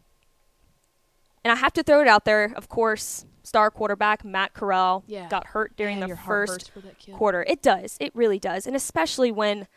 and 1.47 1.53
I 1.53 1.55
have 1.61 1.73
to 1.75 1.85
throw 1.85 2.01
it 2.01 2.09
out 2.09 2.25
there, 2.25 2.53
of 2.57 2.69
course, 2.69 3.25
star 3.45 3.71
quarterback 3.71 4.25
Matt 4.25 4.53
Corral 4.53 5.05
Yeah. 5.07 5.29
got 5.29 5.47
hurt 5.47 5.77
during 5.77 6.01
Man, 6.01 6.09
the 6.09 6.17
first 6.17 6.53
hurts 6.53 6.69
for 6.69 6.81
that 6.81 6.99
kid. 6.99 7.15
quarter. 7.15 7.45
It 7.47 7.63
does. 7.63 7.97
It 8.01 8.11
really 8.17 8.41
does. 8.41 8.67
And 8.67 8.75
especially 8.75 9.31
when 9.31 9.69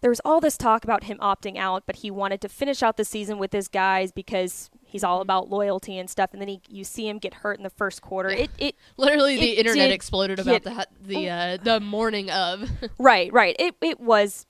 there 0.00 0.08
was 0.10 0.20
all 0.24 0.40
this 0.40 0.56
talk 0.56 0.82
about 0.82 1.04
him 1.04 1.18
opting 1.18 1.58
out, 1.58 1.82
but 1.84 1.96
he 1.96 2.10
wanted 2.10 2.40
to 2.40 2.48
finish 2.48 2.82
out 2.82 2.96
the 2.96 3.04
season 3.04 3.36
with 3.36 3.52
his 3.52 3.68
guys 3.68 4.10
because 4.12 4.70
he's 4.82 5.04
all 5.04 5.18
Mhm. 5.18 5.22
about 5.22 5.50
loyalty 5.50 5.98
and 5.98 6.08
stuff. 6.08 6.30
And 6.32 6.40
then 6.40 6.48
he, 6.48 6.62
you 6.70 6.82
see 6.82 7.06
him 7.06 7.18
get 7.18 7.34
hurt 7.34 7.58
in 7.58 7.62
the 7.62 7.70
first 7.70 8.00
quarter. 8.00 8.30
It, 8.30 8.50
it 8.58 8.74
Literally, 8.96 9.36
the 9.36 9.58
internet 9.58 9.90
exploded 9.90 10.38
about 10.38 10.62
the 10.62 10.86
the 11.02 11.28
uh, 11.28 11.56
the 11.62 11.78
morning 11.80 12.30
of. 12.30 12.70
right, 12.98 13.30
right. 13.32 13.54
It, 13.58 13.76
it 13.82 14.00
was, 14.00 14.46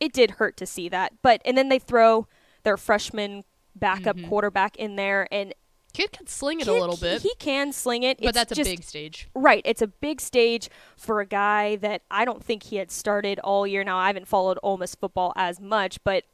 it 0.00 0.12
did 0.12 0.32
hurt 0.32 0.56
to 0.56 0.66
see 0.66 0.88
that. 0.88 1.12
But 1.22 1.40
and 1.44 1.56
then 1.56 1.68
they 1.68 1.78
throw 1.78 2.26
their 2.64 2.76
freshman 2.76 3.44
backup 3.76 4.16
Mhm. 4.16 4.28
quarterback 4.28 4.76
in 4.76 4.96
there, 4.96 5.26
and 5.32 5.54
Kid 5.92 6.10
can 6.10 6.26
sling 6.26 6.58
it 6.60 6.64
kid- 6.64 6.76
a 6.76 6.80
little 6.80 6.96
bit, 6.96 7.22
He 7.22 7.32
can 7.38 7.72
sling 7.72 8.02
it, 8.02 8.18
but 8.18 8.30
It's 8.30 8.34
that's 8.34 8.50
a 8.52 8.54
just- 8.56 8.68
big 8.68 8.82
stage. 8.82 9.28
Right. 9.32 9.62
It's 9.64 9.80
a 9.80 9.86
big 9.86 10.20
stage 10.20 10.68
for 10.96 11.20
a 11.20 11.26
guy 11.26 11.76
that 11.76 12.02
I 12.10 12.24
don't 12.24 12.42
think 12.44 12.64
he 12.64 12.76
had 12.76 12.90
started 12.90 13.38
all 13.40 13.64
year. 13.64 13.84
Now, 13.84 13.96
I 13.98 14.08
haven't 14.08 14.26
followed 14.26 14.58
Ole 14.62 14.76
Miss 14.76 14.96
football 14.96 15.32
as 15.36 15.60
much, 15.60 16.02
but 16.02 16.24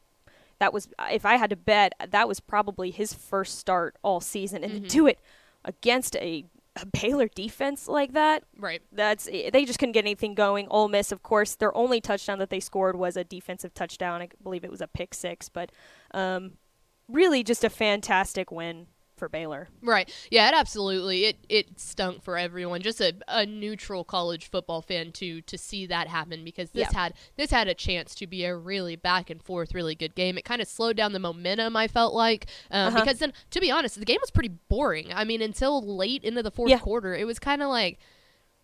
that 0.60 0.72
was, 0.72 0.88
if 1.10 1.26
I 1.26 1.36
had 1.36 1.50
to 1.50 1.56
bet, 1.56 1.92
that 2.08 2.26
was 2.26 2.40
probably 2.40 2.90
his 2.90 3.12
first 3.12 3.58
start 3.58 3.96
all 4.02 4.20
season. 4.22 4.64
And 4.64 4.72
Mhm. 4.72 4.82
to 4.84 4.88
do 4.88 5.06
it 5.06 5.18
against 5.62 6.16
a, 6.16 6.46
a 6.76 6.86
Baylor 6.86 7.28
defense 7.28 7.86
like 7.86 8.12
that, 8.14 8.44
Right. 8.56 8.80
that's 8.92 9.26
they 9.26 9.64
just 9.66 9.78
couldn't 9.78 9.92
get 9.92 10.04
anything 10.06 10.34
going. 10.34 10.68
Ole 10.68 10.88
Miss, 10.88 11.12
of 11.12 11.22
course, 11.22 11.54
their 11.54 11.76
only 11.76 12.00
touchdown 12.00 12.38
that 12.38 12.48
they 12.48 12.60
scored 12.60 12.96
was 12.96 13.14
a 13.14 13.24
defensive 13.24 13.74
touchdown. 13.74 14.22
I 14.22 14.28
believe 14.42 14.64
it 14.64 14.70
was 14.70 14.80
a 14.80 14.86
pick 14.88 15.12
six, 15.12 15.50
but 15.50 15.70
um, 16.12 16.56
really 17.12 17.42
just 17.42 17.64
a 17.64 17.70
fantastic 17.70 18.50
win 18.50 18.86
for 19.16 19.28
Baylor. 19.28 19.68
Right. 19.82 20.10
Yeah, 20.30 20.48
it 20.48 20.54
absolutely 20.54 21.26
it 21.26 21.36
it 21.50 21.78
stunk 21.78 22.22
for 22.22 22.38
everyone. 22.38 22.80
Just 22.80 23.02
a, 23.02 23.12
a 23.28 23.44
neutral 23.44 24.02
college 24.02 24.48
football 24.50 24.80
fan 24.80 25.12
to 25.12 25.42
to 25.42 25.58
see 25.58 25.84
that 25.86 26.08
happen 26.08 26.42
because 26.42 26.70
this 26.70 26.88
Yeah. 26.90 26.98
had 26.98 27.14
this 27.36 27.50
had 27.50 27.68
a 27.68 27.74
chance 27.74 28.14
to 28.14 28.26
be 28.26 28.44
a 28.46 28.56
really 28.56 28.96
back 28.96 29.28
and 29.28 29.42
forth, 29.42 29.74
really 29.74 29.94
good 29.94 30.14
game. 30.14 30.38
It 30.38 30.46
kind 30.46 30.62
of 30.62 30.68
slowed 30.68 30.96
down 30.96 31.12
the 31.12 31.18
momentum. 31.18 31.76
I 31.76 31.86
felt 31.86 32.14
like 32.14 32.46
um, 32.70 32.88
Uh-huh. 32.94 33.00
because 33.04 33.18
then, 33.18 33.34
to 33.50 33.60
be 33.60 33.70
honest, 33.70 33.98
the 33.98 34.06
game 34.06 34.18
was 34.22 34.30
pretty 34.30 34.48
boring. 34.70 35.12
I 35.12 35.24
mean, 35.24 35.42
until 35.42 35.82
late 35.82 36.24
into 36.24 36.42
the 36.42 36.50
fourth 36.50 36.70
Yeah. 36.70 36.78
quarter, 36.78 37.14
it 37.14 37.26
was 37.26 37.38
kind 37.38 37.60
of 37.62 37.68
like, 37.68 37.98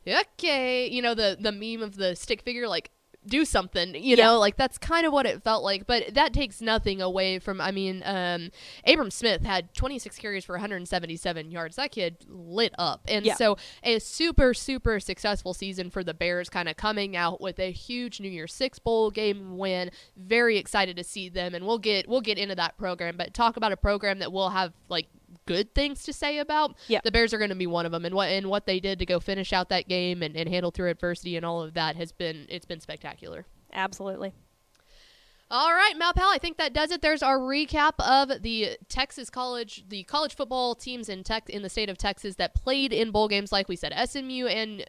okay, 0.06 0.88
you 0.88 1.02
know, 1.02 1.14
the 1.14 1.36
the 1.38 1.52
meme 1.52 1.82
of 1.82 1.96
the 1.96 2.16
stick 2.16 2.42
figure, 2.42 2.68
like 2.68 2.90
do 3.26 3.44
something, 3.44 3.94
you 3.94 4.16
Yeah. 4.16 4.24
know, 4.26 4.38
like 4.38 4.56
that's 4.56 4.78
kind 4.78 5.06
of 5.06 5.12
what 5.12 5.26
it 5.26 5.42
felt 5.42 5.62
like. 5.64 5.86
But 5.86 6.14
that 6.14 6.32
takes 6.32 6.60
nothing 6.60 7.00
away 7.02 7.38
from. 7.38 7.60
I 7.60 7.70
mean, 7.70 8.02
um, 8.04 8.50
Abram 8.86 9.10
Smith 9.10 9.42
had 9.44 9.74
26 9.74 10.16
carries 10.18 10.44
for 10.44 10.54
177 10.54 11.50
yards. 11.50 11.76
That 11.76 11.90
kid 11.90 12.16
lit 12.28 12.72
up, 12.78 13.02
and 13.08 13.24
Yeah. 13.26 13.34
so 13.34 13.56
a 13.82 13.98
super 13.98 14.54
super 14.54 15.00
successful 15.00 15.54
season 15.54 15.90
for 15.90 16.04
the 16.04 16.14
Bears, 16.14 16.48
kind 16.48 16.68
of 16.68 16.76
coming 16.76 17.16
out 17.16 17.40
with 17.40 17.58
a 17.58 17.70
huge 17.72 18.20
New 18.20 18.30
Year's 18.30 18.54
Six 18.54 18.78
bowl 18.78 19.10
game 19.10 19.58
win. 19.58 19.90
Very 20.16 20.56
excited 20.58 20.96
to 20.96 21.04
see 21.04 21.28
them, 21.28 21.54
and 21.54 21.66
we'll 21.66 21.78
get 21.78 22.08
we'll 22.08 22.20
get 22.20 22.38
into 22.38 22.54
that 22.54 22.78
program. 22.78 23.16
But 23.16 23.34
talk 23.34 23.56
about 23.56 23.72
a 23.72 23.76
program 23.76 24.18
that 24.20 24.32
we'll 24.32 24.50
have 24.50 24.72
like 24.88 25.06
good 25.46 25.74
things 25.74 26.02
to 26.04 26.12
say 26.12 26.38
about. 26.38 26.76
Yeah. 26.88 27.00
The 27.02 27.12
Bears 27.12 27.32
are 27.32 27.38
going 27.38 27.50
to 27.50 27.56
be 27.56 27.66
one 27.66 27.86
of 27.86 27.92
them, 27.92 28.04
and 28.04 28.14
what 28.14 28.28
and 28.28 28.48
what 28.48 28.66
they 28.66 28.80
did 28.80 28.98
to 28.98 29.06
go 29.06 29.20
finish 29.20 29.52
out 29.52 29.68
that 29.70 29.88
game 29.88 30.22
and, 30.22 30.36
and 30.36 30.48
handle 30.48 30.70
through 30.70 30.90
adversity 30.90 31.36
and 31.36 31.46
all 31.46 31.62
of 31.62 31.74
that 31.74 31.96
has 31.96 32.12
been 32.12 32.46
it's 32.48 32.66
been 32.66 32.80
spectacular. 32.80 33.46
Absolutely. 33.72 34.32
All 35.48 35.72
right, 35.72 35.94
Malpal, 35.96 36.24
I 36.24 36.38
think 36.38 36.56
that 36.56 36.72
does 36.72 36.90
it. 36.90 37.02
There's 37.02 37.22
our 37.22 37.38
recap 37.38 37.92
of 38.00 38.42
the 38.42 38.76
Texas 38.88 39.30
college, 39.30 39.84
the 39.88 40.02
college 40.02 40.34
football 40.34 40.74
teams 40.74 41.08
in 41.08 41.22
tech 41.22 41.48
in 41.48 41.62
the 41.62 41.68
state 41.68 41.88
of 41.88 41.96
Texas 41.96 42.34
that 42.36 42.54
played 42.54 42.92
in 42.92 43.12
bowl 43.12 43.28
games. 43.28 43.52
Like 43.52 43.68
we 43.68 43.76
said, 43.76 43.94
SMU 44.08 44.46
and 44.46 44.84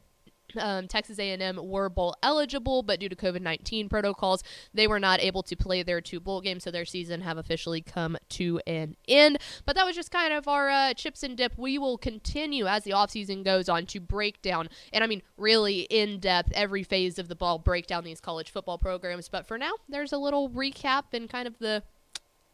um, 0.59 0.87
Texas 0.87 1.19
A&M 1.19 1.59
were 1.61 1.89
bowl 1.89 2.15
eligible, 2.23 2.83
but 2.83 2.99
due 2.99 3.09
to 3.09 3.15
COVID-19 3.15 3.89
protocols, 3.89 4.43
they 4.73 4.87
were 4.87 4.99
not 4.99 5.19
able 5.21 5.43
to 5.43 5.55
play 5.55 5.83
their 5.83 6.01
two 6.01 6.19
bowl 6.19 6.41
games, 6.41 6.63
so 6.63 6.71
their 6.71 6.85
season 6.85 7.21
have 7.21 7.37
officially 7.37 7.81
come 7.81 8.17
to 8.29 8.59
an 8.67 8.95
end. 9.07 9.37
But 9.65 9.75
that 9.75 9.85
was 9.85 9.95
just 9.95 10.11
kind 10.11 10.33
of 10.33 10.47
our 10.47 10.69
uh, 10.69 10.93
chips 10.93 11.23
and 11.23 11.37
dip. 11.37 11.53
We 11.57 11.77
will 11.77 11.97
continue 11.97 12.67
as 12.67 12.83
the 12.83 12.91
offseason 12.91 13.43
goes 13.43 13.69
on 13.69 13.85
to 13.87 13.99
break 13.99 14.41
down, 14.41 14.69
and 14.93 15.03
I 15.03 15.07
mean 15.07 15.21
really 15.37 15.81
in 15.81 16.19
depth, 16.19 16.51
every 16.53 16.83
phase 16.83 17.19
of 17.19 17.27
the 17.27 17.35
ball, 17.35 17.59
break 17.59 17.87
down 17.87 18.03
these 18.03 18.19
college 18.19 18.49
football 18.51 18.77
programs. 18.77 19.29
But 19.29 19.45
for 19.47 19.57
now, 19.57 19.73
there's 19.87 20.11
a 20.13 20.17
little 20.17 20.49
recap 20.49 21.03
and 21.13 21.29
kind 21.29 21.47
of 21.47 21.59
the 21.59 21.83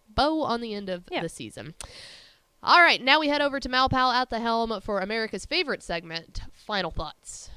bow 0.09 0.43
on 0.43 0.61
the 0.61 0.73
end 0.73 0.89
of 0.89 1.03
Yeah. 1.09 1.21
the 1.21 1.29
season. 1.29 1.73
All 2.65 2.79
right, 2.81 3.01
now 3.01 3.19
we 3.19 3.27
head 3.27 3.41
over 3.41 3.59
to 3.59 3.67
Malpal 3.67 4.13
at 4.13 4.29
the 4.29 4.39
helm 4.39 4.79
for 4.81 4.99
America's 4.99 5.45
favorite 5.45 5.83
segment, 5.83 6.43
Final 6.53 6.91
Thoughts. 6.91 7.49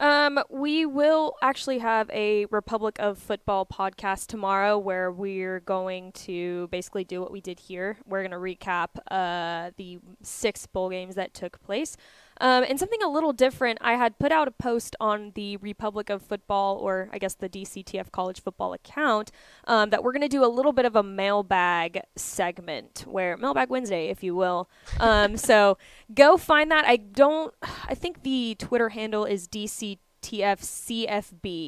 Um, 0.00 0.38
we 0.48 0.86
will 0.86 1.34
actually 1.42 1.78
have 1.78 2.08
a 2.10 2.46
Republic 2.46 2.96
of 3.00 3.18
Football 3.18 3.66
podcast 3.66 4.28
tomorrow 4.28 4.78
where 4.78 5.10
we're 5.10 5.58
going 5.58 6.12
to 6.12 6.68
basically 6.68 7.02
do 7.02 7.20
what 7.20 7.32
we 7.32 7.40
did 7.40 7.58
here. 7.58 7.98
We're 8.06 8.22
going 8.22 8.30
to 8.30 8.36
recap 8.36 8.90
uh, 9.10 9.72
the 9.76 9.98
six 10.22 10.66
bowl 10.66 10.90
games 10.90 11.16
that 11.16 11.34
took 11.34 11.60
place. 11.60 11.96
Um, 12.40 12.64
and 12.68 12.78
something 12.78 13.02
a 13.02 13.08
little 13.08 13.32
different, 13.32 13.78
I 13.80 13.94
had 13.94 14.18
put 14.18 14.32
out 14.32 14.48
a 14.48 14.50
post 14.50 14.96
on 15.00 15.32
the 15.34 15.56
Republic 15.58 16.10
of 16.10 16.22
Football, 16.22 16.76
or 16.76 17.08
I 17.12 17.18
guess 17.18 17.34
the 17.34 17.48
DCTF 17.48 18.10
College 18.12 18.42
Football 18.42 18.72
account, 18.72 19.30
um, 19.64 19.90
that 19.90 20.02
we're 20.02 20.12
going 20.12 20.22
to 20.22 20.28
do 20.28 20.44
a 20.44 20.48
little 20.48 20.72
bit 20.72 20.84
of 20.84 20.96
a 20.96 21.02
mailbag 21.02 22.00
segment, 22.16 23.04
where 23.06 23.36
Mailbag 23.36 23.70
Wednesday, 23.70 24.08
if 24.08 24.22
you 24.22 24.34
will. 24.34 24.68
Um, 25.00 25.36
so 25.36 25.78
go 26.14 26.36
find 26.36 26.70
that. 26.70 26.84
I 26.84 26.96
don't, 26.96 27.54
I 27.88 27.94
think 27.94 28.22
the 28.22 28.56
Twitter 28.58 28.90
handle 28.90 29.24
is 29.24 29.48
DCTFCFB, 29.48 29.98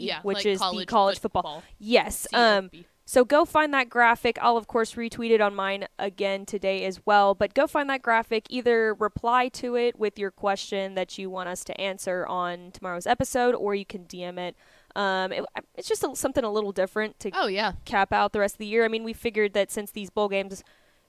Yeah, 0.05 0.21
which 0.23 0.37
like 0.37 0.47
is 0.47 0.59
the 0.59 0.65
college 0.65 0.89
college 0.89 1.19
football. 1.21 1.43
football. 1.43 1.63
Yes. 1.79 2.27
Um, 2.33 2.69
CFB. 2.71 2.85
So 3.13 3.25
go 3.25 3.45
find 3.45 3.75
that 3.75 3.89
graphic. 3.91 4.39
I'll 4.41 4.57
of 4.57 4.69
course 4.69 4.95
retweet 4.95 5.31
it 5.31 5.41
on 5.41 5.53
mine 5.55 5.89
again 5.99 6.47
today 6.47 6.85
as 6.85 7.01
well. 7.05 7.35
But 7.35 7.55
go 7.55 7.67
find 7.67 7.91
that 7.91 8.03
graphic. 8.03 8.47
Either 8.51 8.95
reply 8.95 9.49
to 9.61 9.75
it 9.75 9.99
with 9.99 10.17
your 10.17 10.31
question 10.31 10.95
that 10.95 11.19
you 11.19 11.29
want 11.29 11.49
us 11.49 11.65
to 11.65 11.81
answer 11.81 12.25
on 12.27 12.71
tomorrow's 12.71 13.09
episode, 13.09 13.57
or 13.57 13.75
you 13.75 13.85
can 13.85 14.05
DM 14.05 14.39
it. 14.39 14.55
Um, 14.95 15.33
it- 15.33 15.45
it's 15.77 15.89
just 15.89 16.05
a, 16.05 16.15
something 16.15 16.45
a 16.45 16.53
little 16.53 16.71
different 16.71 17.19
to 17.21 17.31
Oh 17.35 17.49
yeah, 17.49 17.73
cap 17.85 18.13
out 18.13 18.33
the 18.33 18.39
rest 18.39 18.55
of 18.55 18.59
the 18.59 18.67
year. 18.67 18.85
I 18.85 18.89
mean, 18.89 19.03
we 19.03 19.13
figured 19.13 19.55
that 19.55 19.73
since 19.73 19.91
these 19.91 20.09
bowl 20.11 20.29
games, 20.29 20.63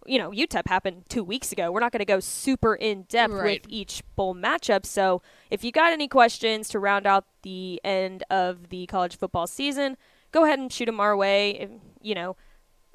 you 0.07 0.17
know, 0.17 0.31
UTEP 0.31 0.67
happened 0.67 1.03
two 1.07 1.23
weeks 1.23 1.51
ago, 1.51 1.71
we're 1.71 1.79
not 1.81 1.91
going 1.91 1.99
to 1.99 2.05
go 2.05 2.19
super 2.19 2.73
in 2.73 3.03
depth 3.03 3.33
Right. 3.33 3.61
with 3.63 3.71
each 3.71 4.01
bowl 4.15 4.33
matchup. 4.33 4.87
So 4.87 5.21
if 5.51 5.63
you 5.63 5.71
got 5.71 5.93
any 5.93 6.07
questions 6.07 6.67
to 6.69 6.79
round 6.79 7.05
out 7.05 7.25
the 7.43 7.79
end 7.83 8.23
of 8.31 8.69
the 8.69 8.87
college 8.87 9.15
football 9.17 9.45
season, 9.45 9.97
go 10.31 10.45
ahead 10.45 10.59
and 10.59 10.71
shoot 10.71 10.85
them 10.85 10.99
our 10.99 11.15
way. 11.15 11.51
If, 11.59 11.69
you 12.01 12.15
know, 12.15 12.35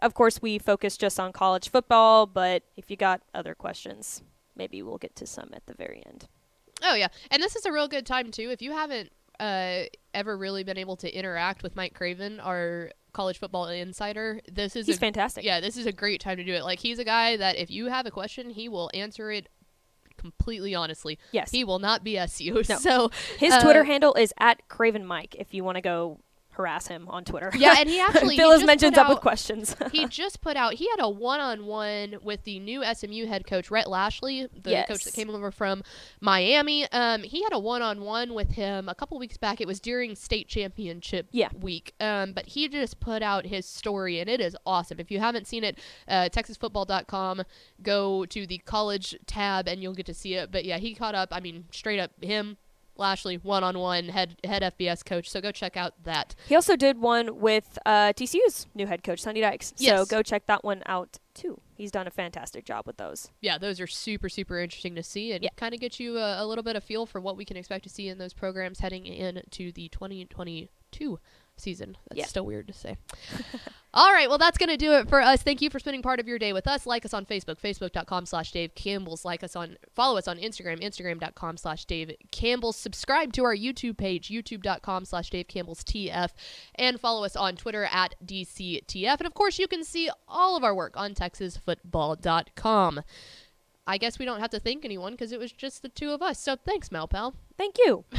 of 0.01 0.15
course, 0.15 0.43
we 0.43 0.59
focus 0.59 0.97
just 0.97 1.19
on 1.19 1.33
college 1.33 1.71
football, 1.71 2.27
but 2.27 2.65
if 2.77 2.91
you 2.91 2.97
got 2.97 3.23
other 3.35 3.55
questions, 3.55 4.23
maybe 4.55 4.83
we'll 4.83 4.99
get 4.99 5.17
to 5.17 5.27
some 5.27 5.51
at 5.55 5.67
the 5.67 5.75
very 5.75 6.03
end. 6.07 6.29
oh 6.83 6.95
yeah, 6.95 7.09
and 7.31 7.43
this 7.43 7.57
is 7.57 7.65
a 7.65 7.73
real 7.73 7.89
good 7.89 8.07
time 8.07 8.31
too. 8.31 8.51
If 8.51 8.61
you 8.61 8.73
haven't 8.73 9.11
uh, 9.41 9.83
ever 10.15 10.37
really 10.37 10.65
been 10.65 10.79
able 10.79 10.97
to 10.97 11.15
interact 11.15 11.63
with 11.63 11.77
Mike 11.77 11.95
Craven, 11.95 12.41
our 12.41 12.91
college 13.13 13.39
football 13.39 13.67
insider, 13.69 14.41
this 14.51 14.77
is 14.77 14.87
He's 14.87 14.97
a, 14.97 15.01
fantastic. 15.01 15.45
Yeah, 15.45 15.61
this 15.61 15.77
is 15.77 15.87
a 15.87 15.93
great 15.93 16.21
time 16.21 16.37
to 16.37 16.45
do 16.45 16.53
it. 16.53 16.65
Like 16.65 16.79
he's 16.79 16.99
a 16.99 17.05
guy 17.05 17.37
that 17.39 17.57
if 17.57 17.71
you 17.71 17.87
have 17.87 18.07
a 18.07 18.11
question, 18.11 18.51
he 18.51 18.69
will 18.69 18.91
answer 18.93 19.31
it 19.31 19.49
completely 20.19 20.75
honestly. 20.75 21.19
Yes. 21.33 21.51
He 21.51 21.65
will 21.65 21.79
not 21.79 22.05
BS 22.05 22.41
you. 22.41 22.63
No. 22.69 22.77
So 22.87 23.11
His 23.39 23.53
uh, 23.53 23.63
Twitter 23.63 23.85
handle 23.85 24.15
is 24.15 24.33
at 24.39 24.69
Craven 24.69 25.05
Mike 25.07 25.35
if 25.39 25.55
you 25.55 25.65
want 25.65 25.77
to 25.77 25.83
go 25.83 26.21
harass 26.57 26.87
him 26.87 27.07
on 27.09 27.25
Twitter. 27.25 27.51
Yeah, 27.57 27.75
and 27.79 27.89
he 27.89 28.01
actually 28.09 28.37
fill 28.37 28.53
his 28.53 28.65
mentions 28.65 28.97
up 28.99 29.09
with 29.09 29.21
questions. 29.21 29.77
he 29.93 30.07
just 30.07 30.41
put 30.41 30.57
out 30.57 30.75
he 30.75 30.89
had 30.91 31.01
a 31.01 31.09
one-on-one 31.09 32.17
with 32.23 32.45
the 32.45 32.59
new 32.61 32.83
SMU 32.85 33.27
head 33.27 33.47
coach 33.47 33.71
Rhett 33.71 33.89
Lashlee, 33.89 34.47
the 34.63 34.71
Yes. 34.71 34.89
coach 34.89 35.05
that 35.05 35.15
came 35.15 35.31
over 35.31 35.51
from 35.51 35.83
Miami. 36.21 36.91
Um, 36.91 37.23
he 37.23 37.43
had 37.43 37.53
a 37.53 37.59
one-on-one 37.59 38.35
with 38.35 38.51
him 38.53 38.89
a 38.89 38.95
couple 38.95 39.19
weeks 39.19 39.37
back. 39.37 39.61
It 39.61 39.67
was 39.67 39.81
during 39.81 40.15
state 40.15 40.49
championship 40.49 41.29
Yeah. 41.33 41.49
week. 41.59 41.95
Um, 42.01 42.33
but 42.33 42.47
he 42.47 42.69
just 42.69 43.01
put 43.01 43.23
out 43.23 43.47
his 43.47 43.67
story, 43.67 44.19
and 44.21 44.29
it 44.31 44.41
is 44.41 44.57
awesome. 44.67 44.99
If 44.99 45.11
you 45.11 45.19
haven't 45.21 45.47
seen 45.47 45.65
it, 45.65 45.79
uh, 46.09 46.29
TexasFootball.com, 46.33 47.43
go 47.83 48.25
to 48.27 48.47
the 48.47 48.59
college 48.59 49.17
tab, 49.27 49.69
and 49.69 49.83
you'll 49.83 49.95
get 49.95 50.07
to 50.07 50.15
see 50.15 50.35
it. 50.35 50.51
But 50.51 50.65
yeah, 50.65 50.79
he 50.79 50.95
caught 50.95 51.15
up. 51.15 51.29
I 51.33 51.41
mean, 51.41 51.65
straight 51.71 51.99
up 52.01 52.11
him. 52.23 52.57
Lashlee, 52.99 53.37
one-on-one 53.37 54.09
head 54.09 54.37
head 54.45 54.63
FBS 54.63 55.05
coach. 55.05 55.29
So 55.31 55.41
go 55.41 55.53
check 55.53 55.77
out 55.77 55.95
that. 56.05 56.35
He 56.49 56.55
also 56.55 56.77
did 56.77 56.99
one 56.99 57.41
with 57.41 57.79
uh, 57.87 58.13
TCU's 58.13 58.67
new 58.75 58.87
head 58.87 59.03
coach, 59.05 59.21
Sonny 59.23 59.41
Dykes. 59.41 59.73
So 59.77 60.05
go 60.07 60.23
check 60.23 60.47
that 60.47 60.65
one 60.65 60.83
out 60.87 61.19
too. 61.35 61.61
He's 61.75 61.91
done 61.91 62.07
a 62.07 62.11
fantastic 62.11 62.65
job 62.65 62.87
with 62.87 62.97
those. 62.97 63.31
yeah, 63.43 63.59
those 63.59 63.81
are 63.81 63.87
super, 63.87 64.31
super 64.31 64.59
interesting 64.59 64.95
to 64.95 65.03
see 65.03 65.33
and 65.33 65.45
Yeah. 65.45 65.51
kind 65.57 65.75
of 65.75 65.81
get 65.81 66.01
you 66.01 66.17
a, 66.19 66.43
a 66.43 66.47
little 66.47 66.65
bit 66.65 66.75
of 66.77 66.83
feel 66.83 67.05
for 67.05 67.21
what 67.21 67.37
we 67.37 67.45
can 67.45 67.57
expect 67.59 67.83
to 67.85 67.91
see 67.91 68.09
in 68.09 68.17
those 68.17 68.33
programs 68.33 68.81
heading 68.81 69.05
into 69.05 69.71
the 69.73 69.89
2022 69.91 71.19
season. 71.57 71.97
That's 72.09 72.19
Yeah. 72.19 72.27
still 72.27 72.45
weird 72.47 72.67
to 72.69 72.73
say. 72.75 72.97
All 73.95 74.13
right, 74.13 74.29
well, 74.29 74.37
that's 74.37 74.59
going 74.59 74.69
to 74.69 74.77
do 74.77 74.93
it 74.93 75.09
for 75.09 75.23
us. 75.23 75.43
Thank 75.43 75.63
you 75.63 75.71
for 75.71 75.79
spending 75.79 76.03
part 76.03 76.21
of 76.21 76.29
your 76.29 76.39
day 76.39 76.53
with 76.53 76.69
us. 76.69 76.85
Like 76.85 77.07
us 77.07 77.15
on 77.15 77.25
Facebook, 77.25 77.59
facebook.com 77.59 78.27
slash 78.27 78.53
Dave 78.53 78.75
Campbell's. 78.75 79.25
Like 79.25 79.43
us 79.43 79.57
on, 79.57 79.79
follow 79.95 80.19
us 80.19 80.29
on 80.29 80.37
Instagram, 80.37 80.83
instagram.com 80.83 81.57
slash 81.57 81.87
Dave 81.87 82.13
Campbell's. 82.31 82.77
Subscribe 82.77 83.33
to 83.33 83.45
our 83.45 83.57
YouTube 83.57 83.97
page, 83.97 84.29
youtube.com 84.29 85.07
slash 85.07 85.31
Dave 85.31 85.49
Campbell's 85.49 85.83
TF. 85.83 86.29
And 86.75 87.01
follow 87.01 87.25
us 87.25 87.37
on 87.37 87.57
Twitter 87.57 87.89
at 87.91 88.15
DCTF. 88.23 89.17
And 89.19 89.27
of 89.27 89.33
course, 89.33 89.59
you 89.59 89.67
can 89.67 89.83
see 89.83 90.11
all 90.29 90.59
of 90.59 90.65
our 90.65 90.75
work 90.75 90.95
on 90.99 91.15
TexasFootball.com. 91.15 93.01
I 93.87 93.99
guess 93.99 94.19
we 94.19 94.25
don't 94.25 94.41
have 94.41 94.51
to 94.51 94.61
thank 94.61 94.85
anyone 94.85 95.13
because 95.13 95.31
it 95.31 95.39
was 95.39 95.53
just 95.53 95.83
the 95.83 95.89
two 95.89 96.11
of 96.11 96.21
us. 96.21 96.41
So 96.41 96.57
thanks, 96.57 96.89
Malpal. 96.89 97.35
Thank 97.57 97.77
you. 97.79 98.05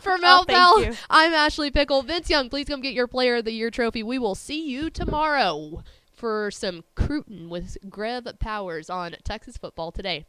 For 0.00 0.18
Oh, 0.22 0.44
thank 0.46 0.58
Malpal, 0.58 0.86
you. 0.86 0.96
I'm 1.08 1.32
Ashley 1.32 1.70
Pickle. 1.70 2.02
Vince 2.02 2.28
Young, 2.28 2.50
please 2.50 2.66
come 2.66 2.82
get 2.82 2.92
your 2.92 3.06
Player 3.06 3.36
of 3.36 3.44
the 3.44 3.52
Year 3.52 3.70
trophy. 3.70 4.02
We 4.02 4.18
will 4.18 4.34
see 4.34 4.68
you 4.68 4.90
tomorrow 4.90 5.82
for 6.12 6.50
some 6.50 6.84
Cruton 6.94 7.48
with 7.48 7.78
Greg 7.88 8.28
Powers 8.40 8.90
on 8.90 9.16
Texas 9.24 9.56
Football 9.56 9.90
Today. 9.92 10.26